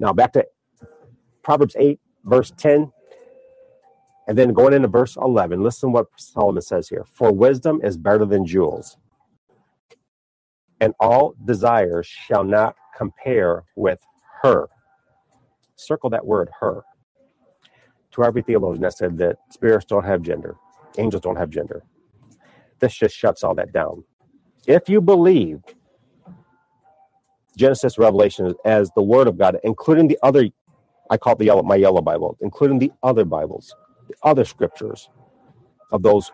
Now 0.00 0.12
back 0.12 0.32
to 0.34 0.46
Proverbs 1.42 1.76
8, 1.78 2.00
verse 2.24 2.52
10, 2.56 2.92
and 4.28 4.38
then 4.38 4.52
going 4.52 4.74
into 4.74 4.88
verse 4.88 5.16
11. 5.16 5.62
Listen 5.62 5.92
what 5.92 6.06
Solomon 6.16 6.62
says 6.62 6.88
here. 6.88 7.04
For 7.12 7.32
wisdom 7.32 7.80
is 7.84 7.96
better 7.96 8.26
than 8.26 8.46
jewels, 8.46 8.98
and 10.80 10.94
all 11.00 11.34
desires 11.44 12.06
shall 12.06 12.44
not 12.44 12.76
compare 12.96 13.64
with 13.76 14.00
her. 14.42 14.68
Circle 15.76 16.10
that 16.10 16.26
word, 16.26 16.50
her 16.60 16.84
to 18.12 18.24
every 18.24 18.42
theologian 18.42 18.82
that 18.82 18.96
said 18.96 19.18
that 19.18 19.36
spirits 19.50 19.86
don't 19.86 20.04
have 20.04 20.22
gender, 20.22 20.56
angels 20.98 21.22
don't 21.22 21.36
have 21.36 21.50
gender. 21.50 21.82
This 22.80 22.94
just 22.94 23.14
shuts 23.16 23.44
all 23.44 23.54
that 23.56 23.72
down. 23.72 24.04
If 24.66 24.88
you 24.88 25.00
believe 25.00 25.62
Genesis, 27.56 27.98
Revelation 27.98 28.54
as 28.64 28.90
the 28.96 29.02
Word 29.02 29.28
of 29.28 29.38
God, 29.38 29.58
including 29.64 30.08
the 30.08 30.18
other, 30.22 30.48
I 31.10 31.16
call 31.16 31.34
it 31.34 31.38
the 31.38 31.46
yellow, 31.46 31.62
my 31.62 31.76
yellow 31.76 32.00
Bible, 32.00 32.36
including 32.40 32.78
the 32.78 32.92
other 33.02 33.24
Bibles, 33.24 33.74
the 34.08 34.14
other 34.22 34.44
scriptures 34.44 35.10
of 35.92 36.02
those 36.02 36.32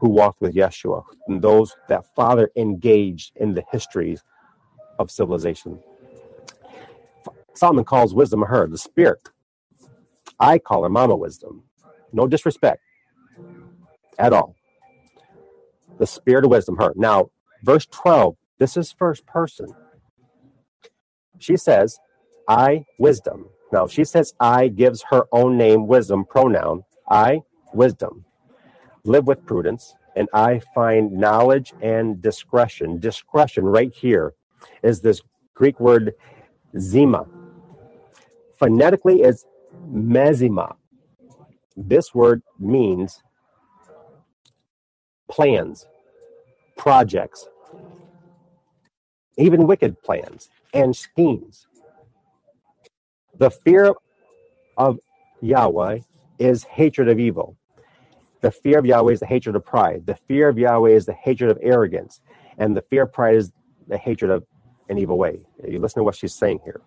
who 0.00 0.10
walked 0.10 0.40
with 0.42 0.54
Yeshua, 0.54 1.04
and 1.28 1.42
those 1.42 1.76
that 1.88 2.06
Father 2.16 2.50
engaged 2.56 3.32
in 3.36 3.54
the 3.54 3.64
histories 3.72 4.22
of 4.98 5.10
civilization. 5.10 5.80
Solomon 7.54 7.84
calls 7.84 8.14
wisdom 8.14 8.42
her, 8.42 8.66
the 8.68 8.78
spirit 8.78 9.20
I 10.38 10.58
call 10.58 10.82
her 10.82 10.88
Mama 10.90 11.16
Wisdom. 11.16 11.64
No 12.12 12.26
disrespect 12.26 12.80
at 14.18 14.32
all. 14.32 14.56
The 15.98 16.06
spirit 16.06 16.44
of 16.44 16.50
wisdom, 16.50 16.76
her. 16.78 16.92
Now, 16.96 17.30
verse 17.64 17.86
12, 17.86 18.36
this 18.58 18.76
is 18.76 18.92
first 18.92 19.26
person. 19.26 19.68
She 21.38 21.56
says, 21.56 21.98
I, 22.48 22.84
wisdom. 22.98 23.46
Now, 23.72 23.86
she 23.88 24.04
says 24.04 24.34
I 24.40 24.68
gives 24.68 25.04
her 25.10 25.24
own 25.32 25.58
name, 25.58 25.86
wisdom, 25.86 26.24
pronoun. 26.24 26.84
I, 27.10 27.42
wisdom. 27.74 28.24
Live 29.04 29.26
with 29.26 29.44
prudence, 29.46 29.94
and 30.16 30.28
I 30.34 30.60
find 30.74 31.12
knowledge 31.12 31.72
and 31.80 32.20
discretion. 32.20 32.98
Discretion, 32.98 33.64
right 33.64 33.92
here, 33.94 34.34
is 34.82 35.00
this 35.00 35.22
Greek 35.54 35.80
word 35.80 36.14
zema. 36.76 37.26
Phonetically, 38.58 39.22
it's 39.22 39.46
Mezima. 39.90 40.76
This 41.76 42.14
word 42.14 42.42
means 42.58 43.22
plans, 45.30 45.86
projects, 46.76 47.48
even 49.38 49.66
wicked 49.66 50.02
plans 50.02 50.50
and 50.74 50.94
schemes. 50.94 51.66
The 53.38 53.50
fear 53.50 53.94
of 54.76 54.98
Yahweh 55.40 56.00
is 56.38 56.64
hatred 56.64 57.08
of 57.08 57.18
evil. 57.18 57.56
The 58.40 58.50
fear 58.50 58.78
of 58.78 58.86
Yahweh 58.86 59.12
is 59.12 59.20
the 59.20 59.26
hatred 59.26 59.56
of 59.56 59.64
pride. 59.64 60.06
The 60.06 60.14
fear 60.14 60.48
of 60.48 60.58
Yahweh 60.58 60.90
is 60.90 61.06
the 61.06 61.12
hatred 61.12 61.50
of 61.50 61.58
arrogance. 61.62 62.20
And 62.58 62.76
the 62.76 62.82
fear 62.82 63.02
of 63.02 63.12
pride 63.12 63.36
is 63.36 63.52
the 63.86 63.98
hatred 63.98 64.30
of 64.30 64.44
an 64.88 64.98
evil 64.98 65.18
way. 65.18 65.40
You 65.66 65.78
listen 65.78 66.00
to 66.00 66.04
what 66.04 66.16
she's 66.16 66.34
saying 66.34 66.60
here. 66.64 66.80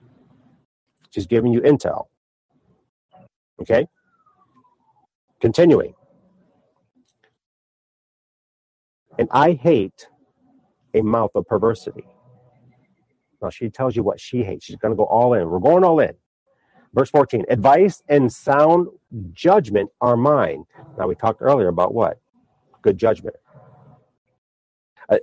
She's 1.11 1.27
giving 1.27 1.53
you 1.53 1.61
intel. 1.61 2.05
Okay? 3.61 3.87
Continuing. 5.41 5.93
And 9.19 9.29
I 9.31 9.53
hate 9.53 10.07
a 10.93 11.01
mouth 11.01 11.31
of 11.35 11.45
perversity. 11.47 12.05
Now 13.41 13.49
she 13.49 13.69
tells 13.69 13.95
you 13.95 14.03
what 14.03 14.19
she 14.19 14.43
hates. 14.43 14.65
She's 14.65 14.77
going 14.77 14.91
to 14.91 14.97
go 14.97 15.05
all 15.05 15.33
in. 15.33 15.49
We're 15.49 15.59
going 15.59 15.83
all 15.83 15.99
in. 15.99 16.13
Verse 16.93 17.09
14 17.09 17.45
Advice 17.49 18.03
and 18.09 18.31
sound 18.31 18.87
judgment 19.33 19.89
are 20.01 20.17
mine. 20.17 20.65
Now 20.97 21.07
we 21.07 21.15
talked 21.15 21.41
earlier 21.41 21.67
about 21.67 21.93
what? 21.93 22.19
Good 22.81 22.97
judgment. 22.97 23.35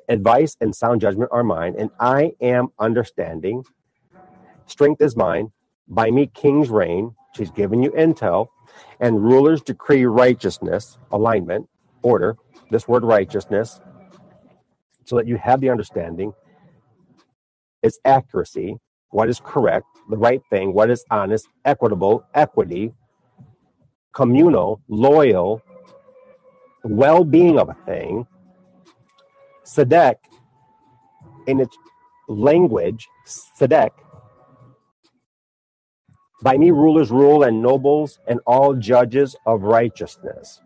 Advice 0.08 0.56
and 0.60 0.74
sound 0.74 1.00
judgment 1.00 1.30
are 1.32 1.44
mine, 1.44 1.74
and 1.78 1.90
I 2.00 2.32
am 2.40 2.68
understanding. 2.78 3.64
Strength 4.66 5.02
is 5.02 5.16
mine. 5.16 5.52
By 5.88 6.10
me 6.10 6.26
kings 6.28 6.70
reign. 6.70 7.14
She's 7.36 7.50
giving 7.50 7.82
you 7.82 7.90
intel. 7.92 8.48
And 9.00 9.22
rulers 9.22 9.62
decree 9.62 10.04
righteousness, 10.06 10.98
alignment, 11.10 11.68
order, 12.02 12.36
this 12.70 12.88
word 12.88 13.04
righteousness, 13.04 13.80
so 15.04 15.16
that 15.16 15.26
you 15.26 15.36
have 15.36 15.60
the 15.60 15.70
understanding. 15.70 16.32
It's 17.82 17.98
accuracy, 18.04 18.78
what 19.10 19.28
is 19.28 19.40
correct, 19.44 19.86
the 20.10 20.18
right 20.18 20.42
thing, 20.50 20.74
what 20.74 20.90
is 20.90 21.04
honest, 21.10 21.48
equitable, 21.64 22.24
equity, 22.34 22.92
communal, 24.14 24.80
loyal, 24.88 25.62
well 26.84 27.24
being 27.24 27.58
of 27.58 27.68
a 27.68 27.76
thing. 27.86 28.26
Sadek, 29.64 30.16
in 31.46 31.60
its 31.60 31.76
language, 32.28 33.08
Sadek 33.58 33.90
by 36.42 36.56
me 36.56 36.70
rulers 36.70 37.10
rule 37.10 37.42
and 37.42 37.62
nobles 37.62 38.18
and 38.26 38.40
all 38.46 38.74
judges 38.74 39.36
of 39.46 39.62
righteousness. 39.62 40.60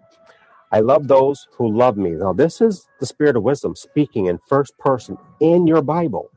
I 0.73 0.81
love 0.81 1.09
those 1.09 1.47
who 1.57 1.73
love 1.73 1.97
me. 1.97 2.11
Now, 2.11 2.33
this 2.33 2.61
is 2.61 2.89
the 3.01 3.07
spirit 3.07 3.37
of 3.37 3.43
wisdom 3.43 3.77
speaking 3.77 4.27
in 4.27 4.39
first 4.49 4.77
person 4.79 5.17
in 5.41 5.67
your 5.67 5.83
Bible. 5.83 6.31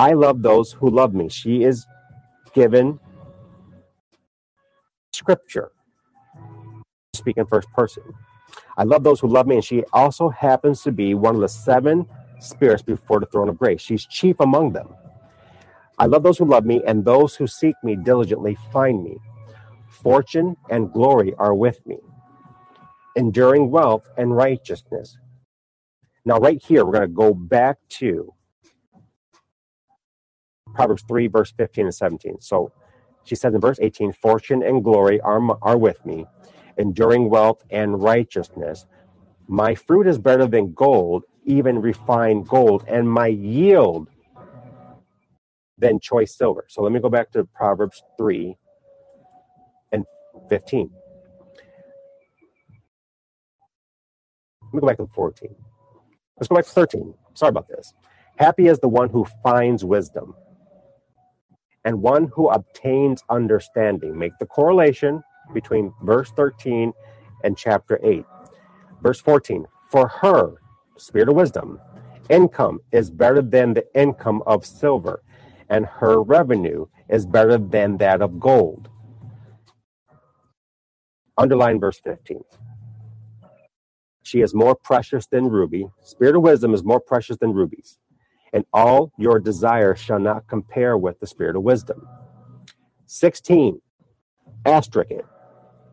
I 0.00 0.14
love 0.14 0.40
those 0.40 0.72
who 0.72 0.88
love 0.88 1.12
me. 1.12 1.28
She 1.28 1.62
is 1.62 1.86
given 2.54 2.98
scripture, 5.12 5.72
speak 7.14 7.36
in 7.36 7.44
first 7.44 7.70
person. 7.72 8.02
I 8.78 8.84
love 8.84 9.04
those 9.04 9.20
who 9.20 9.28
love 9.28 9.46
me, 9.46 9.56
and 9.56 9.64
she 9.64 9.84
also 9.92 10.30
happens 10.30 10.82
to 10.84 10.90
be 10.90 11.12
one 11.12 11.34
of 11.34 11.42
the 11.42 11.48
seven 11.48 12.06
spirits 12.38 12.82
before 12.82 13.20
the 13.20 13.26
throne 13.26 13.50
of 13.50 13.58
grace. 13.58 13.82
She's 13.82 14.06
chief 14.06 14.36
among 14.40 14.72
them. 14.72 14.88
I 15.98 16.06
love 16.06 16.22
those 16.22 16.38
who 16.38 16.46
love 16.46 16.64
me, 16.64 16.82
and 16.86 17.04
those 17.04 17.36
who 17.36 17.46
seek 17.46 17.74
me 17.84 17.94
diligently 17.94 18.56
find 18.72 19.04
me. 19.04 19.18
Fortune 19.90 20.56
and 20.70 20.90
glory 20.94 21.34
are 21.36 21.54
with 21.54 21.86
me, 21.86 21.98
enduring 23.16 23.70
wealth 23.70 24.08
and 24.16 24.34
righteousness. 24.34 25.18
Now, 26.24 26.38
right 26.38 26.62
here, 26.62 26.86
we're 26.86 26.92
going 26.92 27.02
to 27.02 27.08
go 27.08 27.34
back 27.34 27.76
to 28.00 28.32
Proverbs 30.74 31.04
3, 31.08 31.28
verse 31.28 31.52
15 31.56 31.86
and 31.86 31.94
17. 31.94 32.40
So 32.40 32.72
she 33.24 33.34
says 33.34 33.54
in 33.54 33.60
verse 33.60 33.78
18, 33.80 34.12
Fortune 34.12 34.62
and 34.62 34.82
glory 34.84 35.20
are, 35.20 35.40
are 35.62 35.78
with 35.78 36.04
me, 36.06 36.26
enduring 36.78 37.30
wealth 37.30 37.62
and 37.70 38.02
righteousness. 38.02 38.86
My 39.48 39.74
fruit 39.74 40.06
is 40.06 40.18
better 40.18 40.46
than 40.46 40.72
gold, 40.74 41.24
even 41.44 41.80
refined 41.80 42.48
gold, 42.48 42.84
and 42.88 43.10
my 43.10 43.28
yield 43.28 44.08
than 45.78 46.00
choice 46.00 46.36
silver. 46.36 46.66
So 46.68 46.82
let 46.82 46.92
me 46.92 47.00
go 47.00 47.08
back 47.08 47.30
to 47.32 47.44
Proverbs 47.44 48.02
3 48.18 48.56
and 49.92 50.04
15. 50.48 50.90
Let 54.62 54.74
me 54.74 54.80
go 54.80 54.86
back 54.86 54.98
to 54.98 55.08
14. 55.14 55.54
Let's 56.38 56.48
go 56.48 56.56
back 56.56 56.66
to 56.66 56.70
13. 56.70 57.14
Sorry 57.34 57.50
about 57.50 57.68
this. 57.68 57.94
Happy 58.36 58.68
is 58.68 58.78
the 58.78 58.88
one 58.88 59.10
who 59.10 59.26
finds 59.42 59.84
wisdom 59.84 60.34
and 61.84 62.02
one 62.02 62.30
who 62.34 62.48
obtains 62.50 63.24
understanding. 63.30 64.18
Make 64.18 64.32
the 64.40 64.46
correlation 64.46 65.22
between 65.54 65.92
verse 66.02 66.30
13 66.32 66.92
and 67.44 67.56
chapter 67.56 68.00
8. 68.02 68.24
Verse 69.02 69.20
14 69.20 69.66
For 69.90 70.08
her, 70.08 70.54
spirit 70.98 71.28
of 71.28 71.36
wisdom, 71.36 71.80
income 72.30 72.80
is 72.92 73.10
better 73.10 73.42
than 73.42 73.74
the 73.74 73.86
income 73.94 74.42
of 74.46 74.66
silver, 74.66 75.22
and 75.70 75.86
her 75.86 76.22
revenue 76.22 76.86
is 77.08 77.26
better 77.26 77.58
than 77.58 77.98
that 77.98 78.22
of 78.22 78.40
gold. 78.40 78.88
Underline 81.38 81.80
verse 81.80 82.00
15. 82.04 82.42
She 84.22 84.42
is 84.42 84.54
more 84.54 84.74
precious 84.76 85.26
than 85.26 85.48
ruby. 85.48 85.88
Spirit 86.02 86.36
of 86.36 86.42
wisdom 86.42 86.74
is 86.74 86.84
more 86.84 87.00
precious 87.00 87.38
than 87.38 87.52
rubies 87.54 87.98
and 88.52 88.64
all 88.72 89.12
your 89.18 89.38
desire 89.38 89.94
shall 89.94 90.18
not 90.18 90.46
compare 90.48 90.96
with 90.98 91.20
the 91.20 91.26
spirit 91.26 91.56
of 91.56 91.62
wisdom. 91.62 92.06
16. 93.06 93.80
Asterisk 94.66 95.10
it, 95.10 95.24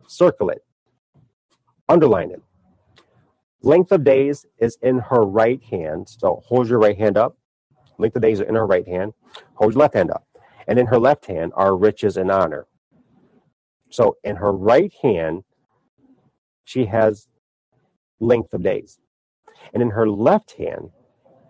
circle 0.08 0.50
it, 0.50 0.64
underline 1.88 2.30
it. 2.30 2.42
Length 3.62 3.92
of 3.92 4.04
days 4.04 4.46
is 4.58 4.78
in 4.82 4.98
her 4.98 5.22
right 5.22 5.62
hand. 5.64 6.08
So 6.08 6.42
hold 6.46 6.68
your 6.68 6.78
right 6.78 6.96
hand 6.98 7.16
up. 7.16 7.36
Length 7.98 8.16
of 8.16 8.22
days 8.22 8.40
are 8.40 8.44
in 8.44 8.54
her 8.54 8.66
right 8.66 8.86
hand. 8.86 9.14
Hold 9.54 9.74
your 9.74 9.80
left 9.80 9.94
hand 9.94 10.10
up. 10.10 10.26
And 10.68 10.78
in 10.78 10.86
her 10.86 10.98
left 10.98 11.26
hand 11.26 11.52
are 11.56 11.76
riches 11.76 12.16
and 12.16 12.30
honor. 12.30 12.66
So 13.90 14.16
in 14.22 14.36
her 14.36 14.52
right 14.52 14.92
hand, 15.02 15.44
she 16.64 16.86
has 16.86 17.26
length 18.20 18.52
of 18.52 18.62
days. 18.62 18.98
And 19.72 19.82
in 19.82 19.90
her 19.90 20.08
left 20.08 20.52
hand, 20.52 20.90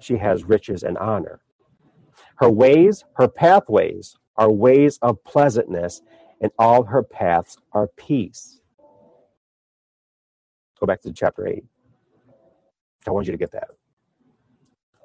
she 0.01 0.17
has 0.19 0.45
riches 0.45 0.83
and 0.83 0.99
honor. 0.99 1.41
Her 2.37 2.51
ways, 2.51 3.05
her 3.15 3.29
pathways, 3.29 4.17
are 4.37 4.51
ways 4.51 4.99
of 5.03 5.23
pleasantness, 5.25 6.03
and 6.41 6.53
all 6.59 6.85
her 6.85 7.03
paths 7.03 7.57
are 7.73 7.89
peace. 7.97 8.61
Go 10.81 10.87
back 10.87 11.03
to 11.03 11.13
chapter 11.13 11.47
8. 11.47 11.65
I 13.07 13.11
want 13.11 13.27
you 13.27 13.33
to 13.33 13.39
get 13.39 13.53
that. 13.53 13.69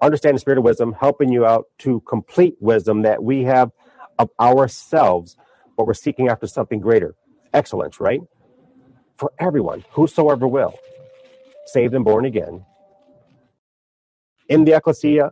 Understand 0.02 0.36
the 0.36 0.40
spirit 0.40 0.60
of 0.60 0.66
wisdom, 0.66 0.94
helping 1.00 1.32
you 1.32 1.46
out 1.46 1.66
to 1.80 2.02
complete 2.02 2.56
wisdom 2.60 3.04
that 3.04 3.24
we 3.24 3.44
have 3.44 3.72
of 4.20 4.30
ourselves, 4.40 5.38
but 5.78 5.88
we're 5.88 5.94
seeking 5.94 6.30
after 6.30 6.48
something 6.48 6.80
greater. 6.80 7.16
Excellence, 7.54 8.00
right? 8.00 8.22
For 9.18 9.32
everyone, 9.40 9.86
whosoever 9.92 10.48
will, 10.48 10.76
saved 11.68 11.94
and 11.94 12.06
born 12.06 12.26
again, 12.26 12.66
in 14.50 14.66
the 14.66 14.76
ecclesia, 14.76 15.32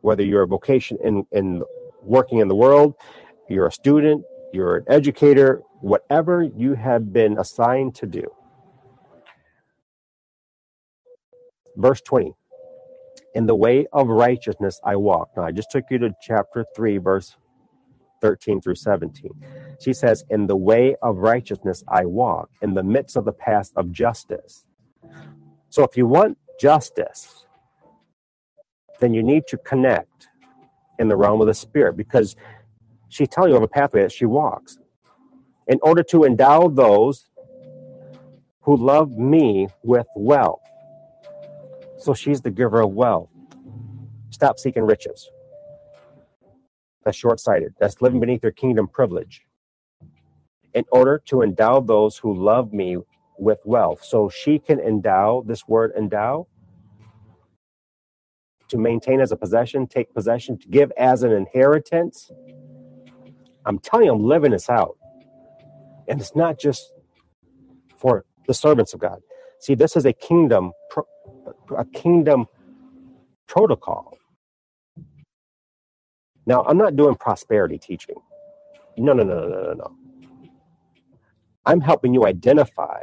whether 0.00 0.22
you're 0.22 0.42
a 0.42 0.46
vocation 0.46 0.98
in, 1.02 1.26
in 1.32 1.62
working 2.02 2.38
in 2.38 2.48
the 2.48 2.54
world, 2.54 2.94
you're 3.48 3.66
a 3.66 3.72
student, 3.72 4.24
you're 4.52 4.76
an 4.76 4.84
educator, 4.88 5.62
whatever 5.80 6.42
you 6.42 6.74
have 6.74 7.12
been 7.12 7.38
assigned 7.38 7.94
to 7.96 8.06
do. 8.06 8.24
Verse 11.76 12.00
20 12.02 12.34
In 13.34 13.46
the 13.46 13.54
way 13.54 13.86
of 13.92 14.08
righteousness 14.08 14.80
I 14.84 14.96
walk. 14.96 15.30
Now, 15.36 15.44
I 15.44 15.52
just 15.52 15.70
took 15.70 15.84
you 15.90 15.98
to 15.98 16.14
chapter 16.22 16.64
3, 16.74 16.98
verse 16.98 17.36
13 18.20 18.60
through 18.60 18.74
17. 18.74 19.30
She 19.80 19.92
says, 19.92 20.24
In 20.30 20.46
the 20.46 20.56
way 20.56 20.96
of 21.02 21.18
righteousness 21.18 21.82
I 21.88 22.04
walk, 22.04 22.50
in 22.62 22.74
the 22.74 22.82
midst 22.82 23.16
of 23.16 23.24
the 23.24 23.32
path 23.32 23.70
of 23.76 23.92
justice. 23.92 24.64
So, 25.70 25.84
if 25.84 25.96
you 25.96 26.06
want 26.06 26.36
justice, 26.60 27.46
then 29.00 29.14
you 29.14 29.22
need 29.22 29.46
to 29.48 29.58
connect 29.58 30.28
in 30.98 31.08
the 31.08 31.16
realm 31.16 31.40
of 31.40 31.46
the 31.46 31.54
spirit 31.54 31.96
because 31.96 32.36
she's 33.08 33.28
telling 33.28 33.50
you 33.50 33.56
of 33.56 33.62
a 33.62 33.68
pathway 33.68 34.02
that 34.02 34.12
she 34.12 34.26
walks. 34.26 34.78
In 35.66 35.78
order 35.82 36.02
to 36.04 36.24
endow 36.24 36.68
those 36.68 37.28
who 38.62 38.76
love 38.76 39.12
me 39.12 39.68
with 39.82 40.06
wealth. 40.16 40.60
So 41.98 42.14
she's 42.14 42.40
the 42.40 42.50
giver 42.50 42.80
of 42.80 42.92
wealth. 42.92 43.30
Stop 44.30 44.58
seeking 44.58 44.84
riches. 44.84 45.30
That's 47.04 47.16
short 47.16 47.40
sighted. 47.40 47.74
That's 47.80 48.00
living 48.02 48.20
beneath 48.20 48.42
your 48.42 48.52
kingdom 48.52 48.88
privilege. 48.88 49.42
In 50.74 50.84
order 50.92 51.22
to 51.26 51.42
endow 51.42 51.80
those 51.80 52.18
who 52.18 52.34
love 52.34 52.72
me 52.72 52.98
with 53.38 53.58
wealth. 53.64 54.04
So 54.04 54.28
she 54.28 54.58
can 54.58 54.78
endow, 54.80 55.42
this 55.46 55.66
word 55.66 55.92
endow 55.96 56.46
to 58.70 58.78
maintain 58.78 59.20
as 59.20 59.32
a 59.32 59.36
possession, 59.36 59.88
take 59.88 60.14
possession, 60.14 60.58
to 60.58 60.68
give 60.68 60.92
as 60.98 61.24
an 61.24 61.32
inheritance. 61.32 62.30
I'm 63.66 63.78
telling 63.80 64.06
you, 64.06 64.14
I'm 64.14 64.24
living 64.24 64.52
this 64.52 64.70
out. 64.70 64.96
And 66.08 66.20
it's 66.20 66.36
not 66.36 66.58
just 66.58 66.92
for 67.98 68.24
the 68.48 68.54
servants 68.54 68.94
of 68.94 69.00
God. 69.00 69.20
See, 69.60 69.74
this 69.74 69.96
is 69.96 70.06
a 70.06 70.12
kingdom, 70.14 70.72
a 71.76 71.84
kingdom 71.86 72.46
protocol. 73.48 74.18
Now, 76.46 76.64
I'm 76.64 76.78
not 76.78 76.96
doing 76.96 77.16
prosperity 77.16 77.78
teaching. 77.78 78.16
No, 78.98 79.12
no, 79.14 79.24
no, 79.24 79.48
no, 79.48 79.62
no, 79.62 79.72
no. 79.74 79.96
I'm 81.66 81.80
helping 81.80 82.14
you 82.14 82.26
identify 82.26 83.02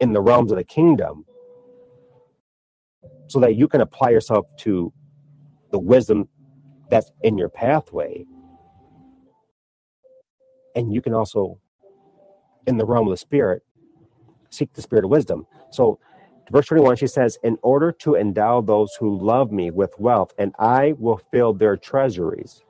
in 0.00 0.12
the 0.12 0.20
realms 0.20 0.52
of 0.52 0.58
the 0.58 0.64
kingdom 0.64 1.24
so 3.30 3.38
that 3.38 3.54
you 3.54 3.68
can 3.68 3.80
apply 3.80 4.10
yourself 4.10 4.44
to 4.58 4.92
the 5.70 5.78
wisdom 5.78 6.28
that's 6.90 7.12
in 7.22 7.38
your 7.38 7.48
pathway. 7.48 8.26
And 10.74 10.92
you 10.92 11.00
can 11.00 11.14
also, 11.14 11.60
in 12.66 12.76
the 12.76 12.84
realm 12.84 13.06
of 13.06 13.12
the 13.12 13.16
spirit, 13.16 13.62
seek 14.50 14.72
the 14.72 14.82
spirit 14.82 15.04
of 15.04 15.10
wisdom. 15.10 15.46
So, 15.70 16.00
verse 16.50 16.66
21, 16.66 16.96
she 16.96 17.06
says, 17.06 17.38
In 17.44 17.56
order 17.62 17.92
to 18.00 18.16
endow 18.16 18.62
those 18.62 18.94
who 18.98 19.16
love 19.16 19.52
me 19.52 19.70
with 19.70 19.94
wealth, 19.98 20.32
and 20.36 20.52
I 20.58 20.94
will 20.98 21.20
fill 21.32 21.52
their 21.52 21.76
treasuries. 21.76 22.64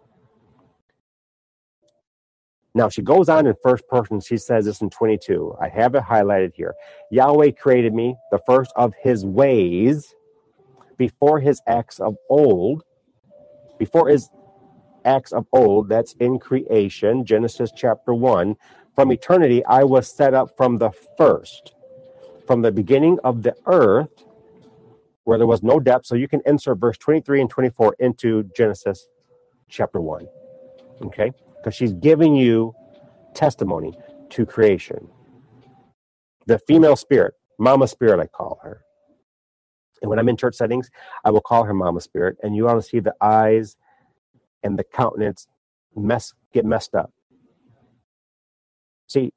Now, 2.75 2.91
she 2.91 3.01
goes 3.01 3.31
on 3.31 3.47
in 3.47 3.55
first 3.63 3.89
person. 3.89 4.21
She 4.21 4.37
says 4.37 4.67
this 4.67 4.83
in 4.83 4.91
22. 4.91 5.57
I 5.59 5.69
have 5.69 5.95
it 5.95 6.03
highlighted 6.03 6.53
here. 6.55 6.75
Yahweh 7.11 7.53
created 7.53 7.95
me, 7.95 8.15
the 8.31 8.41
first 8.47 8.73
of 8.77 8.93
his 9.03 9.25
ways 9.25 10.15
before 11.01 11.41
his 11.41 11.63
acts 11.69 12.01
of 12.01 12.17
old, 12.31 12.85
before 13.79 14.09
his 14.09 14.31
acts 15.05 15.33
of 15.33 15.47
old, 15.53 15.89
that's 15.89 16.15
in 16.21 16.39
creation, 16.39 17.25
Genesis 17.25 17.73
chapter 17.77 18.15
1. 18.15 18.57
From 18.97 19.13
eternity, 19.13 19.65
I 19.67 19.85
was 19.85 20.09
set 20.09 20.35
up 20.35 20.57
from 20.57 20.79
the 20.79 20.93
first, 21.19 21.75
from 22.47 22.63
the 22.63 22.73
beginning 22.73 23.19
of 23.25 23.43
the 23.45 23.55
earth, 23.67 24.11
where 25.25 25.39
there 25.39 25.49
was 25.49 25.63
no 25.63 25.81
depth. 25.81 26.07
So 26.07 26.17
you 26.17 26.29
can 26.29 26.43
insert 26.47 26.79
verse 26.81 26.99
23 26.99 27.43
and 27.43 27.51
24 27.51 27.97
into 28.01 28.45
Genesis 28.57 29.09
chapter 29.71 30.01
1. 30.01 30.29
Okay? 31.03 31.33
Because 31.59 31.75
she's 31.77 31.95
giving 31.95 32.37
you 32.37 32.75
testimony 33.35 33.95
to 34.31 34.47
creation. 34.47 35.09
the 36.47 36.61
female 36.61 36.97
spirit, 36.97 37.35
Mama 37.59 37.89
Spirit, 37.89 38.21
I 38.21 38.27
call 38.29 38.61
her. 38.65 38.83
And 40.03 40.09
when 40.09 40.19
I'm 40.19 40.29
in 40.29 40.37
church 40.37 40.57
settings, 40.57 40.91
I 41.25 41.31
will 41.31 41.41
call 41.41 41.65
her 41.65 41.75
Mama 41.75 42.01
Spirit, 42.01 42.39
and 42.43 42.57
you 42.57 42.69
ought 42.69 42.75
to 42.75 42.83
see 42.83 43.01
the 43.01 43.15
eyes 43.21 43.77
and 44.63 44.79
the 44.79 44.85
countenance 44.85 45.47
mess 45.95 46.33
get 46.53 46.65
messed 46.65 46.95
up. 46.95 47.13
See, 49.09 49.33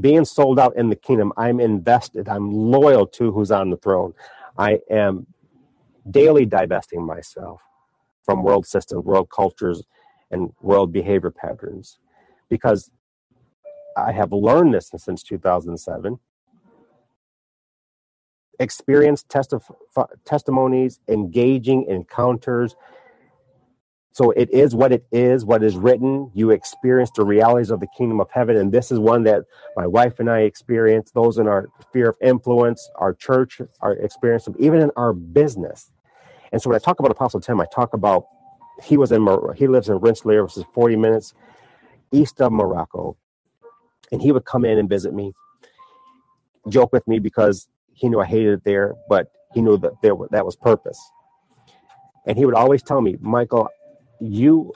being 0.00 0.24
sold 0.24 0.58
out 0.58 0.76
in 0.76 0.88
the 0.88 0.96
kingdom, 0.96 1.32
I'm 1.36 1.60
invested. 1.60 2.28
I'm 2.28 2.52
loyal 2.52 3.06
to 3.08 3.32
who's 3.32 3.50
on 3.50 3.70
the 3.70 3.76
throne. 3.76 4.14
I 4.58 4.80
am 4.90 5.26
daily 6.10 6.46
divesting 6.46 7.04
myself 7.04 7.60
from 8.24 8.42
world 8.42 8.66
systems, 8.66 9.04
world 9.04 9.30
cultures, 9.30 9.82
and 10.30 10.52
world 10.60 10.92
behavior 10.92 11.30
patterns 11.30 11.98
because 12.48 12.90
I 13.96 14.12
have 14.12 14.32
learned 14.32 14.74
this 14.74 14.90
since 14.96 15.22
2007. 15.22 16.18
Experienced 18.60 19.28
testif- 19.28 19.70
testimonies, 20.24 21.00
engaging 21.08 21.86
encounters, 21.88 22.74
so 24.12 24.32
it 24.32 24.50
is 24.50 24.74
what 24.74 24.92
it 24.92 25.06
is, 25.12 25.44
what 25.44 25.62
is 25.62 25.76
written. 25.76 26.30
You 26.34 26.50
experience 26.50 27.10
the 27.16 27.24
realities 27.24 27.70
of 27.70 27.80
the 27.80 27.88
kingdom 27.96 28.20
of 28.20 28.30
heaven. 28.30 28.56
And 28.56 28.72
this 28.72 28.92
is 28.92 28.98
one 28.98 29.24
that 29.24 29.44
my 29.76 29.86
wife 29.86 30.20
and 30.20 30.30
I 30.30 30.40
experience, 30.40 31.12
those 31.12 31.38
in 31.38 31.48
our 31.48 31.68
sphere 31.82 32.10
of 32.10 32.16
influence, 32.22 32.90
our 32.96 33.14
church, 33.14 33.60
our 33.80 33.94
experience, 33.94 34.48
even 34.58 34.82
in 34.82 34.90
our 34.96 35.12
business. 35.12 35.92
And 36.52 36.62
so 36.62 36.70
when 36.70 36.76
I 36.76 36.80
talk 36.80 37.00
about 37.00 37.12
Apostle 37.12 37.40
Tim, 37.40 37.60
I 37.60 37.66
talk 37.74 37.94
about 37.94 38.26
he 38.84 38.96
was 38.96 39.12
in 39.12 39.26
he 39.56 39.68
lives 39.68 39.88
in 39.88 39.96
Rensselaer, 39.96 40.44
which 40.44 40.56
is 40.56 40.64
40 40.74 40.96
minutes 40.96 41.34
east 42.12 42.40
of 42.40 42.52
Morocco. 42.52 43.16
And 44.12 44.22
he 44.22 44.32
would 44.32 44.44
come 44.44 44.64
in 44.64 44.78
and 44.78 44.88
visit 44.88 45.14
me, 45.14 45.32
joke 46.68 46.92
with 46.92 47.06
me 47.08 47.18
because 47.18 47.68
he 47.94 48.10
knew 48.10 48.20
I 48.20 48.26
hated 48.26 48.54
it 48.54 48.64
there, 48.64 48.94
but 49.08 49.28
he 49.54 49.62
knew 49.62 49.78
that 49.78 49.92
there 50.02 50.14
that 50.32 50.46
was 50.46 50.56
purpose. 50.56 51.00
And 52.26 52.38
he 52.38 52.46
would 52.46 52.54
always 52.54 52.82
tell 52.82 53.00
me, 53.00 53.16
Michael, 53.20 53.68
you 54.20 54.72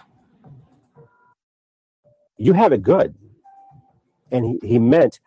you 2.38 2.52
have 2.54 2.72
it 2.72 2.82
good. 2.82 3.14
And 4.32 4.44
he, 4.44 4.60
he 4.68 4.78
meant 4.80 5.20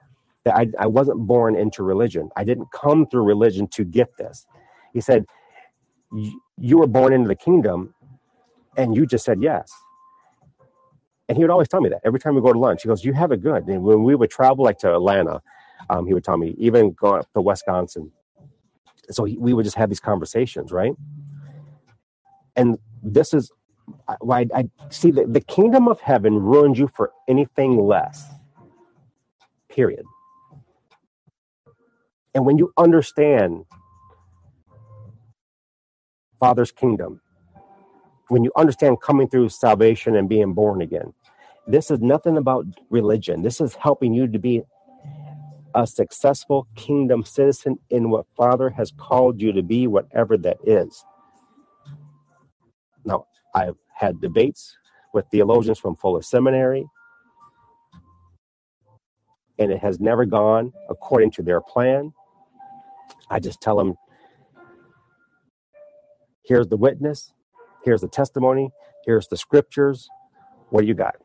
that 0.46 0.56
I, 0.56 0.68
I 0.80 0.88
wasn't 0.88 1.20
born 1.28 1.56
into 1.56 1.84
religion. 1.84 2.30
I 2.38 2.44
didn't 2.44 2.68
come 2.74 3.08
through 3.08 3.24
religion 3.26 3.68
to 3.70 3.86
get 3.86 4.18
this. 4.18 4.46
He 4.94 5.02
said 5.02 5.26
you 6.58 6.80
were 6.80 6.88
born 6.88 7.14
into 7.14 7.28
the 7.30 7.36
kingdom 7.36 7.96
and 8.78 8.96
you 8.96 9.06
just 9.06 9.26
said 9.26 9.42
yes. 9.42 9.72
And 11.30 11.38
he 11.38 11.44
would 11.44 11.52
always 11.52 11.70
tell 11.70 11.82
me 11.82 11.90
that 11.90 12.02
every 12.06 12.20
time 12.20 12.36
we 12.36 12.42
go 12.42 12.54
to 12.54 12.60
lunch. 12.60 12.84
He 12.84 12.90
goes 12.90 13.06
you 13.06 13.14
have 13.14 13.32
it 13.32 13.42
good. 13.42 13.68
And 13.68 13.84
when 13.84 14.04
we 14.04 14.16
would 14.16 14.32
travel 14.32 14.66
like 14.66 14.80
to 14.80 14.94
atlanta 14.94 15.42
um, 15.90 16.06
he 16.08 16.14
would 16.14 16.24
tell 16.24 16.38
me 16.38 16.56
even 16.58 16.92
going 16.94 17.20
up 17.20 17.34
to 17.34 17.42
wisconsin 17.42 18.12
so 19.12 19.26
he, 19.26 19.38
we 19.38 19.54
would 19.54 19.66
just 19.66 19.78
have 19.78 19.90
these 19.90 20.00
conversations 20.00 20.72
right 20.72 20.94
and 22.56 22.78
this 23.04 23.34
is 23.34 23.52
I, 24.10 24.16
I 24.56 24.70
see 24.90 25.12
that 25.12 25.34
the 25.34 25.42
kingdom 25.42 25.88
of 25.88 26.02
heaven 26.02 26.40
ruins 26.42 26.80
you 26.80 26.88
for 26.88 27.12
anything 27.28 27.78
less. 27.80 28.28
Period. 29.70 30.06
And 32.36 32.46
when 32.46 32.58
you 32.58 32.74
understand 32.78 33.66
Father's 36.40 36.72
kingdom, 36.72 37.22
when 38.30 38.44
you 38.44 38.52
understand 38.58 39.02
coming 39.02 39.30
through 39.30 39.50
salvation 39.50 40.16
and 40.16 40.30
being 40.30 40.54
born 40.54 40.82
again, 40.82 41.14
this 41.68 41.92
is 41.92 42.00
nothing 42.02 42.38
about 42.38 42.66
religion. 42.90 43.44
This 43.44 43.62
is 43.62 43.76
helping 43.76 44.14
you 44.14 44.28
to 44.28 44.40
be 44.40 44.64
a 45.76 45.88
successful 45.88 46.68
kingdom 46.76 47.24
citizen 47.24 47.78
in 47.90 48.10
what 48.10 48.26
Father 48.36 48.70
has 48.70 48.92
called 48.98 49.42
you 49.42 49.52
to 49.54 49.62
be, 49.62 49.88
whatever 49.88 50.38
that 50.38 50.58
is. 50.64 51.04
Now, 53.06 53.26
I've 53.56 53.78
had 53.94 54.22
debates 54.22 54.78
with 55.14 55.26
theologians 55.32 55.80
from 55.80 55.96
Fuller 55.96 56.22
Seminary, 56.22 56.86
and 59.60 59.72
it 59.72 59.80
has 59.80 60.00
never 60.00 60.26
gone 60.26 60.72
according 60.90 61.32
to 61.32 61.44
their 61.44 61.62
plan. 61.62 62.14
I 63.30 63.40
just 63.40 63.62
tell 63.62 63.78
them, 63.78 63.96
here's 66.46 66.68
the 66.68 66.78
witness, 66.78 67.34
here's 67.84 68.02
the 68.02 68.08
testimony, 68.08 68.70
here's 69.06 69.28
the 69.28 69.38
scriptures. 69.38 70.10
What 70.70 70.82
do 70.82 70.88
you 70.88 70.94
got? 70.94 71.16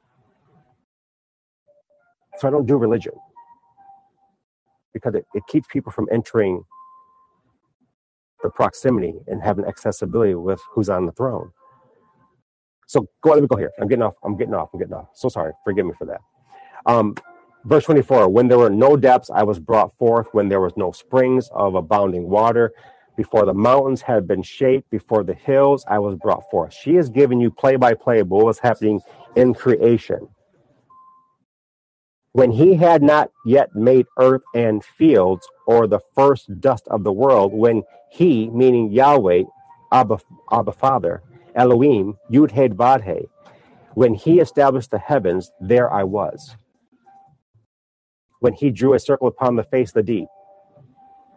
So 2.38 2.48
I 2.48 2.50
don't 2.50 2.66
do 2.66 2.76
religion 2.76 3.12
because 4.96 5.14
it, 5.16 5.26
it 5.34 5.44
keeps 5.48 5.68
people 5.72 5.92
from 5.92 6.08
entering 6.12 6.64
the 8.42 8.50
proximity 8.50 9.14
and 9.28 9.42
having 9.42 9.64
accessibility 9.66 10.34
with 10.34 10.60
who's 10.72 10.88
on 10.90 11.06
the 11.06 11.12
throne. 11.12 11.50
So 12.88 13.08
go, 13.22 13.30
let 13.32 13.42
me 13.42 13.48
go 13.48 13.56
here. 13.56 13.72
I'm 13.80 13.88
getting 13.88 14.02
off. 14.04 14.14
I'm 14.24 14.36
getting 14.36 14.54
off. 14.54 14.70
I'm 14.74 14.80
getting 14.80 14.94
off. 14.94 15.08
So 15.14 15.28
sorry. 15.28 15.52
Forgive 15.64 15.86
me 15.86 15.92
for 15.98 16.06
that. 16.06 16.20
Um, 16.86 17.16
verse 17.64 17.84
24 17.84 18.28
When 18.30 18.48
there 18.48 18.58
were 18.58 18.70
no 18.70 18.96
depths, 18.96 19.30
I 19.30 19.44
was 19.44 19.60
brought 19.60 19.96
forth. 19.98 20.28
When 20.32 20.48
there 20.48 20.60
was 20.60 20.74
no 20.76 20.92
springs 20.92 21.50
of 21.54 21.74
abounding 21.76 22.28
water, 22.30 22.72
before 23.16 23.46
the 23.46 23.54
mountains 23.54 24.02
had 24.02 24.28
been 24.28 24.42
shaped, 24.42 24.90
before 24.90 25.24
the 25.24 25.34
hills, 25.34 25.84
I 25.88 25.98
was 26.00 26.16
brought 26.16 26.50
forth. 26.50 26.74
She 26.74 26.94
has 26.96 27.10
given 27.10 27.40
you 27.40 27.50
play 27.50 27.76
by 27.76 27.94
play 27.94 28.20
of 28.20 28.28
what 28.28 28.46
was 28.46 28.58
happening 28.58 29.00
in 29.36 29.54
creation. 29.54 30.28
When 32.36 32.50
he 32.50 32.74
had 32.74 33.02
not 33.02 33.30
yet 33.46 33.74
made 33.74 34.04
earth 34.18 34.42
and 34.54 34.84
fields, 34.84 35.48
or 35.66 35.86
the 35.86 36.00
first 36.14 36.60
dust 36.60 36.86
of 36.88 37.02
the 37.02 37.10
world, 37.10 37.54
when 37.54 37.82
he, 38.10 38.50
meaning 38.50 38.92
Yahweh, 38.92 39.44
Abba, 39.90 40.18
Abba 40.52 40.72
Father, 40.72 41.22
Elohim, 41.54 42.18
Yud 42.30 42.50
Hey 42.50 42.68
Vav 42.68 43.00
Hey. 43.00 43.24
When 43.94 44.12
he 44.12 44.38
established 44.38 44.90
the 44.90 44.98
heavens, 44.98 45.50
there 45.62 45.90
I 45.90 46.02
was. 46.02 46.54
When 48.40 48.52
he 48.52 48.70
drew 48.70 48.92
a 48.92 48.98
circle 48.98 49.28
upon 49.28 49.56
the 49.56 49.64
face 49.64 49.88
of 49.88 49.94
the 49.94 50.02
deep. 50.02 50.28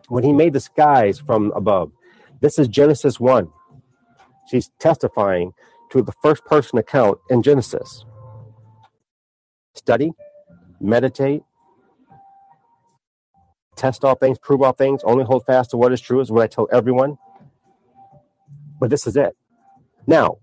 When 0.10 0.26
he 0.26 0.34
made 0.34 0.52
the 0.52 0.60
skies 0.60 1.18
from 1.18 1.54
above. 1.56 1.94
This 2.42 2.60
is 2.60 2.68
Genesis 2.68 3.22
1. 3.22 3.50
She's 4.52 4.70
testifying 4.80 5.54
to 5.92 6.02
the 6.02 6.14
first 6.22 6.44
person 6.44 6.78
account 6.78 7.20
in 7.30 7.42
Genesis. 7.42 8.04
Study, 9.76 10.12
meditate, 10.82 11.44
test 13.76 14.04
all 14.04 14.16
things, 14.16 14.38
prove 14.40 14.62
all 14.62 14.74
things, 14.74 15.02
only 15.04 15.24
hold 15.24 15.46
fast 15.46 15.72
to 15.72 15.78
what 15.78 15.92
is 15.94 16.02
true, 16.02 16.20
is 16.22 16.32
what 16.32 16.44
I 16.44 16.48
tell 16.48 16.68
everyone. 16.72 17.18
But 18.80 18.90
this 18.90 19.08
is 19.08 19.18
it. 19.18 19.36
Now, 20.08 20.38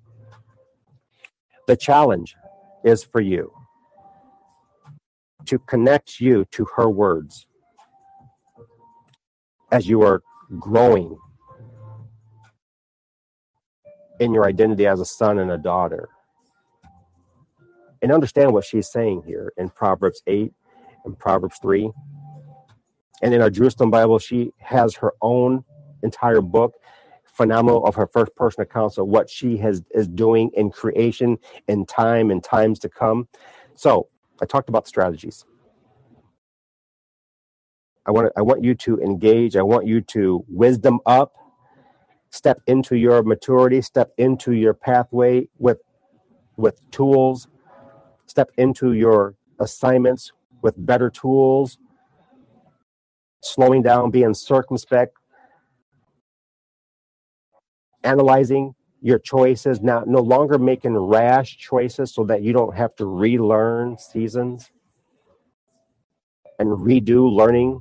the 1.67 1.77
challenge 1.77 2.37
is 2.85 3.03
for 3.03 3.21
you 3.21 3.53
to 5.47 5.59
connect 5.59 6.21
you 6.21 6.45
to 6.53 6.67
her 6.77 6.89
words 6.89 7.47
as 9.73 9.89
you 9.89 10.03
are 10.03 10.23
growing 10.59 11.17
in 14.21 14.33
your 14.33 14.47
identity 14.47 14.87
as 14.87 15.01
a 15.01 15.05
son 15.05 15.39
and 15.39 15.51
a 15.51 15.59
daughter. 15.59 16.09
And 18.07 18.13
understand 18.13 18.53
what 18.53 18.65
she's 18.65 18.89
saying 18.89 19.25
here 19.27 19.53
in 19.57 19.69
Proverbs 19.69 20.23
8 20.29 20.53
and 21.07 21.19
Proverbs 21.19 21.59
3. 21.61 21.91
And 23.21 23.35
in 23.35 23.43
our 23.43 23.51
Jerusalem 23.51 23.91
Bible, 23.91 24.21
she 24.21 24.53
has 24.61 24.95
her 24.95 25.15
own 25.21 25.65
entire 26.05 26.41
book 26.41 26.77
phenomenal 27.25 27.85
of 27.85 27.97
her 27.97 28.07
first 28.07 28.33
person 28.37 28.63
accounts 28.63 28.97
of 28.97 29.09
what 29.09 29.29
she 29.29 29.57
has 29.57 29.83
is 29.93 30.07
doing 30.07 30.53
in 30.55 30.71
creation 30.71 31.37
in 31.67 31.85
time 31.85 32.31
and 32.31 32.45
times 32.45 32.79
to 32.79 32.89
come. 32.89 33.27
So 33.75 34.07
I 34.41 34.45
talked 34.45 34.69
about 34.69 34.87
strategies. 34.87 35.45
I 38.07 38.13
want 38.13 38.31
I 38.37 38.43
want 38.43 38.63
you 38.63 38.77
to 38.77 39.01
engage. 39.01 39.57
I 39.57 39.63
want 39.63 39.85
you 39.89 40.01
to 40.03 40.45
wisdom 40.47 41.01
up, 41.07 41.33
step 42.31 42.61
into 42.69 42.95
your 42.95 43.25
maturity, 43.25 43.83
step 43.83 44.13
into 44.17 44.53
your 44.53 44.75
pathway 44.75 45.49
with 45.59 45.81
with 46.57 46.81
tools, 46.93 47.49
step 48.27 48.51
into 48.59 48.93
your 48.93 49.35
assignments 49.61 50.33
with 50.63 50.75
better 50.85 51.11
tools, 51.11 51.79
slowing 53.41 53.83
down, 53.83 54.11
being 54.11 54.35
circumspect, 54.35 55.13
analyzing 58.05 58.75
your 59.01 59.19
choices, 59.19 59.81
now 59.81 60.03
no 60.07 60.21
longer 60.21 60.59
making 60.59 60.97
rash 60.97 61.57
choices 61.59 62.13
so 62.13 62.25
that 62.25 62.43
you 62.43 62.53
don't 62.53 62.75
have 62.75 62.95
to 62.97 63.07
relearn 63.07 63.97
seasons 63.99 64.71
and 66.59 66.69
redo 66.71 67.31
learning. 67.31 67.81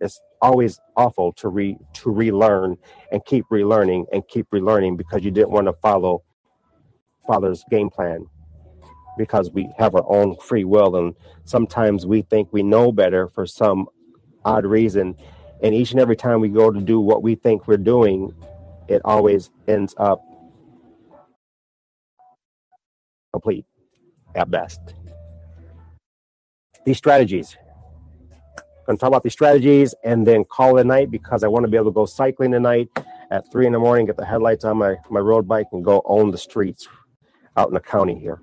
It's 0.00 0.20
always 0.40 0.80
awful 0.96 1.32
to 1.34 1.48
re 1.48 1.76
to 1.94 2.10
relearn 2.10 2.76
and 3.12 3.24
keep 3.24 3.44
relearning 3.50 4.06
and 4.12 4.26
keep 4.28 4.48
relearning 4.50 4.96
because 4.96 5.24
you 5.24 5.30
didn't 5.30 5.50
want 5.50 5.66
to 5.66 5.72
follow 5.74 6.22
father's 7.26 7.64
game 7.70 7.90
plan 7.90 8.24
because 9.18 9.50
we 9.50 9.68
have 9.76 9.94
our 9.94 10.04
own 10.08 10.36
free 10.36 10.64
will 10.64 10.96
and 10.96 11.14
sometimes 11.44 12.06
we 12.06 12.22
think 12.22 12.48
we 12.52 12.62
know 12.62 12.90
better 12.92 13.28
for 13.28 13.46
some 13.46 13.86
odd 14.44 14.64
reason. 14.64 15.16
And 15.62 15.74
each 15.74 15.90
and 15.90 16.00
every 16.00 16.16
time 16.16 16.40
we 16.40 16.48
go 16.48 16.70
to 16.70 16.80
do 16.80 17.00
what 17.00 17.22
we 17.22 17.34
think 17.34 17.66
we're 17.66 17.76
doing, 17.76 18.32
it 18.88 19.02
always 19.04 19.50
ends 19.66 19.94
up 19.98 20.22
complete 23.32 23.66
at 24.34 24.50
best. 24.50 24.80
These 26.86 26.96
strategies. 26.96 27.56
I'm 28.56 28.94
going 28.94 28.96
to 28.96 29.00
talk 29.00 29.08
about 29.08 29.22
these 29.22 29.34
strategies 29.34 29.94
and 30.02 30.26
then 30.26 30.44
call 30.44 30.78
it 30.78 30.80
a 30.80 30.84
night 30.84 31.10
because 31.10 31.44
I 31.44 31.48
want 31.48 31.64
to 31.64 31.70
be 31.70 31.76
able 31.76 31.90
to 31.90 31.94
go 31.94 32.06
cycling 32.06 32.52
tonight 32.52 32.88
at 33.30 33.50
three 33.52 33.66
in 33.66 33.72
the 33.74 33.78
morning, 33.78 34.06
get 34.06 34.16
the 34.16 34.24
headlights 34.24 34.64
on 34.64 34.78
my, 34.78 34.96
my 35.10 35.20
road 35.20 35.46
bike, 35.46 35.66
and 35.72 35.84
go 35.84 36.00
own 36.06 36.30
the 36.30 36.38
streets 36.38 36.88
out 37.56 37.68
in 37.68 37.74
the 37.74 37.80
county 37.80 38.18
here. 38.18 38.40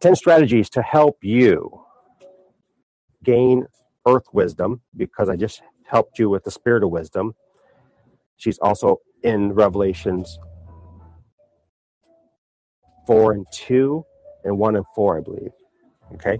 10 0.00 0.16
strategies 0.16 0.70
to 0.70 0.82
help 0.82 1.18
you 1.22 1.82
gain 3.22 3.66
earth 4.06 4.24
wisdom 4.32 4.80
because 4.96 5.28
I 5.28 5.36
just 5.36 5.62
helped 5.84 6.18
you 6.18 6.30
with 6.30 6.44
the 6.44 6.50
spirit 6.50 6.82
of 6.82 6.90
wisdom. 6.90 7.34
She's 8.36 8.58
also 8.58 9.00
in 9.22 9.52
Revelations 9.52 10.38
4 13.06 13.32
and 13.32 13.46
2 13.52 14.04
and 14.44 14.58
1 14.58 14.76
and 14.76 14.84
4, 14.94 15.18
I 15.18 15.20
believe. 15.20 15.52
Okay. 16.14 16.38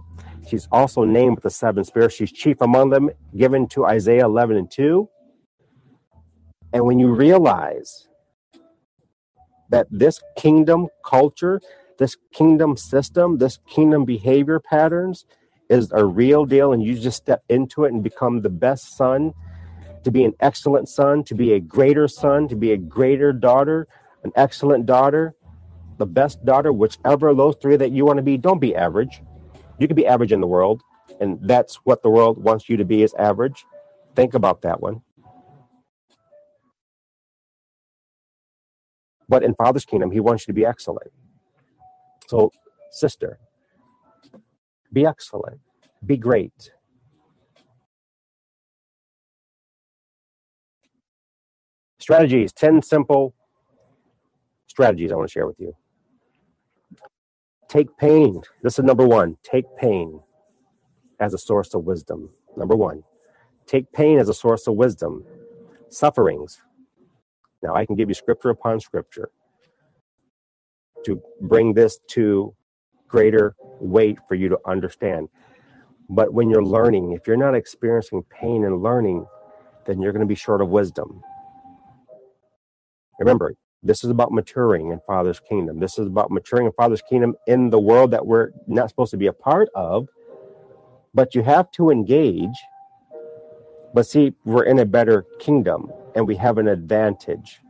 She's 0.49 0.67
also 0.73 1.05
named 1.05 1.37
with 1.37 1.45
the 1.45 1.51
seven 1.51 1.85
spirits. 1.85 2.15
She's 2.15 2.33
chief 2.33 2.61
among 2.61 2.91
them, 2.91 3.11
given 3.37 3.69
to 3.69 3.85
Isaiah 3.85 4.25
11 4.25 4.57
and 4.57 4.71
2. 4.71 5.09
And 6.73 6.85
when 6.87 6.99
you 6.99 7.13
realize 7.13 8.09
that 9.69 9.87
this 9.91 10.21
kingdom 10.37 10.89
culture, 11.05 11.61
this 12.01 12.17
kingdom 12.33 12.79
system, 12.79 13.37
this 13.37 13.59
kingdom 13.69 14.07
behavior 14.07 14.59
patterns 14.59 15.27
is 15.69 15.93
a 15.93 16.03
real 16.03 16.47
deal, 16.47 16.73
and 16.73 16.83
you 16.83 16.99
just 16.99 17.19
step 17.19 17.45
into 17.51 17.85
it 17.85 17.93
and 17.93 18.03
become 18.03 18.41
the 18.41 18.49
best 18.49 18.97
son, 18.97 19.35
to 20.03 20.11
be 20.11 20.25
an 20.25 20.33
excellent 20.41 20.89
son, 20.89 21.23
to 21.23 21.35
be 21.35 21.53
a 21.53 21.61
greater 21.61 22.09
son, 22.09 22.49
to 22.49 22.57
be 22.57 22.73
a 22.73 22.77
greater 22.79 23.35
daughter, 23.35 23.87
an 24.25 24.33
excellent 24.35 24.87
daughter, 24.87 25.35
the 25.99 26.07
best 26.07 26.43
daughter, 26.43 26.73
whichever 26.73 27.29
of 27.29 27.37
those 27.37 27.55
three 27.61 27.77
that 27.77 27.93
you 27.93 28.07
want 28.07 28.17
to 28.17 28.23
be. 28.23 28.39
Don't 28.39 28.61
be 28.61 28.75
average. 28.75 29.21
You 29.79 29.87
can 29.87 29.95
be 29.95 30.07
average 30.07 30.33
in 30.33 30.41
the 30.41 30.47
world, 30.47 30.81
and 31.21 31.39
that's 31.43 31.77
what 31.85 32.03
the 32.03 32.09
world 32.09 32.43
wants 32.43 32.71
you 32.71 32.79
to 32.79 32.85
be 32.87 33.03
is 33.03 33.13
average. 33.19 33.67
Think 34.17 34.33
about 34.33 34.63
that 34.63 34.81
one. 34.81 35.03
But 39.29 39.45
in 39.45 39.55
Father's 39.55 39.85
kingdom, 39.85 40.11
he 40.11 40.21
wants 40.21 40.45
you 40.45 40.55
to 40.55 40.57
be 40.57 40.65
excellent. 40.65 41.13
So, 42.31 42.53
sister, 42.93 43.41
be 44.93 45.05
excellent, 45.05 45.59
be 46.07 46.17
great. 46.17 46.71
Strategies 51.99 52.53
10 52.53 52.83
simple 52.83 53.35
strategies 54.69 55.11
I 55.11 55.17
want 55.17 55.29
to 55.29 55.33
share 55.33 55.49
with 55.49 55.59
you. 55.59 55.75
Take 57.69 57.97
pain. 57.99 58.41
This 58.63 58.79
is 58.79 58.85
number 58.85 59.07
one. 59.09 59.37
Take 59.43 59.65
pain 59.77 60.21
as 61.19 61.35
a 61.35 61.39
source 61.39 61.75
of 61.75 61.85
wisdom. 61.85 62.31
Number 62.57 62.77
one. 62.77 63.03
Take 63.67 63.93
pain 63.93 64.21
as 64.21 64.29
a 64.29 64.35
source 64.35 64.69
of 64.69 64.77
wisdom. 64.77 65.25
Sufferings 65.89 66.63
now, 67.63 67.75
I 67.75 67.85
can 67.85 67.97
give 67.97 68.09
you 68.09 68.15
scripture 68.15 68.51
upon 68.51 68.79
scripture 68.79 69.31
to 71.05 71.21
bring 71.41 71.75
this 71.75 71.99
to 72.09 72.55
greater 73.09 73.55
weight 73.81 74.19
for 74.29 74.35
you 74.35 74.49
to 74.49 74.59
understand. 74.67 75.29
But 76.09 76.35
when 76.35 76.51
you're 76.51 76.65
learning, 76.65 77.13
if 77.13 77.27
you're 77.27 77.37
not 77.37 77.55
experiencing 77.55 78.25
pain 78.31 78.65
and 78.65 78.83
learning, 78.83 79.27
then 79.87 80.01
you're 80.01 80.13
going 80.13 80.27
to 80.27 80.29
be 80.29 80.35
short 80.35 80.61
of 80.61 80.69
wisdom. 80.69 81.23
Remember, 83.19 83.55
this 83.83 84.05
is 84.05 84.11
about 84.11 84.33
maturing 84.33 84.91
in 84.91 85.01
Father's 85.07 85.41
kingdom. 85.41 85.81
This 85.81 85.99
is 85.99 86.07
about 86.07 86.31
maturing 86.31 86.67
in 86.67 86.73
Father's 86.73 87.03
kingdom 87.03 87.35
in 87.47 87.71
the 87.71 87.81
world 87.81 88.11
that 88.13 88.27
we're 88.27 88.51
not 88.67 88.89
supposed 88.89 89.11
to 89.13 89.17
be 89.17 89.27
a 89.27 89.33
part 89.33 89.69
of. 89.75 90.09
But 91.15 91.35
you 91.35 91.43
have 91.43 91.71
to 91.73 91.91
engage. 91.91 92.57
But 93.95 94.07
see, 94.07 94.35
we're 94.45 94.65
in 94.65 94.79
a 94.79 94.85
better 94.87 95.27
kingdom 95.39 95.91
and 96.15 96.27
we 96.27 96.37
have 96.37 96.59
an 96.59 96.69
advantage. 96.69 97.61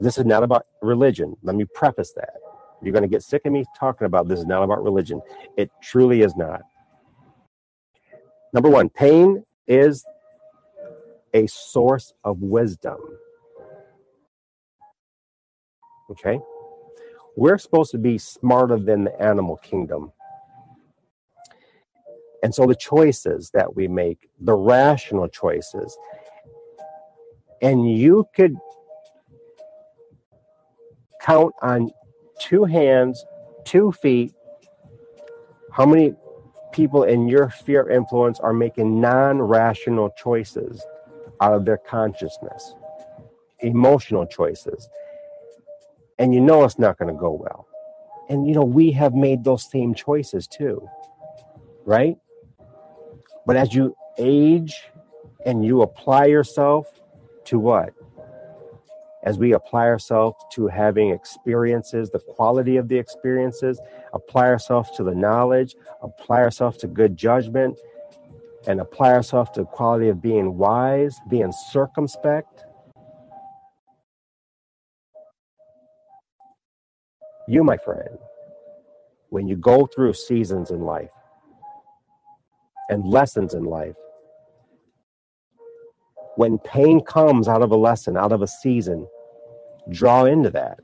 This 0.00 0.16
is 0.16 0.24
not 0.24 0.42
about 0.42 0.66
religion. 0.80 1.36
Let 1.42 1.56
me 1.56 1.66
preface 1.74 2.12
that. 2.16 2.40
You're 2.82 2.92
going 2.92 3.02
to 3.02 3.08
get 3.08 3.22
sick 3.22 3.42
of 3.44 3.52
me 3.52 3.64
talking 3.78 4.06
about 4.06 4.28
this 4.28 4.38
is 4.38 4.46
not 4.46 4.62
about 4.62 4.82
religion. 4.82 5.20
It 5.56 5.70
truly 5.82 6.22
is 6.22 6.34
not. 6.36 6.62
Number 8.52 8.70
one, 8.70 8.88
pain 8.88 9.44
is 9.68 10.04
a 11.34 11.46
source 11.46 12.12
of 12.24 12.40
wisdom. 12.40 12.98
Okay? 16.10 16.40
We're 17.36 17.58
supposed 17.58 17.90
to 17.92 17.98
be 17.98 18.18
smarter 18.18 18.78
than 18.78 19.04
the 19.04 19.22
animal 19.22 19.58
kingdom. 19.58 20.12
And 22.42 22.54
so 22.54 22.66
the 22.66 22.74
choices 22.74 23.50
that 23.50 23.76
we 23.76 23.86
make, 23.86 24.30
the 24.40 24.54
rational 24.54 25.28
choices, 25.28 25.96
and 27.60 27.94
you 27.96 28.26
could 28.34 28.56
count 31.20 31.54
on 31.62 31.90
two 32.40 32.64
hands, 32.64 33.24
two 33.64 33.92
feet, 33.92 34.32
how 35.72 35.86
many 35.86 36.14
people 36.72 37.04
in 37.04 37.28
your 37.28 37.50
sphere 37.50 37.82
of 37.82 37.90
influence 37.90 38.40
are 38.40 38.52
making 38.52 39.00
non 39.00 39.40
rational 39.40 40.10
choices 40.10 40.84
out 41.40 41.52
of 41.52 41.64
their 41.64 41.78
consciousness, 41.78 42.74
emotional 43.60 44.26
choices. 44.26 44.88
And 46.18 46.34
you 46.34 46.40
know 46.40 46.64
it's 46.64 46.78
not 46.78 46.98
going 46.98 47.12
to 47.12 47.18
go 47.18 47.32
well. 47.32 47.66
And 48.28 48.46
you 48.46 48.54
know, 48.54 48.64
we 48.64 48.92
have 48.92 49.14
made 49.14 49.42
those 49.42 49.68
same 49.68 49.94
choices 49.94 50.46
too, 50.46 50.86
right? 51.84 52.16
But 53.46 53.56
as 53.56 53.74
you 53.74 53.96
age 54.18 54.84
and 55.46 55.64
you 55.64 55.82
apply 55.82 56.26
yourself 56.26 56.86
to 57.46 57.58
what? 57.58 57.94
As 59.22 59.38
we 59.38 59.52
apply 59.52 59.86
ourselves 59.86 60.42
to 60.52 60.66
having 60.66 61.10
experiences, 61.10 62.10
the 62.10 62.20
quality 62.20 62.78
of 62.78 62.88
the 62.88 62.96
experiences, 62.96 63.78
apply 64.14 64.46
ourselves 64.46 64.90
to 64.96 65.04
the 65.04 65.14
knowledge, 65.14 65.74
apply 66.02 66.40
ourselves 66.40 66.78
to 66.78 66.86
good 66.86 67.16
judgment, 67.16 67.78
and 68.66 68.80
apply 68.80 69.12
ourselves 69.12 69.50
to 69.52 69.60
the 69.60 69.66
quality 69.66 70.08
of 70.08 70.22
being 70.22 70.56
wise, 70.56 71.18
being 71.28 71.52
circumspect. 71.70 72.64
You, 77.46 77.62
my 77.62 77.76
friend, 77.76 78.16
when 79.28 79.48
you 79.48 79.56
go 79.56 79.86
through 79.86 80.14
seasons 80.14 80.70
in 80.70 80.80
life 80.80 81.10
and 82.88 83.04
lessons 83.04 83.54
in 83.54 83.64
life, 83.64 83.96
when 86.36 86.58
pain 86.58 87.00
comes 87.00 87.48
out 87.48 87.62
of 87.62 87.70
a 87.70 87.76
lesson, 87.76 88.16
out 88.16 88.32
of 88.32 88.42
a 88.42 88.46
season, 88.46 89.06
draw 89.90 90.24
into 90.24 90.50
that. 90.50 90.80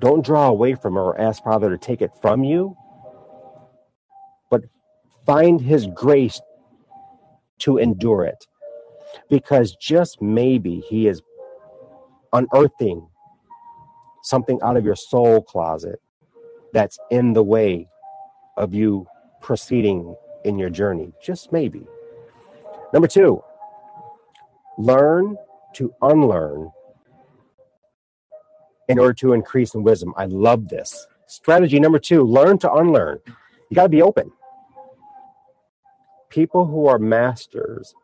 Don't 0.00 0.24
draw 0.24 0.48
away 0.48 0.74
from 0.74 0.96
it 0.96 1.00
or 1.00 1.20
ask 1.20 1.42
Father 1.42 1.70
to 1.70 1.78
take 1.78 2.02
it 2.02 2.10
from 2.20 2.44
you, 2.44 2.76
but 4.50 4.62
find 5.24 5.60
His 5.60 5.86
grace 5.94 6.40
to 7.60 7.78
endure 7.78 8.24
it. 8.24 8.46
Because 9.30 9.74
just 9.76 10.20
maybe 10.20 10.80
He 10.80 11.06
is 11.08 11.22
unearthing 12.32 13.06
something 14.22 14.58
out 14.62 14.76
of 14.76 14.84
your 14.84 14.96
soul 14.96 15.40
closet 15.40 16.00
that's 16.72 16.98
in 17.10 17.32
the 17.32 17.42
way 17.42 17.88
of 18.56 18.74
you 18.74 19.06
proceeding 19.40 20.14
in 20.44 20.58
your 20.58 20.68
journey. 20.68 21.12
Just 21.22 21.52
maybe. 21.52 21.86
Number 22.92 23.06
two, 23.06 23.42
learn 24.78 25.36
to 25.74 25.92
unlearn 26.02 26.70
in 28.88 28.98
order 28.98 29.14
to 29.14 29.32
increase 29.32 29.74
in 29.74 29.82
wisdom. 29.82 30.14
I 30.16 30.26
love 30.26 30.68
this. 30.68 31.06
Strategy 31.26 31.80
number 31.80 31.98
two 31.98 32.22
learn 32.22 32.58
to 32.58 32.72
unlearn. 32.72 33.18
You 33.70 33.74
got 33.74 33.84
to 33.84 33.88
be 33.88 34.02
open. 34.02 34.30
People 36.30 36.66
who 36.66 36.86
are 36.86 36.98
masters, 36.98 37.94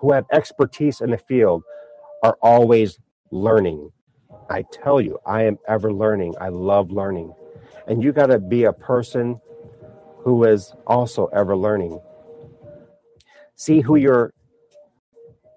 who 0.00 0.12
have 0.12 0.26
expertise 0.32 1.00
in 1.00 1.10
the 1.10 1.18
field, 1.18 1.62
are 2.22 2.36
always 2.42 2.98
learning. 3.30 3.90
I 4.50 4.62
tell 4.72 5.00
you, 5.00 5.18
I 5.26 5.44
am 5.44 5.58
ever 5.68 5.92
learning. 5.92 6.34
I 6.40 6.48
love 6.48 6.90
learning. 6.90 7.32
And 7.86 8.02
you 8.02 8.12
got 8.12 8.26
to 8.26 8.38
be 8.38 8.64
a 8.64 8.72
person 8.72 9.40
who 10.18 10.44
is 10.44 10.74
also 10.86 11.26
ever 11.26 11.56
learning. 11.56 12.00
See 13.62 13.80
who 13.80 13.94
you're 13.94 14.34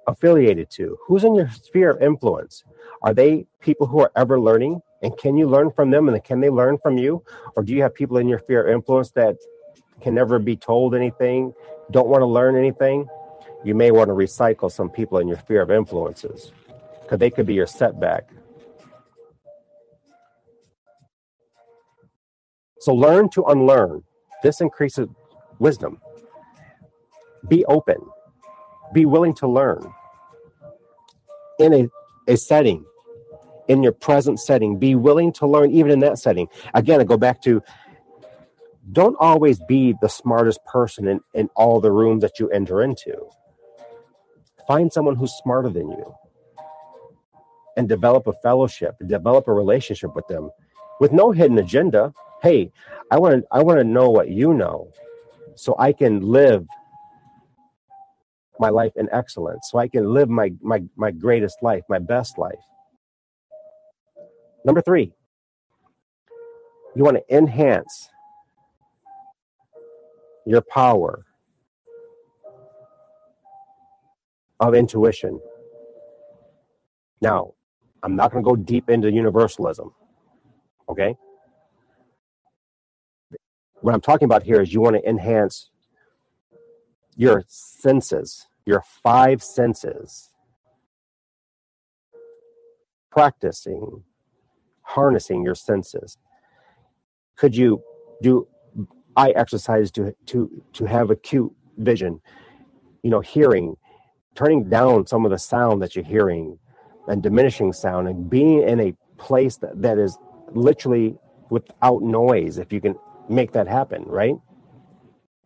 affiliated 0.05 0.69
to. 0.77 0.95
Who's 1.07 1.23
in 1.23 1.33
your 1.33 1.49
sphere 1.49 1.89
of 1.89 2.03
influence? 2.03 2.63
Are 3.01 3.15
they 3.15 3.47
people 3.61 3.87
who 3.87 3.99
are 3.99 4.11
ever 4.15 4.39
learning? 4.39 4.83
And 5.01 5.17
can 5.17 5.35
you 5.37 5.47
learn 5.47 5.71
from 5.71 5.89
them? 5.89 6.07
And 6.07 6.23
can 6.23 6.39
they 6.39 6.51
learn 6.51 6.77
from 6.77 6.99
you? 6.99 7.23
Or 7.55 7.63
do 7.63 7.73
you 7.73 7.81
have 7.81 7.95
people 7.95 8.17
in 8.17 8.27
your 8.27 8.37
sphere 8.37 8.67
of 8.67 8.71
influence 8.75 9.09
that 9.13 9.37
can 10.01 10.13
never 10.13 10.37
be 10.37 10.55
told 10.55 10.93
anything, 10.93 11.51
don't 11.89 12.07
want 12.07 12.21
to 12.21 12.27
learn 12.27 12.55
anything, 12.55 13.07
you 13.63 13.73
may 13.73 13.89
want 13.89 14.09
to 14.09 14.13
recycle 14.13 14.71
some 14.71 14.91
people 14.91 15.17
in 15.17 15.27
your 15.27 15.39
sphere 15.39 15.63
of 15.63 15.71
influences 15.71 16.51
because 17.01 17.17
they 17.17 17.31
could 17.31 17.47
be 17.47 17.55
your 17.55 17.65
setback. 17.65 18.29
So 22.81 22.93
learn 22.93 23.29
to 23.29 23.45
unlearn. 23.45 24.03
This 24.43 24.61
increases 24.61 25.07
wisdom. 25.57 25.99
Be 27.47 27.65
open. 27.65 27.97
Be 28.93 29.05
willing 29.05 29.33
to 29.35 29.47
learn. 29.47 29.93
In 31.59 31.73
a, 31.73 31.89
a 32.27 32.37
setting, 32.37 32.85
in 33.67 33.83
your 33.83 33.93
present 33.93 34.39
setting, 34.39 34.77
be 34.77 34.95
willing 34.95 35.31
to 35.33 35.47
learn 35.47 35.71
even 35.71 35.91
in 35.91 35.99
that 35.99 36.19
setting. 36.19 36.47
Again, 36.73 36.99
I 36.99 37.03
go 37.03 37.17
back 37.17 37.41
to 37.43 37.61
don't 38.91 39.15
always 39.19 39.59
be 39.67 39.95
the 40.01 40.09
smartest 40.09 40.63
person 40.65 41.07
in, 41.07 41.19
in 41.33 41.49
all 41.55 41.81
the 41.81 41.91
rooms 41.91 42.21
that 42.21 42.39
you 42.39 42.49
enter 42.49 42.83
into. 42.83 43.15
Find 44.67 44.91
someone 44.91 45.15
who's 45.15 45.33
smarter 45.33 45.69
than 45.69 45.89
you 45.89 46.15
and 47.77 47.89
develop 47.89 48.27
a 48.27 48.33
fellowship, 48.33 48.95
develop 49.07 49.47
a 49.47 49.53
relationship 49.53 50.15
with 50.15 50.27
them 50.27 50.49
with 50.99 51.11
no 51.11 51.31
hidden 51.31 51.57
agenda. 51.57 52.13
Hey, 52.41 52.71
I 53.11 53.19
want 53.19 53.41
to 53.41 53.47
I 53.51 53.63
want 53.63 53.79
to 53.79 53.83
know 53.83 54.09
what 54.09 54.29
you 54.29 54.53
know 54.53 54.91
so 55.55 55.75
I 55.79 55.93
can 55.93 56.21
live 56.21 56.65
my 58.59 58.69
life 58.69 58.93
in 58.95 59.09
excellence, 59.11 59.69
so 59.71 59.77
I 59.77 59.87
can 59.87 60.13
live 60.13 60.29
my 60.29 60.51
my 60.61 60.83
my 60.95 61.11
greatest 61.11 61.61
life, 61.61 61.83
my 61.89 61.99
best 61.99 62.37
life. 62.37 62.59
Number 64.63 64.81
3. 64.81 65.13
You 66.95 67.03
want 67.03 67.17
to 67.17 67.35
enhance 67.35 68.09
your 70.45 70.61
power 70.61 71.25
of 74.59 74.73
intuition. 74.73 75.39
Now, 77.21 77.53
I'm 78.03 78.15
not 78.15 78.31
going 78.31 78.43
to 78.43 78.49
go 78.49 78.55
deep 78.55 78.89
into 78.89 79.11
universalism. 79.11 79.91
Okay? 80.89 81.15
What 83.81 83.93
I'm 83.93 84.01
talking 84.01 84.25
about 84.25 84.43
here 84.43 84.61
is 84.61 84.73
you 84.73 84.81
want 84.81 84.95
to 84.95 85.07
enhance 85.07 85.69
your 87.15 87.43
senses, 87.47 88.47
your 88.65 88.83
five 89.03 89.41
senses. 89.43 90.29
Practicing, 93.11 94.03
harnessing 94.81 95.43
your 95.43 95.55
senses. 95.55 96.17
Could 97.37 97.55
you 97.55 97.81
do 98.21 98.47
eye 99.15 99.31
exercise 99.31 99.91
to 99.91 100.13
to 100.27 100.63
to 100.73 100.85
have 100.85 101.11
acute 101.11 101.51
vision? 101.77 102.21
You 103.03 103.11
know, 103.11 103.21
hearing, 103.21 103.75
turning 104.35 104.67
down 104.69 105.07
some 105.07 105.25
of 105.25 105.31
the 105.31 105.39
sound 105.39 105.81
that 105.81 105.95
you're 105.95 106.03
hearing 106.05 106.59
and 107.07 107.23
diminishing 107.23 107.71
sound 107.71 108.07
and 108.07 108.29
being 108.29 108.67
in 108.67 108.79
a 108.79 108.93
place 109.17 109.57
that, 109.57 109.81
that 109.81 109.97
is 109.97 110.17
literally 110.51 111.15
without 111.49 112.01
noise 112.01 112.57
if 112.57 112.73
you 112.73 112.81
can 112.81 112.95
make 113.29 113.51
that 113.51 113.67
happen 113.67 114.03
right 114.05 114.35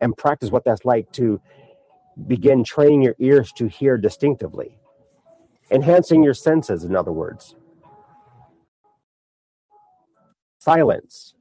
and 0.00 0.16
practice 0.16 0.50
what 0.50 0.64
that's 0.64 0.84
like 0.84 1.10
to 1.12 1.40
begin 2.26 2.64
training 2.64 3.02
your 3.02 3.16
ears 3.18 3.52
to 3.52 3.66
hear 3.66 3.96
distinctively 3.96 4.78
enhancing 5.70 6.22
your 6.22 6.34
senses 6.34 6.84
in 6.84 6.96
other 6.96 7.12
words 7.12 7.54
silence 10.58 11.34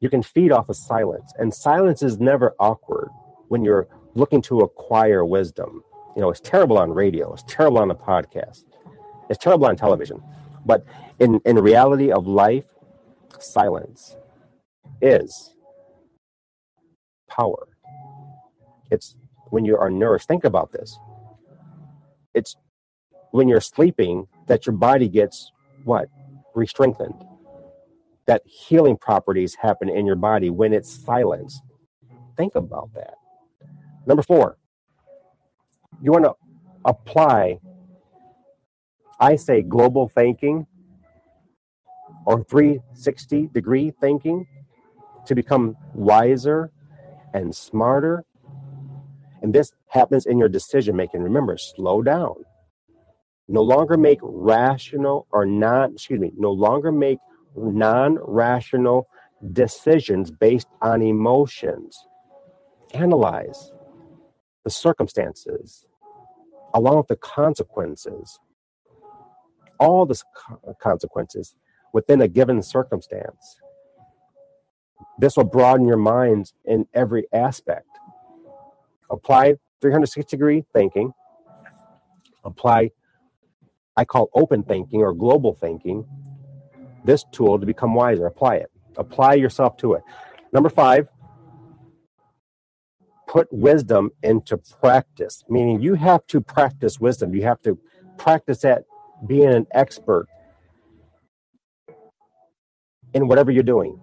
you 0.00 0.08
can 0.08 0.22
feed 0.22 0.52
off 0.52 0.68
of 0.68 0.76
silence 0.76 1.32
and 1.38 1.52
silence 1.52 2.02
is 2.02 2.20
never 2.20 2.54
awkward 2.60 3.08
when 3.48 3.64
you're 3.64 3.88
looking 4.14 4.42
to 4.42 4.60
acquire 4.60 5.24
wisdom 5.24 5.82
you 6.18 6.22
know, 6.22 6.30
it's 6.30 6.40
terrible 6.40 6.78
on 6.78 6.90
radio, 6.90 7.32
it's 7.32 7.44
terrible 7.46 7.78
on 7.78 7.92
a 7.92 7.94
podcast, 7.94 8.64
it's 9.30 9.38
terrible 9.38 9.66
on 9.66 9.76
television. 9.76 10.20
But 10.66 10.84
in, 11.20 11.40
in 11.46 11.56
reality 11.60 12.10
of 12.10 12.26
life, 12.26 12.64
silence 13.38 14.16
is 15.00 15.54
power. 17.30 17.68
It's 18.90 19.14
when 19.50 19.64
you 19.64 19.76
are 19.76 19.90
nourished. 19.90 20.28
Think 20.28 20.44
about 20.44 20.72
this. 20.72 20.98
It's 22.34 22.56
when 23.32 23.48
you're 23.48 23.60
sleeping 23.60 24.26
that 24.46 24.66
your 24.66 24.76
body 24.76 25.08
gets 25.08 25.52
what? 25.84 26.08
Re-strengthened. 26.54 27.14
That 28.26 28.42
healing 28.44 28.96
properties 28.96 29.54
happen 29.54 29.88
in 29.88 30.06
your 30.06 30.16
body 30.16 30.50
when 30.50 30.72
it's 30.72 30.90
silence. 31.04 31.60
Think 32.36 32.54
about 32.54 32.90
that. 32.94 33.14
Number 34.06 34.22
four, 34.22 34.58
you 36.02 36.12
want 36.12 36.24
to 36.24 36.34
apply, 36.84 37.58
I 39.20 39.36
say, 39.36 39.62
global 39.62 40.08
thinking 40.08 40.66
or 42.26 42.44
360 42.44 43.48
degree 43.52 43.90
thinking 44.00 44.46
to 45.26 45.34
become 45.34 45.76
wiser 45.94 46.70
and 47.34 47.54
smarter. 47.54 48.24
And 49.42 49.54
this 49.54 49.72
happens 49.88 50.26
in 50.26 50.38
your 50.38 50.48
decision 50.48 50.96
making. 50.96 51.22
Remember, 51.22 51.56
slow 51.56 52.02
down. 52.02 52.34
No 53.48 53.62
longer 53.62 53.96
make 53.96 54.18
rational 54.22 55.26
or 55.30 55.46
not, 55.46 55.92
excuse 55.92 56.20
me, 56.20 56.32
no 56.36 56.52
longer 56.52 56.92
make 56.92 57.18
non 57.56 58.18
rational 58.20 59.08
decisions 59.52 60.30
based 60.30 60.68
on 60.82 61.02
emotions. 61.02 62.06
Analyze 62.94 63.72
the 64.64 64.70
circumstances, 64.70 65.86
along 66.74 66.98
with 66.98 67.08
the 67.08 67.16
consequences, 67.16 68.38
all 69.78 70.04
the 70.04 70.20
consequences 70.80 71.54
within 71.92 72.20
a 72.20 72.28
given 72.28 72.62
circumstance. 72.62 73.60
This 75.18 75.36
will 75.36 75.44
broaden 75.44 75.86
your 75.86 75.96
minds 75.96 76.52
in 76.64 76.86
every 76.94 77.26
aspect. 77.32 77.87
Apply 79.10 79.54
360 79.80 80.36
degree 80.36 80.64
thinking, 80.72 81.12
apply, 82.44 82.90
I 83.96 84.04
call 84.04 84.30
open 84.34 84.62
thinking 84.62 85.00
or 85.00 85.12
global 85.14 85.54
thinking, 85.54 86.06
this 87.04 87.24
tool 87.32 87.58
to 87.58 87.66
become 87.66 87.94
wiser. 87.94 88.26
Apply 88.26 88.56
it, 88.56 88.70
apply 88.96 89.34
yourself 89.34 89.76
to 89.78 89.94
it. 89.94 90.02
Number 90.52 90.68
five, 90.68 91.08
put 93.28 93.46
wisdom 93.52 94.10
into 94.22 94.56
practice, 94.56 95.44
meaning 95.48 95.80
you 95.80 95.94
have 95.94 96.26
to 96.28 96.40
practice 96.40 96.98
wisdom. 96.98 97.34
You 97.34 97.42
have 97.42 97.60
to 97.62 97.78
practice 98.16 98.64
at 98.64 98.84
being 99.26 99.52
an 99.54 99.66
expert 99.72 100.26
in 103.14 103.28
whatever 103.28 103.50
you're 103.50 103.62
doing. 103.62 104.00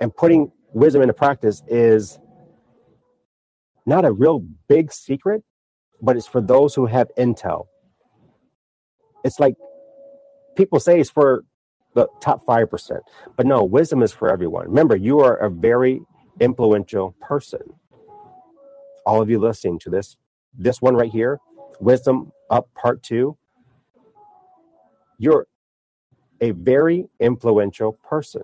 And 0.00 0.14
putting 0.14 0.50
wisdom 0.72 1.02
into 1.02 1.14
practice 1.14 1.62
is 1.68 2.18
not 3.90 4.06
a 4.06 4.12
real 4.12 4.40
big 4.68 4.92
secret, 4.92 5.44
but 6.00 6.16
it's 6.16 6.28
for 6.28 6.40
those 6.40 6.74
who 6.74 6.86
have 6.86 7.08
intel. 7.18 7.66
It's 9.24 9.40
like 9.40 9.56
people 10.56 10.80
say 10.80 11.00
it's 11.00 11.10
for 11.10 11.44
the 11.94 12.08
top 12.22 12.46
5%, 12.46 13.00
but 13.36 13.46
no, 13.46 13.64
wisdom 13.64 14.02
is 14.02 14.12
for 14.12 14.30
everyone. 14.30 14.68
Remember, 14.68 14.96
you 14.96 15.20
are 15.20 15.36
a 15.36 15.50
very 15.50 16.02
influential 16.40 17.14
person 17.20 17.60
all 19.06 19.20
of 19.22 19.30
you 19.30 19.38
listening 19.38 19.78
to 19.80 19.90
this, 19.90 20.16
this 20.56 20.80
one 20.80 20.94
right 20.94 21.10
here, 21.10 21.40
Wisdom 21.80 22.32
Up 22.50 22.68
Part 22.74 23.02
Two, 23.02 23.36
you're 25.18 25.46
a 26.40 26.52
very 26.52 27.06
influential 27.20 27.94
person. 28.08 28.42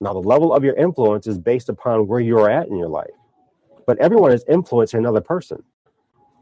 Now, 0.00 0.14
the 0.14 0.20
level 0.20 0.52
of 0.54 0.64
your 0.64 0.74
influence 0.74 1.26
is 1.26 1.38
based 1.38 1.68
upon 1.68 2.08
where 2.08 2.20
you're 2.20 2.50
at 2.50 2.68
in 2.68 2.76
your 2.76 2.88
life, 2.88 3.10
but 3.86 3.98
everyone 3.98 4.32
is 4.32 4.44
influencing 4.48 4.98
another 4.98 5.20
person 5.20 5.62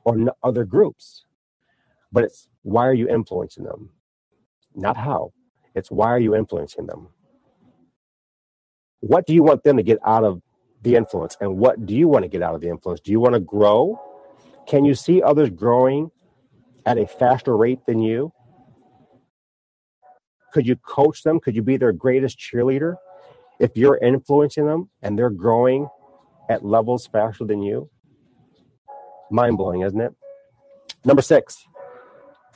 or 0.05 0.17
other 0.43 0.65
groups. 0.65 1.25
But 2.13 2.25
it's 2.25 2.49
why 2.63 2.87
are 2.87 2.95
you 2.95 3.09
influencing 3.09 3.65
them? 3.65 3.91
Not 4.75 4.97
how. 4.97 5.33
It's 5.75 5.91
why 5.91 6.09
are 6.09 6.19
you 6.19 6.35
influencing 6.35 6.87
them? 6.87 7.09
What 9.01 9.27
do 9.27 9.35
you 9.35 9.43
want 9.43 9.63
them 9.63 9.77
to 9.77 9.83
get 9.83 9.99
out 10.05 10.25
of 10.25 10.43
the 10.83 10.97
influence 10.97 11.37
and 11.41 11.59
what 11.59 11.85
do 11.87 11.95
you 11.95 12.09
want 12.09 12.23
to 12.23 12.29
get 12.29 12.43
out 12.43 12.55
of 12.55 12.61
the 12.61 12.69
influence 12.69 13.01
do 13.01 13.11
you 13.11 13.21
want 13.21 13.35
to 13.35 13.41
grow 13.41 14.01
can 14.67 14.85
you 14.85 14.95
see 14.95 15.23
others 15.23 15.51
growing 15.51 16.11
at 16.87 16.97
a 16.97 17.07
faster 17.07 17.57
rate 17.57 17.81
than 17.87 18.01
you 18.01 18.33
could 20.53 20.67
you 20.67 20.77
coach 20.77 21.23
them 21.23 21.39
could 21.39 21.55
you 21.55 21.63
be 21.63 21.77
their 21.77 21.93
greatest 21.93 22.39
cheerleader 22.39 22.97
if 23.59 23.77
you're 23.77 23.99
influencing 23.99 24.67
them 24.67 24.89
and 25.03 25.19
they're 25.19 25.31
growing 25.31 25.87
at 26.51 26.65
levels 26.65 27.07
faster 27.07 27.45
than 27.47 27.63
you? 27.63 27.89
Mind-blowing 29.31 29.83
isn't 29.83 30.01
it? 30.01 30.13
Number 31.05 31.23
six 31.23 31.57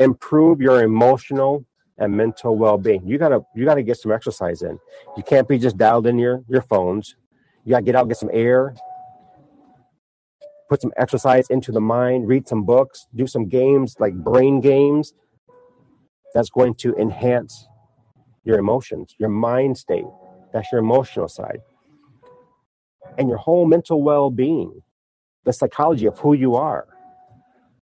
improve 0.01 0.61
your 0.61 0.83
emotional 0.83 1.65
and 1.99 2.12
mental 2.16 2.57
well-being. 2.57 3.07
You 3.07 3.16
gotta 3.16 3.41
you 3.55 3.65
gotta 3.65 3.83
get 3.83 3.97
some 3.97 4.11
exercise 4.11 4.62
in. 4.62 4.79
You 5.16 5.23
can't 5.23 5.49
be 5.49 5.57
just 5.59 5.79
dialed 5.79 6.07
in 6.07 6.19
your 6.19 6.43
your 6.49 6.62
phones. 6.62 7.15
You 7.65 7.71
got 7.71 7.79
to 7.79 7.85
get 7.85 7.97
out, 7.97 8.09
get 8.09 8.19
some 8.19 8.31
air, 8.33 8.75
put 10.69 10.83
some 10.83 10.93
exercise 10.99 11.49
into 11.49 11.73
the 11.73 11.81
mind, 11.81 12.29
read 12.29 12.47
some 12.47 12.65
books, 12.65 13.07
do 13.15 13.27
some 13.27 13.49
games 13.49 13.97
like 13.99 14.12
brain 14.12 14.61
games. 14.61 15.15
That's 16.35 16.51
going 16.51 16.75
to 16.77 16.95
enhance 16.97 17.66
your 18.45 18.59
emotions, 18.59 19.15
your 19.19 19.31
mind 19.31 19.79
state. 19.79 20.05
That's 20.53 20.71
your 20.71 20.81
emotional 20.81 21.29
side. 21.29 21.61
And 23.18 23.28
your 23.28 23.39
whole 23.39 23.66
mental 23.66 24.02
well 24.02 24.31
being, 24.31 24.82
the 25.44 25.52
psychology 25.52 26.06
of 26.06 26.18
who 26.18 26.35
you 26.35 26.55
are. 26.56 26.89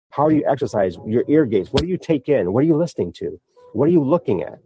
How 0.10 0.28
do 0.28 0.36
you 0.36 0.44
exercise 0.48 0.98
your 1.06 1.24
ear 1.30 1.46
gaze? 1.46 1.72
What 1.72 1.84
do 1.84 1.88
you 1.88 1.98
take 1.98 2.28
in? 2.28 2.52
What 2.52 2.64
are 2.64 2.68
you 2.68 2.76
listening 2.76 3.14
to? 3.14 3.40
What 3.74 3.88
are 3.88 3.92
you 3.92 4.04
looking 4.04 4.44
at 4.44 4.60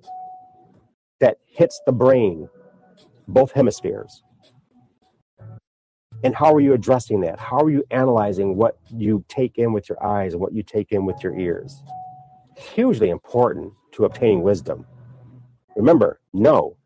that 1.20 1.38
hits 1.46 1.80
the 1.86 1.92
brain, 1.92 2.50
both 3.28 3.52
hemispheres? 3.52 4.24
And 6.24 6.36
how 6.36 6.54
are 6.54 6.60
you 6.60 6.74
addressing 6.74 7.22
that? 7.22 7.40
How 7.40 7.60
are 7.60 7.70
you 7.70 7.84
analyzing 7.92 8.56
what 8.56 8.80
you 8.92 9.24
take 9.28 9.58
in 9.60 9.74
with 9.74 9.88
your 9.88 10.04
eyes 10.04 10.34
and 10.34 10.42
what 10.42 10.54
you 10.54 10.64
take 10.64 10.92
in 10.92 11.06
with 11.06 11.24
your 11.24 11.38
ears? 11.38 11.84
Hugely 12.58 13.10
important 13.10 13.72
to 13.92 14.06
obtaining 14.06 14.42
wisdom. 14.42 14.86
Remember, 15.76 16.20
no 16.34 16.78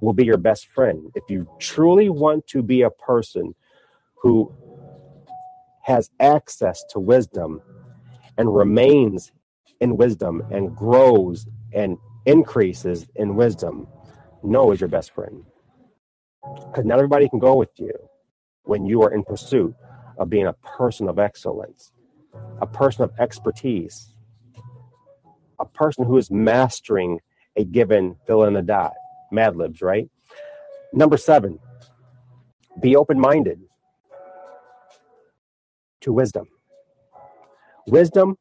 will 0.00 0.12
be 0.12 0.24
your 0.24 0.36
best 0.36 0.66
friend. 0.68 1.10
If 1.14 1.24
you 1.28 1.48
truly 1.58 2.08
want 2.08 2.46
to 2.48 2.62
be 2.62 2.82
a 2.82 2.90
person 2.90 3.54
who 4.16 4.52
has 5.82 6.10
access 6.20 6.84
to 6.90 7.00
wisdom 7.00 7.60
and 8.38 8.54
remains 8.54 9.32
in 9.80 9.96
wisdom 9.96 10.42
and 10.50 10.74
grows 10.76 11.46
and 11.72 11.96
increases 12.26 13.06
in 13.16 13.34
wisdom, 13.34 13.86
no 14.42 14.72
is 14.72 14.80
your 14.80 14.88
best 14.88 15.12
friend. 15.12 15.44
Because 16.42 16.84
not 16.84 16.98
everybody 16.98 17.28
can 17.28 17.38
go 17.38 17.54
with 17.54 17.70
you 17.76 17.92
when 18.64 18.86
you 18.86 19.02
are 19.02 19.12
in 19.12 19.24
pursuit 19.24 19.74
of 20.18 20.30
being 20.30 20.46
a 20.46 20.52
person 20.52 21.08
of 21.08 21.18
excellence, 21.18 21.92
a 22.60 22.66
person 22.66 23.04
of 23.04 23.12
expertise, 23.18 24.14
a 25.58 25.64
person 25.66 26.04
who 26.04 26.16
is 26.16 26.30
mastering 26.30 27.20
a 27.56 27.64
given 27.64 28.16
fill 28.26 28.44
in 28.44 28.54
the 28.54 28.62
dot, 28.62 28.94
Mad 29.30 29.56
Libs, 29.56 29.82
right? 29.82 30.08
Number 30.92 31.16
seven, 31.16 31.58
be 32.80 32.96
open 32.96 33.18
minded 33.18 33.60
to 36.00 36.12
wisdom. 36.12 36.46
Wisdom 37.86 38.36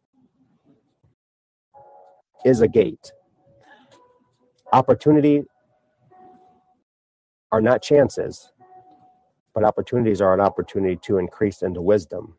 is 2.45 2.61
a 2.61 2.67
gate. 2.67 3.11
Opportunity 4.71 5.43
are 7.51 7.61
not 7.61 7.81
chances, 7.81 8.51
but 9.53 9.63
opportunities 9.63 10.21
are 10.21 10.33
an 10.33 10.39
opportunity 10.39 10.95
to 11.03 11.17
increase 11.17 11.61
into 11.61 11.81
wisdom. 11.81 12.35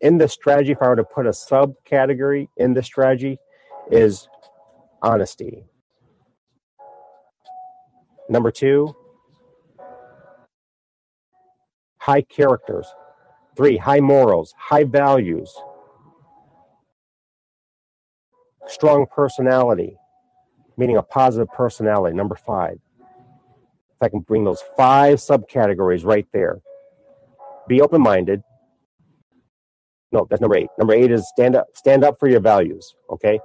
In 0.00 0.18
this 0.18 0.32
strategy, 0.32 0.72
if 0.72 0.82
I 0.82 0.88
were 0.88 0.96
to 0.96 1.04
put 1.04 1.26
a 1.26 1.30
subcategory 1.30 2.48
in 2.56 2.74
this 2.74 2.86
strategy, 2.86 3.38
is 3.90 4.28
honesty. 5.02 5.64
Number 8.28 8.50
two, 8.50 8.94
high 11.98 12.22
characters. 12.22 12.86
Three, 13.56 13.76
high 13.76 14.00
morals, 14.00 14.54
high 14.56 14.84
values 14.84 15.54
strong 18.70 19.06
personality, 19.14 19.96
meaning 20.76 20.96
a 20.96 21.02
positive 21.02 21.48
personality, 21.52 22.16
number 22.16 22.36
five. 22.36 22.78
If 23.96 24.02
I 24.02 24.08
can 24.08 24.20
bring 24.20 24.44
those 24.44 24.62
five 24.76 25.18
subcategories 25.18 26.04
right 26.04 26.26
there. 26.32 26.60
Be 27.68 27.82
open 27.82 28.00
minded. 28.00 28.42
No, 30.12 30.26
that's 30.28 30.40
number 30.40 30.56
eight. 30.56 30.68
Number 30.78 30.94
eight 30.94 31.10
is 31.10 31.28
stand 31.28 31.56
up, 31.56 31.68
stand 31.74 32.04
up 32.04 32.18
for 32.18 32.28
your 32.28 32.40
values. 32.40 32.94
Okay. 33.10 33.38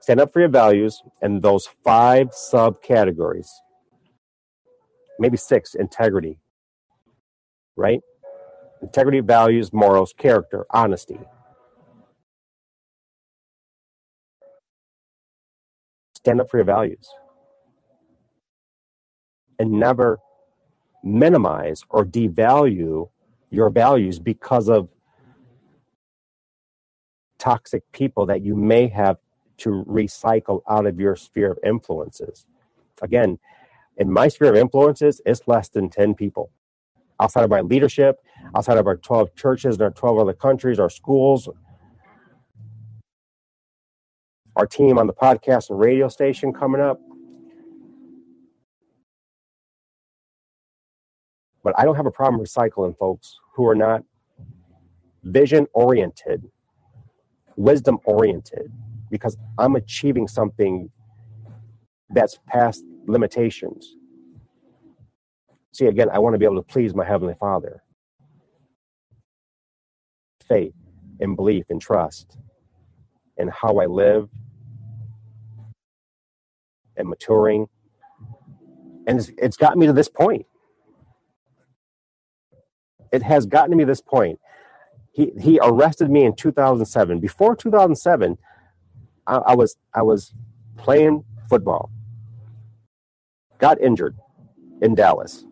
Stand 0.00 0.20
up 0.20 0.32
for 0.32 0.40
your 0.40 0.48
values 0.48 1.02
and 1.20 1.42
those 1.42 1.68
five 1.84 2.28
subcategories. 2.30 3.48
Maybe 5.18 5.36
six, 5.36 5.74
integrity. 5.74 6.38
Right? 7.74 8.00
Integrity, 8.82 9.20
values, 9.20 9.72
morals, 9.72 10.14
character, 10.16 10.66
honesty. 10.70 11.18
stand 16.26 16.40
up 16.40 16.50
for 16.50 16.56
your 16.56 16.66
values 16.66 17.08
and 19.60 19.70
never 19.70 20.18
minimize 21.04 21.84
or 21.88 22.04
devalue 22.04 23.08
your 23.50 23.70
values 23.70 24.18
because 24.18 24.68
of 24.68 24.88
toxic 27.38 27.82
people 27.92 28.26
that 28.26 28.42
you 28.42 28.54
may 28.54 28.88
have 28.88 29.18
to 29.58 29.84
recycle 29.88 30.62
out 30.68 30.86
of 30.86 31.00
your 31.00 31.16
sphere 31.16 31.52
of 31.52 31.58
influences. 31.64 32.46
Again, 33.02 33.38
in 33.96 34.10
my 34.10 34.28
sphere 34.28 34.50
of 34.50 34.56
influences, 34.56 35.20
it's 35.24 35.42
less 35.46 35.68
than 35.68 35.88
10 35.88 36.14
people. 36.14 36.50
Outside 37.18 37.44
of 37.44 37.50
my 37.50 37.62
leadership, 37.62 38.20
outside 38.54 38.76
of 38.76 38.86
our 38.86 38.96
12 38.96 39.34
churches 39.34 39.76
and 39.76 39.82
our 39.82 39.90
12 39.90 40.18
other 40.18 40.34
countries, 40.34 40.78
our 40.78 40.90
schools, 40.90 41.48
our 44.56 44.66
team 44.66 44.98
on 44.98 45.06
the 45.06 45.12
podcast 45.12 45.70
and 45.70 45.78
radio 45.78 46.08
station 46.08 46.52
coming 46.52 46.80
up. 46.80 47.00
But 51.62 51.74
I 51.78 51.84
don't 51.84 51.96
have 51.96 52.06
a 52.06 52.10
problem 52.10 52.42
recycling 52.42 52.96
folks 52.96 53.38
who 53.54 53.66
are 53.66 53.74
not 53.74 54.04
vision 55.24 55.66
oriented, 55.72 56.50
wisdom 57.56 57.98
oriented, 58.04 58.72
because 59.10 59.36
I'm 59.58 59.76
achieving 59.76 60.28
something 60.28 60.90
that's 62.10 62.38
past 62.46 62.84
limitations. 63.06 63.96
See, 65.72 65.86
again, 65.86 66.08
I 66.10 66.18
want 66.18 66.34
to 66.34 66.38
be 66.38 66.44
able 66.44 66.56
to 66.56 66.62
please 66.62 66.94
my 66.94 67.04
Heavenly 67.04 67.34
Father. 67.38 67.82
Faith 70.48 70.74
and 71.20 71.36
belief 71.36 71.66
and 71.70 71.80
trust 71.80 72.38
and 73.38 73.50
how 73.50 73.78
I 73.78 73.86
live 73.86 74.30
and 76.96 77.08
maturing. 77.08 77.68
And 79.06 79.18
it's, 79.18 79.30
it's 79.38 79.56
gotten 79.56 79.78
me 79.80 79.86
to 79.86 79.92
this 79.92 80.08
point. 80.08 80.46
It 83.12 83.22
has 83.22 83.46
gotten 83.46 83.76
me 83.76 83.84
to 83.84 83.88
this 83.88 84.00
point. 84.02 84.40
He, 85.16 85.32
he 85.40 85.58
arrested 85.62 86.10
me 86.10 86.24
in 86.26 86.36
2007. 86.36 87.20
Before 87.20 87.56
2007, 87.56 88.36
I, 89.26 89.36
I 89.36 89.54
was 89.54 89.78
I 89.94 90.02
was 90.02 90.34
playing 90.76 91.24
football. 91.48 91.90
Got 93.58 93.80
injured 93.80 94.14
in 94.82 94.94
Dallas. 94.94 95.46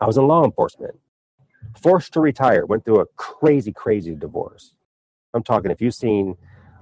I 0.00 0.06
was 0.06 0.16
in 0.16 0.26
law 0.26 0.42
enforcement. 0.42 0.98
Forced 1.78 2.14
to 2.14 2.20
retire. 2.20 2.64
Went 2.64 2.86
through 2.86 3.00
a 3.00 3.06
crazy, 3.16 3.74
crazy 3.74 4.14
divorce. 4.14 4.74
I'm 5.34 5.42
talking. 5.42 5.70
If 5.70 5.82
you've 5.82 5.94
seen 5.94 6.34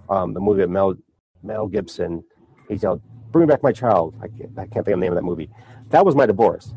um, 0.08 0.32
the 0.32 0.40
movie 0.40 0.62
of 0.62 0.70
Mel 0.70 0.94
Mel 1.42 1.66
Gibson, 1.66 2.22
he 2.68 2.76
yelled, 2.76 3.02
Bring 3.32 3.48
Back 3.48 3.64
My 3.64 3.72
Child. 3.72 4.14
I 4.22 4.28
can't, 4.28 4.52
I 4.56 4.66
can't 4.68 4.86
think 4.86 4.94
of 4.94 5.00
the 5.00 5.06
name 5.06 5.12
of 5.12 5.16
that 5.16 5.24
movie. 5.24 5.50
That 5.90 6.06
was 6.06 6.14
my 6.14 6.26
divorce. 6.26 6.72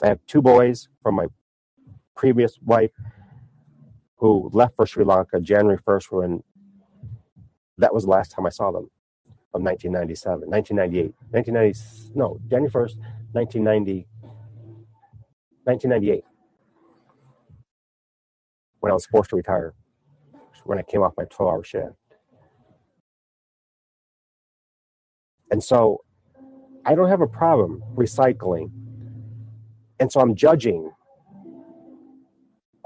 I 0.00 0.06
have 0.06 0.20
two 0.28 0.42
boys 0.42 0.88
from 1.02 1.16
my 1.16 1.26
previous 2.14 2.56
wife 2.64 2.92
who 4.16 4.50
left 4.52 4.76
for 4.76 4.86
Sri 4.86 5.04
Lanka 5.04 5.40
January 5.40 5.78
1st 5.78 6.12
when 6.12 6.42
that 7.78 7.92
was 7.92 8.04
the 8.04 8.10
last 8.10 8.32
time 8.32 8.46
I 8.46 8.50
saw 8.50 8.70
them 8.70 8.90
of 9.52 9.62
1997, 9.62 10.48
1998, 10.48 11.14
1990, 11.30 12.18
no, 12.18 12.38
January 12.48 12.70
1st, 12.70 12.96
1990, 13.32 14.06
1998, 15.64 16.24
when 18.80 18.90
I 18.90 18.94
was 18.94 19.06
forced 19.06 19.30
to 19.30 19.36
retire, 19.36 19.74
when 20.64 20.78
I 20.78 20.82
came 20.82 21.02
off 21.02 21.12
my 21.16 21.24
12 21.24 21.52
hour 21.52 21.64
shift. 21.64 21.92
And 25.50 25.62
so 25.62 26.02
I 26.84 26.94
don't 26.94 27.08
have 27.08 27.20
a 27.20 27.26
problem 27.26 27.82
recycling. 27.94 28.70
And 30.00 30.10
so 30.10 30.20
I'm 30.20 30.34
judging 30.34 30.90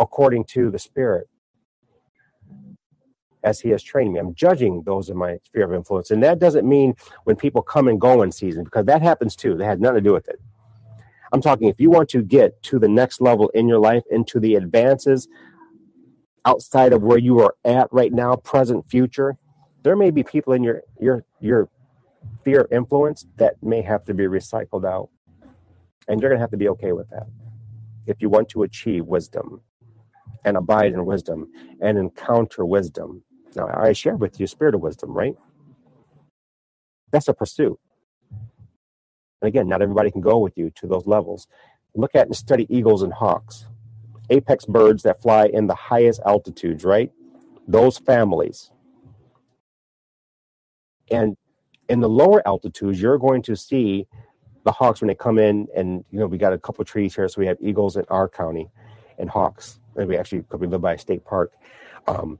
according 0.00 0.44
to 0.44 0.70
the 0.70 0.78
Spirit 0.78 1.28
as 3.44 3.60
He 3.60 3.70
has 3.70 3.82
trained 3.82 4.12
me. 4.12 4.20
I'm 4.20 4.34
judging 4.34 4.82
those 4.84 5.10
in 5.10 5.16
my 5.16 5.38
sphere 5.44 5.64
of 5.64 5.74
influence. 5.74 6.10
And 6.10 6.22
that 6.22 6.38
doesn't 6.38 6.68
mean 6.68 6.94
when 7.24 7.36
people 7.36 7.62
come 7.62 7.88
and 7.88 8.00
go 8.00 8.22
in 8.22 8.32
season, 8.32 8.64
because 8.64 8.86
that 8.86 9.02
happens 9.02 9.36
too. 9.36 9.56
That 9.56 9.66
had 9.66 9.80
nothing 9.80 9.96
to 9.96 10.00
do 10.02 10.12
with 10.12 10.28
it. 10.28 10.40
I'm 11.32 11.40
talking 11.40 11.68
if 11.68 11.80
you 11.80 11.90
want 11.90 12.08
to 12.10 12.22
get 12.22 12.60
to 12.64 12.78
the 12.78 12.88
next 12.88 13.20
level 13.20 13.48
in 13.50 13.68
your 13.68 13.78
life, 13.78 14.02
into 14.10 14.40
the 14.40 14.56
advances 14.56 15.28
outside 16.44 16.92
of 16.92 17.02
where 17.02 17.18
you 17.18 17.40
are 17.40 17.54
at 17.64 17.88
right 17.92 18.12
now, 18.12 18.34
present, 18.36 18.88
future, 18.90 19.36
there 19.82 19.96
may 19.96 20.10
be 20.10 20.22
people 20.22 20.52
in 20.52 20.64
your 20.64 20.82
your 20.98 21.24
your 21.40 21.68
sphere 22.40 22.62
of 22.62 22.72
influence 22.72 23.26
that 23.36 23.62
may 23.62 23.82
have 23.82 24.04
to 24.04 24.14
be 24.14 24.24
recycled 24.24 24.84
out. 24.84 25.08
And 26.08 26.20
you're 26.20 26.30
going 26.30 26.38
to 26.38 26.42
have 26.42 26.50
to 26.50 26.56
be 26.56 26.68
okay 26.70 26.92
with 26.92 27.08
that 27.10 27.26
if 28.06 28.20
you 28.20 28.28
want 28.28 28.48
to 28.50 28.64
achieve 28.64 29.06
wisdom 29.06 29.62
and 30.44 30.56
abide 30.56 30.92
in 30.92 31.06
wisdom 31.06 31.48
and 31.80 31.98
encounter 31.98 32.64
wisdom. 32.64 33.22
Now, 33.56 33.68
I 33.74 33.92
share 33.92 34.16
with 34.16 34.40
you 34.40 34.46
spirit 34.46 34.74
of 34.74 34.80
wisdom, 34.80 35.12
right? 35.12 35.36
That's 37.12 37.28
a 37.28 37.34
pursuit. 37.34 37.78
And 39.42 39.48
again, 39.48 39.68
not 39.68 39.82
everybody 39.82 40.10
can 40.10 40.20
go 40.20 40.38
with 40.38 40.56
you 40.58 40.70
to 40.76 40.86
those 40.86 41.06
levels. 41.06 41.48
Look 41.94 42.14
at 42.14 42.26
and 42.26 42.36
study 42.36 42.66
eagles 42.70 43.02
and 43.02 43.12
hawks, 43.12 43.66
apex 44.30 44.66
birds 44.66 45.02
that 45.04 45.22
fly 45.22 45.46
in 45.46 45.66
the 45.66 45.74
highest 45.74 46.20
altitudes, 46.26 46.84
right? 46.84 47.12
Those 47.68 47.98
families. 47.98 48.70
And 51.10 51.36
in 51.88 52.00
the 52.00 52.08
lower 52.08 52.46
altitudes, 52.46 53.00
you're 53.02 53.18
going 53.18 53.42
to 53.42 53.56
see 53.56 54.06
the 54.64 54.72
hawks 54.72 55.00
when 55.00 55.08
they 55.08 55.14
come 55.14 55.38
in, 55.38 55.68
and 55.76 56.04
you 56.10 56.18
know 56.18 56.26
we 56.26 56.38
got 56.38 56.52
a 56.52 56.58
couple 56.58 56.84
trees 56.84 57.14
here, 57.14 57.28
so 57.28 57.40
we 57.40 57.46
have 57.46 57.56
eagles 57.60 57.96
in 57.96 58.04
our 58.10 58.28
county, 58.28 58.68
and 59.18 59.30
hawks. 59.30 59.80
We 60.06 60.16
actually 60.16 60.44
we 60.58 60.66
live 60.66 60.80
by 60.80 60.94
a 60.94 60.98
state 60.98 61.24
park, 61.24 61.52
um, 62.06 62.38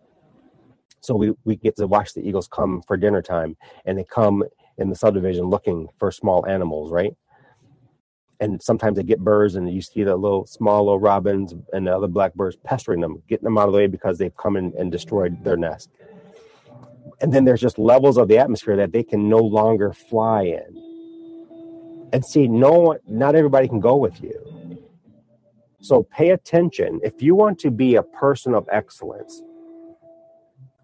so 1.00 1.14
we 1.14 1.32
we 1.44 1.56
get 1.56 1.76
to 1.76 1.86
watch 1.86 2.14
the 2.14 2.26
eagles 2.26 2.48
come 2.48 2.82
for 2.86 2.96
dinner 2.96 3.22
time, 3.22 3.56
and 3.84 3.98
they 3.98 4.04
come 4.04 4.44
in 4.78 4.88
the 4.88 4.96
subdivision 4.96 5.44
looking 5.46 5.88
for 5.98 6.10
small 6.10 6.46
animals, 6.46 6.90
right? 6.90 7.14
And 8.40 8.62
sometimes 8.62 8.96
they 8.96 9.02
get 9.02 9.20
birds, 9.20 9.54
and 9.56 9.70
you 9.70 9.82
see 9.82 10.02
the 10.02 10.16
little 10.16 10.46
small 10.46 10.84
little 10.84 10.98
robins 10.98 11.54
and 11.72 11.86
the 11.86 11.94
other 11.94 12.08
blackbirds 12.08 12.56
pestering 12.64 13.00
them, 13.00 13.22
getting 13.28 13.44
them 13.44 13.58
out 13.58 13.66
of 13.66 13.72
the 13.72 13.78
way 13.78 13.86
because 13.86 14.18
they've 14.18 14.36
come 14.36 14.56
in 14.56 14.72
and 14.78 14.90
destroyed 14.90 15.44
their 15.44 15.56
nest. 15.56 15.90
And 17.20 17.32
then 17.32 17.44
there's 17.44 17.60
just 17.60 17.78
levels 17.78 18.16
of 18.16 18.28
the 18.28 18.38
atmosphere 18.38 18.76
that 18.76 18.92
they 18.92 19.02
can 19.02 19.28
no 19.28 19.38
longer 19.38 19.92
fly 19.92 20.44
in. 20.44 20.82
And 22.12 22.24
see 22.24 22.48
no 22.48 22.72
one 22.72 22.98
not 23.06 23.36
everybody 23.36 23.68
can 23.68 23.78
go 23.78 23.94
with 23.96 24.20
you 24.20 24.59
so 25.80 26.02
pay 26.04 26.30
attention. 26.30 27.00
If 27.02 27.22
you 27.22 27.34
want 27.34 27.58
to 27.60 27.70
be 27.70 27.96
a 27.96 28.02
person 28.02 28.54
of 28.54 28.68
excellence 28.70 29.42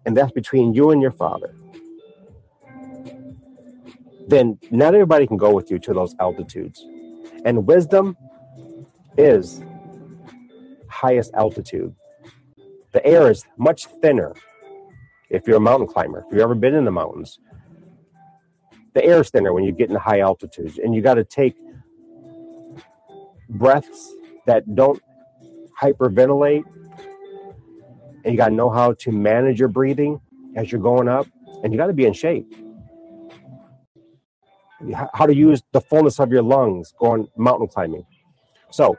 and 0.05 0.15
that's 0.15 0.31
between 0.31 0.73
you 0.73 0.91
and 0.91 1.01
your 1.01 1.11
father 1.11 1.53
then 4.27 4.57
not 4.71 4.93
everybody 4.93 5.25
can 5.25 5.37
go 5.37 5.53
with 5.53 5.71
you 5.71 5.79
to 5.79 5.93
those 5.93 6.13
altitudes. 6.19 6.85
And 7.45 7.65
wisdom 7.65 8.17
is 9.17 9.63
highest 10.89 11.33
altitude. 11.33 11.95
The 12.93 13.05
air 13.05 13.31
is 13.31 13.45
much 13.57 13.85
thinner 14.01 14.33
if 15.29 15.47
you're 15.47 15.57
a 15.57 15.61
mountain 15.61 15.87
climber, 15.87 16.19
if 16.19 16.25
you've 16.31 16.41
ever 16.41 16.55
been 16.55 16.73
in 16.73 16.85
the 16.85 16.91
mountains, 16.91 17.39
the 18.93 19.03
air 19.03 19.21
is 19.21 19.29
thinner 19.29 19.53
when 19.53 19.63
you 19.63 19.71
get 19.71 19.89
in 19.89 19.95
high 19.95 20.21
altitudes, 20.21 20.79
and 20.79 20.95
you 20.95 21.01
got 21.01 21.15
to 21.15 21.23
take 21.23 21.55
breaths 23.49 24.13
that 24.47 24.75
don't 24.75 25.01
hyperventilate, 25.79 26.63
and 28.23 28.33
you 28.33 28.37
got 28.37 28.49
to 28.49 28.55
know 28.55 28.69
how 28.69 28.93
to 28.93 29.11
manage 29.11 29.59
your 29.59 29.69
breathing 29.69 30.19
as 30.55 30.71
you're 30.71 30.81
going 30.81 31.07
up, 31.07 31.27
and 31.63 31.71
you 31.71 31.77
got 31.77 31.87
to 31.87 31.93
be 31.93 32.05
in 32.05 32.13
shape. 32.13 32.45
How 35.13 35.25
to 35.25 35.35
use 35.35 35.63
the 35.71 35.81
fullness 35.81 36.19
of 36.19 36.31
your 36.31 36.43
lungs 36.43 36.93
going 36.99 37.27
mountain 37.37 37.67
climbing. 37.67 38.05
So, 38.71 38.97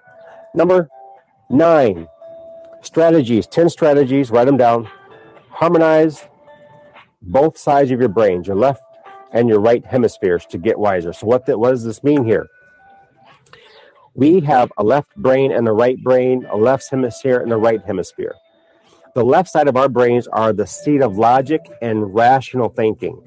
number 0.54 0.88
nine 1.50 2.08
strategies, 2.82 3.46
10 3.46 3.68
strategies, 3.70 4.30
write 4.30 4.46
them 4.46 4.56
down 4.56 4.88
harmonize 5.58 6.24
both 7.20 7.58
sides 7.58 7.90
of 7.90 7.98
your 7.98 8.08
brains, 8.08 8.46
your 8.46 8.54
left 8.54 8.80
and 9.32 9.48
your 9.48 9.58
right 9.58 9.84
hemispheres, 9.84 10.46
to 10.46 10.56
get 10.56 10.78
wiser. 10.78 11.12
So, 11.12 11.26
what, 11.26 11.46
the, 11.46 11.58
what 11.58 11.70
does 11.70 11.84
this 11.84 12.04
mean 12.04 12.24
here? 12.24 12.46
We 14.18 14.40
have 14.40 14.72
a 14.76 14.82
left 14.82 15.14
brain 15.14 15.52
and 15.52 15.68
a 15.68 15.72
right 15.72 15.96
brain, 16.02 16.44
a 16.50 16.56
left 16.56 16.90
hemisphere 16.90 17.38
and 17.38 17.52
a 17.52 17.56
right 17.56 17.80
hemisphere. 17.86 18.34
The 19.14 19.24
left 19.24 19.48
side 19.48 19.68
of 19.68 19.76
our 19.76 19.88
brains 19.88 20.26
are 20.26 20.52
the 20.52 20.66
seat 20.66 21.02
of 21.02 21.18
logic 21.18 21.60
and 21.82 22.12
rational 22.12 22.68
thinking. 22.68 23.22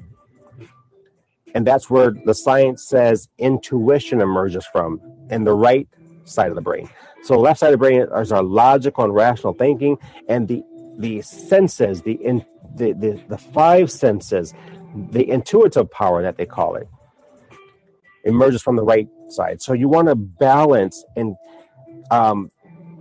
And 1.55 1.65
that's 1.65 1.89
where 1.89 2.11
the 2.25 2.33
science 2.33 2.83
says 2.83 3.29
intuition 3.37 4.19
emerges 4.19 4.65
from, 4.65 4.99
in 5.29 5.45
the 5.45 5.53
right 5.53 5.87
side 6.25 6.49
of 6.49 6.55
the 6.55 6.61
brain. 6.61 6.89
So, 7.23 7.39
left 7.39 7.61
side 7.61 7.67
of 7.67 7.79
the 7.79 7.85
brain 7.85 8.01
is 8.01 8.33
our 8.33 8.43
logical 8.43 9.05
and 9.05 9.15
rational 9.15 9.53
thinking, 9.53 9.97
and 10.27 10.45
the 10.49 10.61
the 10.97 11.21
senses, 11.21 12.01
the, 12.01 12.15
in, 12.15 12.45
the, 12.75 12.91
the, 12.91 13.23
the 13.29 13.37
five 13.37 13.89
senses, 13.89 14.53
the 15.11 15.29
intuitive 15.29 15.89
power 15.89 16.21
that 16.21 16.35
they 16.35 16.45
call 16.45 16.75
it, 16.75 16.89
emerges 18.25 18.61
from 18.61 18.75
the 18.75 18.83
right 18.83 19.07
side. 19.31 19.61
So 19.61 19.73
you 19.73 19.87
want 19.87 20.07
to 20.07 20.15
balance 20.15 21.03
and 21.15 21.35
um, 22.09 22.51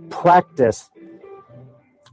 practice 0.09 0.89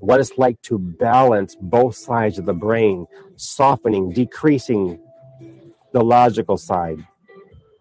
what 0.01 0.20
it's 0.20 0.36
like 0.39 0.61
to 0.62 0.78
balance 0.78 1.57
both 1.61 1.97
sides 1.97 2.39
of 2.39 2.47
the 2.47 2.55
brain, 2.55 3.07
softening, 3.36 4.12
decreasing 4.12 5.01
the 5.93 6.03
logical 6.03 6.57
side, 6.57 7.05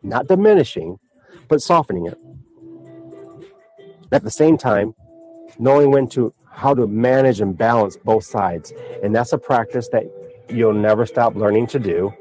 not 0.02 0.28
diminishing, 0.28 0.98
but 1.48 1.62
softening 1.62 2.08
it. 2.08 2.18
At 4.12 4.24
the 4.24 4.32
same 4.32 4.58
time, 4.58 4.96
knowing 5.60 5.92
when 5.92 6.08
to 6.10 6.34
how 6.58 6.74
to 6.74 6.88
manage 6.88 7.40
and 7.40 7.56
balance 7.56 7.98
both 7.98 8.24
sides. 8.24 8.74
And 9.04 9.16
that's 9.16 9.32
a 9.32 9.38
practice 9.38 9.90
that 9.90 10.06
you'll 10.50 10.74
never 10.74 11.06
stop 11.06 11.36
learning 11.36 11.68
to 11.68 11.80
do 11.80 12.12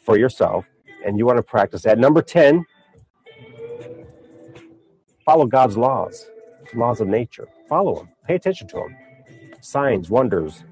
for 0.00 0.18
yourself. 0.18 0.66
And 1.06 1.16
you 1.16 1.24
want 1.24 1.36
to 1.36 1.44
practice 1.44 1.82
that. 1.82 1.96
Number 1.96 2.22
10, 2.22 2.66
follow 5.28 5.44
God's 5.44 5.76
laws, 5.76 6.26
laws 6.72 7.02
of 7.02 7.06
nature. 7.06 7.46
Follow 7.68 7.96
them, 7.96 8.08
pay 8.26 8.34
attention 8.34 8.66
to 8.68 8.76
them. 8.76 8.96
Signs, 9.60 10.08
wonders, 10.08 10.64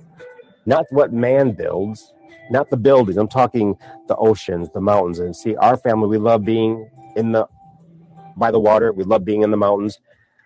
not 0.64 0.86
what 0.88 1.12
man 1.12 1.52
builds, 1.52 2.14
not 2.50 2.70
the 2.70 2.76
buildings. 2.78 3.18
I'm 3.18 3.28
talking 3.28 3.76
the 4.08 4.16
oceans, 4.16 4.70
the 4.72 4.80
mountains. 4.80 5.18
And 5.18 5.36
see, 5.36 5.56
our 5.56 5.76
family, 5.76 6.08
we 6.08 6.16
love 6.16 6.42
being 6.42 6.88
in 7.16 7.32
the 7.32 7.46
by 8.38 8.50
the 8.50 8.58
water. 8.58 8.94
We 8.94 9.04
love 9.04 9.26
being 9.26 9.42
in 9.42 9.50
the 9.50 9.58
mountains. 9.58 9.98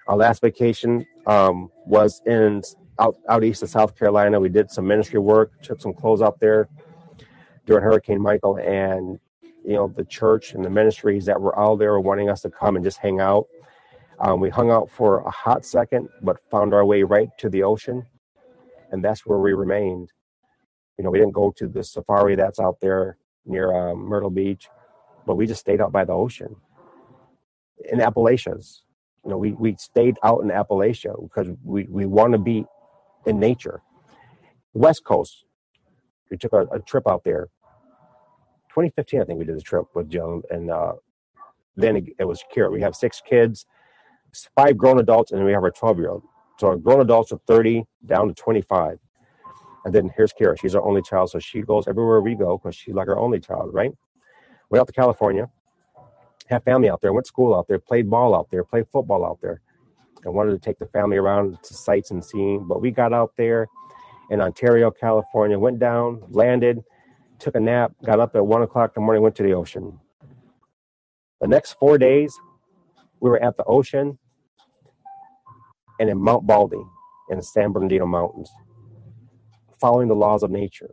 Our 0.08 0.16
last 0.16 0.42
vacation 0.42 1.06
um, 1.28 1.70
was 1.86 2.20
in 2.26 2.62
out, 2.98 3.16
out 3.28 3.44
east 3.44 3.62
of 3.62 3.68
South 3.68 3.96
Carolina. 3.96 4.40
We 4.40 4.48
did 4.48 4.72
some 4.72 4.88
ministry 4.88 5.20
work, 5.20 5.52
took 5.62 5.80
some 5.80 5.94
clothes 5.94 6.20
out 6.20 6.40
there 6.40 6.68
during 7.64 7.84
Hurricane 7.84 8.20
Michael, 8.20 8.58
and 8.58 9.20
you 9.64 9.74
know 9.74 9.86
the 9.96 10.04
church 10.04 10.54
and 10.54 10.64
the 10.64 10.70
ministries 10.70 11.26
that 11.26 11.40
were 11.40 11.56
out 11.56 11.78
there 11.78 11.92
were 11.92 12.00
wanting 12.00 12.28
us 12.28 12.40
to 12.42 12.50
come 12.50 12.74
and 12.74 12.84
just 12.84 12.98
hang 12.98 13.20
out. 13.20 13.46
Um, 14.20 14.40
we 14.40 14.50
hung 14.50 14.70
out 14.70 14.90
for 14.90 15.20
a 15.20 15.30
hot 15.30 15.64
second, 15.64 16.08
but 16.22 16.36
found 16.50 16.74
our 16.74 16.84
way 16.84 17.02
right 17.02 17.30
to 17.38 17.48
the 17.48 17.62
ocean, 17.62 18.04
and 18.90 19.02
that's 19.02 19.24
where 19.24 19.38
we 19.38 19.52
remained. 19.52 20.12
You 20.98 21.04
know, 21.04 21.10
we 21.10 21.18
didn't 21.18 21.32
go 21.32 21.50
to 21.56 21.66
the 21.66 21.82
safari 21.82 22.36
that's 22.36 22.60
out 22.60 22.78
there 22.80 23.16
near 23.46 23.72
um, 23.72 24.00
Myrtle 24.00 24.30
Beach, 24.30 24.68
but 25.26 25.36
we 25.36 25.46
just 25.46 25.60
stayed 25.60 25.80
out 25.80 25.92
by 25.92 26.04
the 26.04 26.12
ocean 26.12 26.54
in 27.90 28.00
Appalachians 28.00 28.82
you 29.24 29.30
know, 29.30 29.36
we, 29.36 29.52
we 29.52 29.76
stayed 29.78 30.16
out 30.24 30.42
in 30.42 30.48
Appalachia 30.48 31.20
because 31.22 31.48
we, 31.62 31.84
we 31.84 32.06
want 32.06 32.32
to 32.32 32.38
be 32.38 32.64
in 33.26 33.38
nature. 33.38 33.82
West 34.72 35.04
Coast, 35.04 35.44
we 36.30 36.36
took 36.36 36.52
a, 36.52 36.62
a, 36.72 36.78
trip 36.80 37.06
out 37.06 37.22
there. 37.24 37.48
2015, 38.70 39.20
I 39.20 39.24
think 39.24 39.38
we 39.38 39.44
did 39.44 39.56
a 39.56 39.60
trip 39.60 39.84
with 39.94 40.08
Joan, 40.08 40.42
and 40.50 40.70
uh, 40.70 40.92
then 41.76 41.96
it, 41.96 42.04
it 42.18 42.24
was 42.24 42.42
Kira. 42.54 42.70
We 42.70 42.80
have 42.80 42.94
six 42.94 43.20
kids, 43.20 43.66
five 44.56 44.76
grown 44.76 45.00
adults, 45.00 45.32
and 45.32 45.38
then 45.38 45.46
we 45.46 45.52
have 45.52 45.62
our 45.62 45.70
12 45.70 45.98
year 45.98 46.10
old. 46.10 46.22
So 46.58 46.76
grown 46.76 47.00
adults 47.00 47.32
are 47.32 47.40
30 47.46 47.84
down 48.06 48.28
to 48.28 48.34
25. 48.34 48.98
And 49.84 49.94
then 49.94 50.10
here's 50.14 50.32
Kira. 50.32 50.60
She's 50.60 50.74
our 50.74 50.82
only 50.82 51.02
child, 51.02 51.30
so 51.30 51.38
she 51.38 51.62
goes 51.62 51.88
everywhere 51.88 52.20
we 52.20 52.34
go 52.34 52.58
because 52.58 52.76
she's 52.76 52.94
like 52.94 53.08
our 53.08 53.18
only 53.18 53.40
child, 53.40 53.72
right? 53.72 53.92
Went 54.70 54.80
out 54.80 54.86
to 54.86 54.92
California 54.92 55.48
had 56.50 56.64
family 56.64 56.90
out 56.90 57.00
there, 57.00 57.12
went 57.12 57.24
to 57.24 57.28
school 57.28 57.54
out 57.54 57.68
there, 57.68 57.78
played 57.78 58.10
ball 58.10 58.34
out 58.34 58.48
there, 58.50 58.64
played 58.64 58.86
football 58.92 59.24
out 59.24 59.38
there. 59.40 59.60
I 60.26 60.28
wanted 60.28 60.52
to 60.52 60.58
take 60.58 60.78
the 60.78 60.86
family 60.86 61.16
around 61.16 61.62
to 61.62 61.74
sights 61.74 62.10
and 62.10 62.22
seeing, 62.22 62.66
but 62.66 62.82
we 62.82 62.90
got 62.90 63.12
out 63.12 63.32
there 63.36 63.68
in 64.30 64.40
Ontario, 64.40 64.90
California, 64.90 65.58
went 65.58 65.78
down, 65.78 66.22
landed, 66.28 66.82
took 67.38 67.54
a 67.54 67.60
nap, 67.60 67.92
got 68.04 68.20
up 68.20 68.36
at 68.36 68.44
one 68.44 68.62
o'clock 68.62 68.92
in 68.96 69.00
the 69.00 69.04
morning, 69.04 69.22
went 69.22 69.34
to 69.36 69.42
the 69.42 69.54
ocean. 69.54 69.98
The 71.40 71.48
next 71.48 71.74
four 71.74 71.96
days, 71.96 72.38
we 73.20 73.30
were 73.30 73.42
at 73.42 73.56
the 73.56 73.64
ocean 73.64 74.18
and 75.98 76.08
in 76.08 76.20
Mount 76.20 76.46
Baldy 76.46 76.82
in 77.30 77.36
the 77.36 77.42
San 77.42 77.72
Bernardino 77.72 78.06
Mountains, 78.06 78.50
following 79.80 80.08
the 80.08 80.14
laws 80.14 80.42
of 80.42 80.50
nature. 80.50 80.90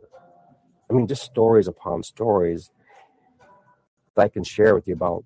I 0.90 0.94
mean, 0.94 1.06
just 1.06 1.22
stories 1.22 1.68
upon 1.68 2.02
stories 2.02 2.70
that 4.14 4.22
I 4.22 4.28
can 4.28 4.44
share 4.44 4.74
with 4.74 4.86
you 4.86 4.94
about 4.94 5.24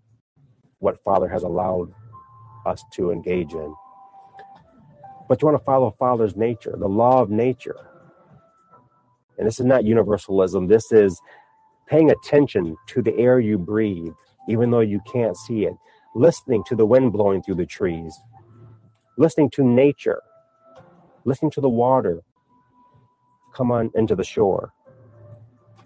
what 0.78 1.02
Father 1.04 1.28
has 1.28 1.42
allowed 1.42 1.92
us 2.66 2.82
to 2.94 3.10
engage 3.10 3.52
in. 3.52 3.74
But 5.28 5.40
you 5.40 5.46
want 5.46 5.58
to 5.58 5.64
follow 5.64 5.94
Father's 5.98 6.36
nature, 6.36 6.74
the 6.78 6.88
law 6.88 7.20
of 7.20 7.30
nature. 7.30 7.76
And 9.38 9.46
this 9.46 9.58
is 9.58 9.66
not 9.66 9.84
universalism. 9.84 10.68
This 10.68 10.92
is 10.92 11.20
paying 11.88 12.10
attention 12.10 12.76
to 12.88 13.02
the 13.02 13.16
air 13.16 13.40
you 13.40 13.58
breathe, 13.58 14.12
even 14.48 14.70
though 14.70 14.80
you 14.80 15.00
can't 15.12 15.36
see 15.36 15.64
it, 15.64 15.74
listening 16.14 16.64
to 16.68 16.76
the 16.76 16.86
wind 16.86 17.12
blowing 17.12 17.42
through 17.42 17.56
the 17.56 17.66
trees, 17.66 18.14
listening 19.18 19.50
to 19.50 19.64
nature, 19.64 20.20
listening 21.24 21.50
to 21.52 21.60
the 21.60 21.68
water 21.68 22.22
come 23.54 23.70
on 23.70 23.90
into 23.94 24.14
the 24.16 24.24
shore. 24.24 24.72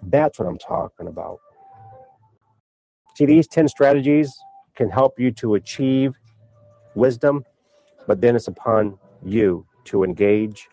That's 0.02 0.38
what 0.38 0.48
I'm 0.48 0.58
talking 0.58 1.08
about. 1.08 1.38
See, 3.16 3.26
these 3.26 3.48
10 3.48 3.68
strategies 3.68 4.32
can 4.76 4.90
help 4.90 5.18
you 5.18 5.32
to 5.32 5.54
achieve 5.54 6.14
wisdom, 6.94 7.44
but 8.06 8.20
then 8.20 8.36
it's 8.36 8.48
upon 8.48 8.98
you 9.24 9.66
to 9.86 10.04
engage 10.04 10.68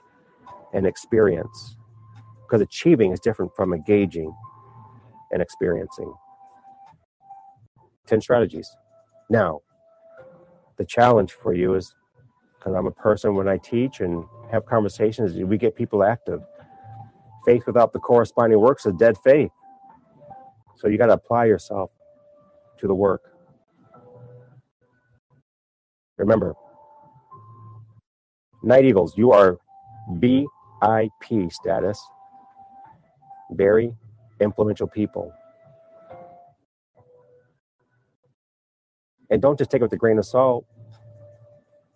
and 0.73 0.85
experience. 0.85 1.77
Because 2.45 2.61
achieving 2.61 3.11
is 3.11 3.19
different 3.19 3.51
from 3.55 3.73
engaging 3.73 4.33
and 5.31 5.41
experiencing. 5.41 6.13
10 8.07 8.21
strategies. 8.21 8.69
Now, 9.29 9.61
the 10.77 10.85
challenge 10.85 11.33
for 11.33 11.53
you 11.53 11.75
is 11.75 11.95
because 12.57 12.75
I'm 12.75 12.87
a 12.87 12.91
person 12.91 13.35
when 13.35 13.47
I 13.47 13.57
teach 13.57 13.99
and 13.99 14.23
have 14.51 14.65
conversations, 14.65 15.33
we 15.33 15.57
get 15.57 15.75
people 15.75 16.03
active. 16.03 16.41
Faith 17.45 17.63
without 17.67 17.93
the 17.93 17.99
corresponding 17.99 18.59
works 18.59 18.85
is 18.85 18.93
dead 18.95 19.17
faith. 19.23 19.51
So 20.77 20.87
you 20.87 20.97
got 20.97 21.07
to 21.07 21.13
apply 21.13 21.45
yourself 21.45 21.91
to 22.79 22.87
the 22.87 22.95
work. 22.95 23.21
Remember, 26.17 26.53
Night 28.63 28.85
Eagles, 28.85 29.17
you 29.17 29.31
are 29.31 29.57
VIP 30.11 31.51
status, 31.51 32.01
very 33.51 33.93
influential 34.39 34.87
people. 34.87 35.33
And 39.33 39.41
don't 39.41 39.57
just 39.57 39.71
take 39.71 39.81
it 39.81 39.85
with 39.85 39.93
a 39.93 39.97
grain 39.97 40.19
of 40.19 40.27
salt, 40.27 40.63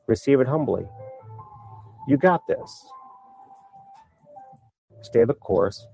receive 0.08 0.40
it 0.40 0.48
humbly. 0.48 0.88
You 2.08 2.18
got 2.18 2.48
this. 2.48 2.88
Stay 5.04 5.24
the 5.24 5.36
course. 5.36 5.86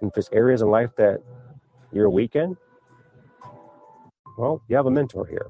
And 0.00 0.08
if 0.08 0.14
there's 0.14 0.28
areas 0.32 0.60
in 0.60 0.70
life 0.70 0.90
that 0.96 1.22
you're 1.92 2.10
weak 2.10 2.34
in, 2.34 2.56
well, 4.36 4.60
you 4.66 4.74
have 4.74 4.86
a 4.86 4.90
mentor 4.90 5.24
here. 5.24 5.46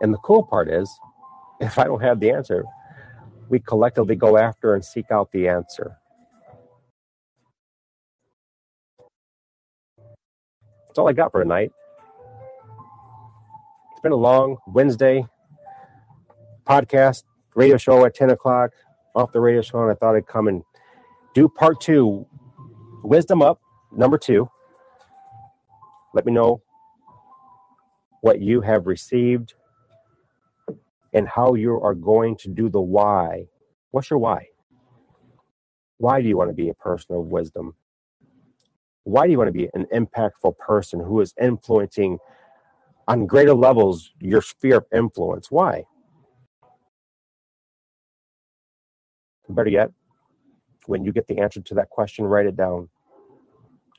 And 0.00 0.12
the 0.12 0.18
cool 0.18 0.42
part 0.42 0.68
is, 0.68 0.90
if 1.60 1.78
I 1.78 1.84
don't 1.84 2.02
have 2.02 2.18
the 2.18 2.32
answer, 2.32 2.64
we 3.48 3.60
collectively 3.60 4.16
go 4.16 4.36
after 4.36 4.74
and 4.74 4.84
seek 4.84 5.12
out 5.12 5.30
the 5.30 5.46
answer. 5.46 5.96
That's 10.88 10.98
all 10.98 11.08
I 11.08 11.12
got 11.12 11.30
for 11.30 11.44
tonight. 11.44 11.70
Been 14.02 14.10
a 14.10 14.16
long 14.16 14.56
Wednesday 14.66 15.24
podcast, 16.66 17.22
radio 17.54 17.76
show 17.76 18.04
at 18.04 18.16
10 18.16 18.30
o'clock, 18.30 18.72
off 19.14 19.30
the 19.30 19.38
radio 19.40 19.62
show, 19.62 19.80
and 19.80 19.92
I 19.92 19.94
thought 19.94 20.16
I'd 20.16 20.26
come 20.26 20.48
and 20.48 20.64
do 21.34 21.48
part 21.48 21.80
two 21.80 22.26
Wisdom 23.04 23.42
Up, 23.42 23.60
number 23.92 24.18
two. 24.18 24.50
Let 26.14 26.26
me 26.26 26.32
know 26.32 26.62
what 28.22 28.40
you 28.40 28.60
have 28.60 28.88
received 28.88 29.54
and 31.12 31.28
how 31.28 31.54
you 31.54 31.80
are 31.80 31.94
going 31.94 32.36
to 32.38 32.48
do 32.48 32.68
the 32.68 32.80
why. 32.80 33.46
What's 33.92 34.10
your 34.10 34.18
why? 34.18 34.48
Why 35.98 36.20
do 36.20 36.26
you 36.26 36.36
want 36.36 36.50
to 36.50 36.54
be 36.54 36.70
a 36.70 36.74
person 36.74 37.14
of 37.14 37.26
wisdom? 37.26 37.76
Why 39.04 39.26
do 39.26 39.30
you 39.30 39.38
want 39.38 39.48
to 39.48 39.52
be 39.52 39.68
an 39.74 39.86
impactful 39.94 40.58
person 40.58 40.98
who 40.98 41.20
is 41.20 41.34
influencing 41.40 42.18
on 43.12 43.26
greater 43.26 43.52
levels 43.52 44.10
your 44.20 44.40
sphere 44.40 44.78
of 44.78 44.86
influence? 44.90 45.50
Why? 45.50 45.84
Better 49.50 49.68
yet, 49.68 49.90
when 50.86 51.04
you 51.04 51.12
get 51.12 51.26
the 51.26 51.38
answer 51.38 51.60
to 51.60 51.74
that 51.74 51.90
question, 51.90 52.24
write 52.24 52.46
it 52.46 52.56
down. 52.56 52.88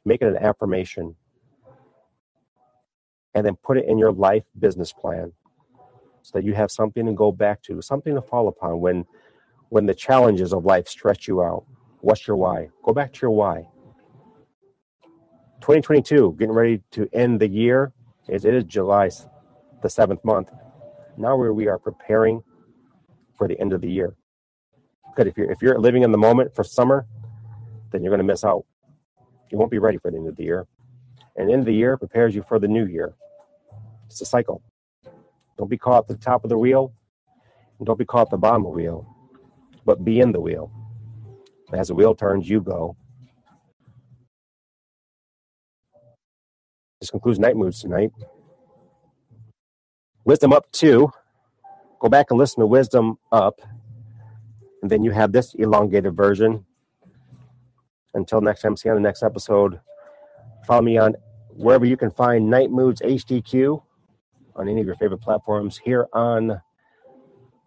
Make 0.04 0.24
it 0.24 0.30
an 0.30 0.38
affirmation. 0.38 1.16
And 3.36 3.46
then 3.46 3.56
put 3.56 3.78
it 3.78 3.86
in 3.88 4.00
your 4.00 4.12
life 4.12 4.46
business 4.58 4.92
plan 4.92 5.32
so 6.24 6.32
that 6.34 6.44
you 6.44 6.56
have 6.56 6.72
something 6.72 7.06
to 7.06 7.14
go 7.14 7.32
back 7.32 7.62
to, 7.64 7.84
something 7.84 8.16
to 8.16 8.22
fall 8.22 8.48
upon 8.48 8.80
when 8.80 9.06
when 9.70 9.86
the 9.86 9.94
challenges 9.94 10.54
of 10.54 10.66
life 10.66 10.88
stretch 10.88 11.28
you 11.28 11.44
out. 11.44 11.66
What's 12.02 12.28
your 12.28 12.38
why? 12.38 12.70
Go 12.84 12.94
back 12.94 13.14
to 13.14 13.20
your 13.22 13.32
why. 13.32 13.68
2022, 15.62 16.36
getting 16.38 16.54
ready 16.54 16.82
to 16.92 17.08
end 17.14 17.40
the 17.40 17.48
year. 17.48 17.92
Is 18.28 18.46
it 18.46 18.54
is 18.54 18.64
July, 18.64 19.10
the 19.82 19.90
seventh 19.90 20.24
month. 20.24 20.50
Now 21.18 21.36
where 21.36 21.54
we 21.54 21.68
are 21.68 21.78
preparing 21.78 22.44
for 23.38 23.48
the 23.48 23.60
end 23.60 23.74
of 23.74 23.82
the 23.82 23.90
year. 23.90 24.16
Because 25.10 25.30
If 25.30 25.38
you're 25.38 25.52
if 25.52 25.62
you're 25.62 25.80
living 25.80 26.04
in 26.04 26.12
the 26.12 26.18
moment 26.18 26.56
for 26.56 26.64
summer, 26.64 27.06
then 27.92 28.02
you're 28.02 28.10
going 28.10 28.26
to 28.26 28.34
miss 28.34 28.44
out. 28.44 28.66
You 29.52 29.58
won't 29.58 29.72
be 29.72 29.78
ready 29.78 29.98
for 29.98 30.10
the 30.10 30.18
end 30.18 30.28
of 30.28 30.36
the 30.36 30.44
year. 30.44 30.66
And 31.36 31.52
end 31.52 31.62
of 31.62 31.66
the 31.66 31.74
year 31.74 31.98
prepares 31.98 32.34
you 32.34 32.44
for 32.48 32.60
the 32.60 32.68
new 32.68 32.86
year. 32.86 33.14
It's 34.08 34.22
a 34.22 34.26
cycle. 34.26 34.64
Don't 35.58 35.70
be 35.70 35.78
caught 35.78 36.04
at 36.04 36.08
the 36.08 36.18
top 36.18 36.44
of 36.44 36.50
the 36.50 36.58
wheel. 36.58 36.94
And 37.78 37.86
don't 37.86 38.00
be 38.00 38.06
caught 38.06 38.28
at 38.28 38.32
the 38.32 38.38
bottom 38.38 38.66
of 38.66 38.72
the 38.72 38.78
wheel. 38.78 39.08
But 39.86 40.04
be 40.04 40.20
in 40.20 40.32
the 40.32 40.40
wheel. 40.40 40.72
As 41.72 41.90
the 41.90 41.96
wheel 41.96 42.16
turns, 42.16 42.50
you 42.50 42.62
go. 42.62 42.96
This 47.04 47.10
concludes 47.10 47.38
Nitemoodz 47.38 47.82
tonight. 47.82 48.14
Wisdom 50.24 50.54
Up 50.54 50.72
2. 50.72 51.12
Go 52.00 52.08
back 52.08 52.28
and 52.30 52.40
listen 52.40 52.62
to 52.62 52.66
Wisdom 52.66 53.18
Up. 53.30 53.60
And 54.82 54.90
then 54.90 55.04
you 55.04 55.12
have 55.12 55.34
this 55.34 55.54
elongated 55.54 56.16
version. 56.16 56.66
Until 58.14 58.40
next 58.40 58.62
time, 58.62 58.78
see 58.78 58.88
you 58.88 58.96
on 58.96 59.02
the 59.02 59.06
next 59.06 59.22
episode. 59.22 59.82
Follow 60.66 60.82
me 60.82 60.98
on 60.98 61.16
wherever 61.50 61.84
you 61.84 61.98
can 61.98 62.10
find 62.10 62.50
Nitemoodz 62.50 63.02
HDQ 63.02 63.84
on 64.56 64.70
any 64.70 64.80
of 64.80 64.88
your 64.88 64.96
favorite 64.96 65.20
platforms 65.20 65.82
here 65.84 66.08
on 66.14 66.62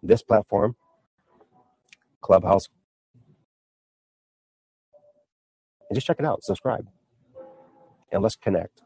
this 0.01 0.23
platform, 0.23 0.75
Clubhouse. 2.21 2.69
And 5.91 5.95
just 5.95 6.07
check 6.07 6.17
it 6.17 6.25
out, 6.25 6.43
subscribe, 6.43 6.87
and 8.11 8.23
let's 8.23 8.35
connect. 8.35 8.81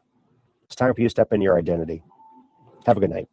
It's 0.72 0.76
time 0.78 0.94
for 0.94 1.02
you 1.02 1.06
to 1.06 1.10
step 1.10 1.34
in 1.34 1.42
your 1.42 1.58
identity. 1.58 2.02
Have 2.86 2.96
a 2.96 3.00
good 3.00 3.10
night. 3.10 3.28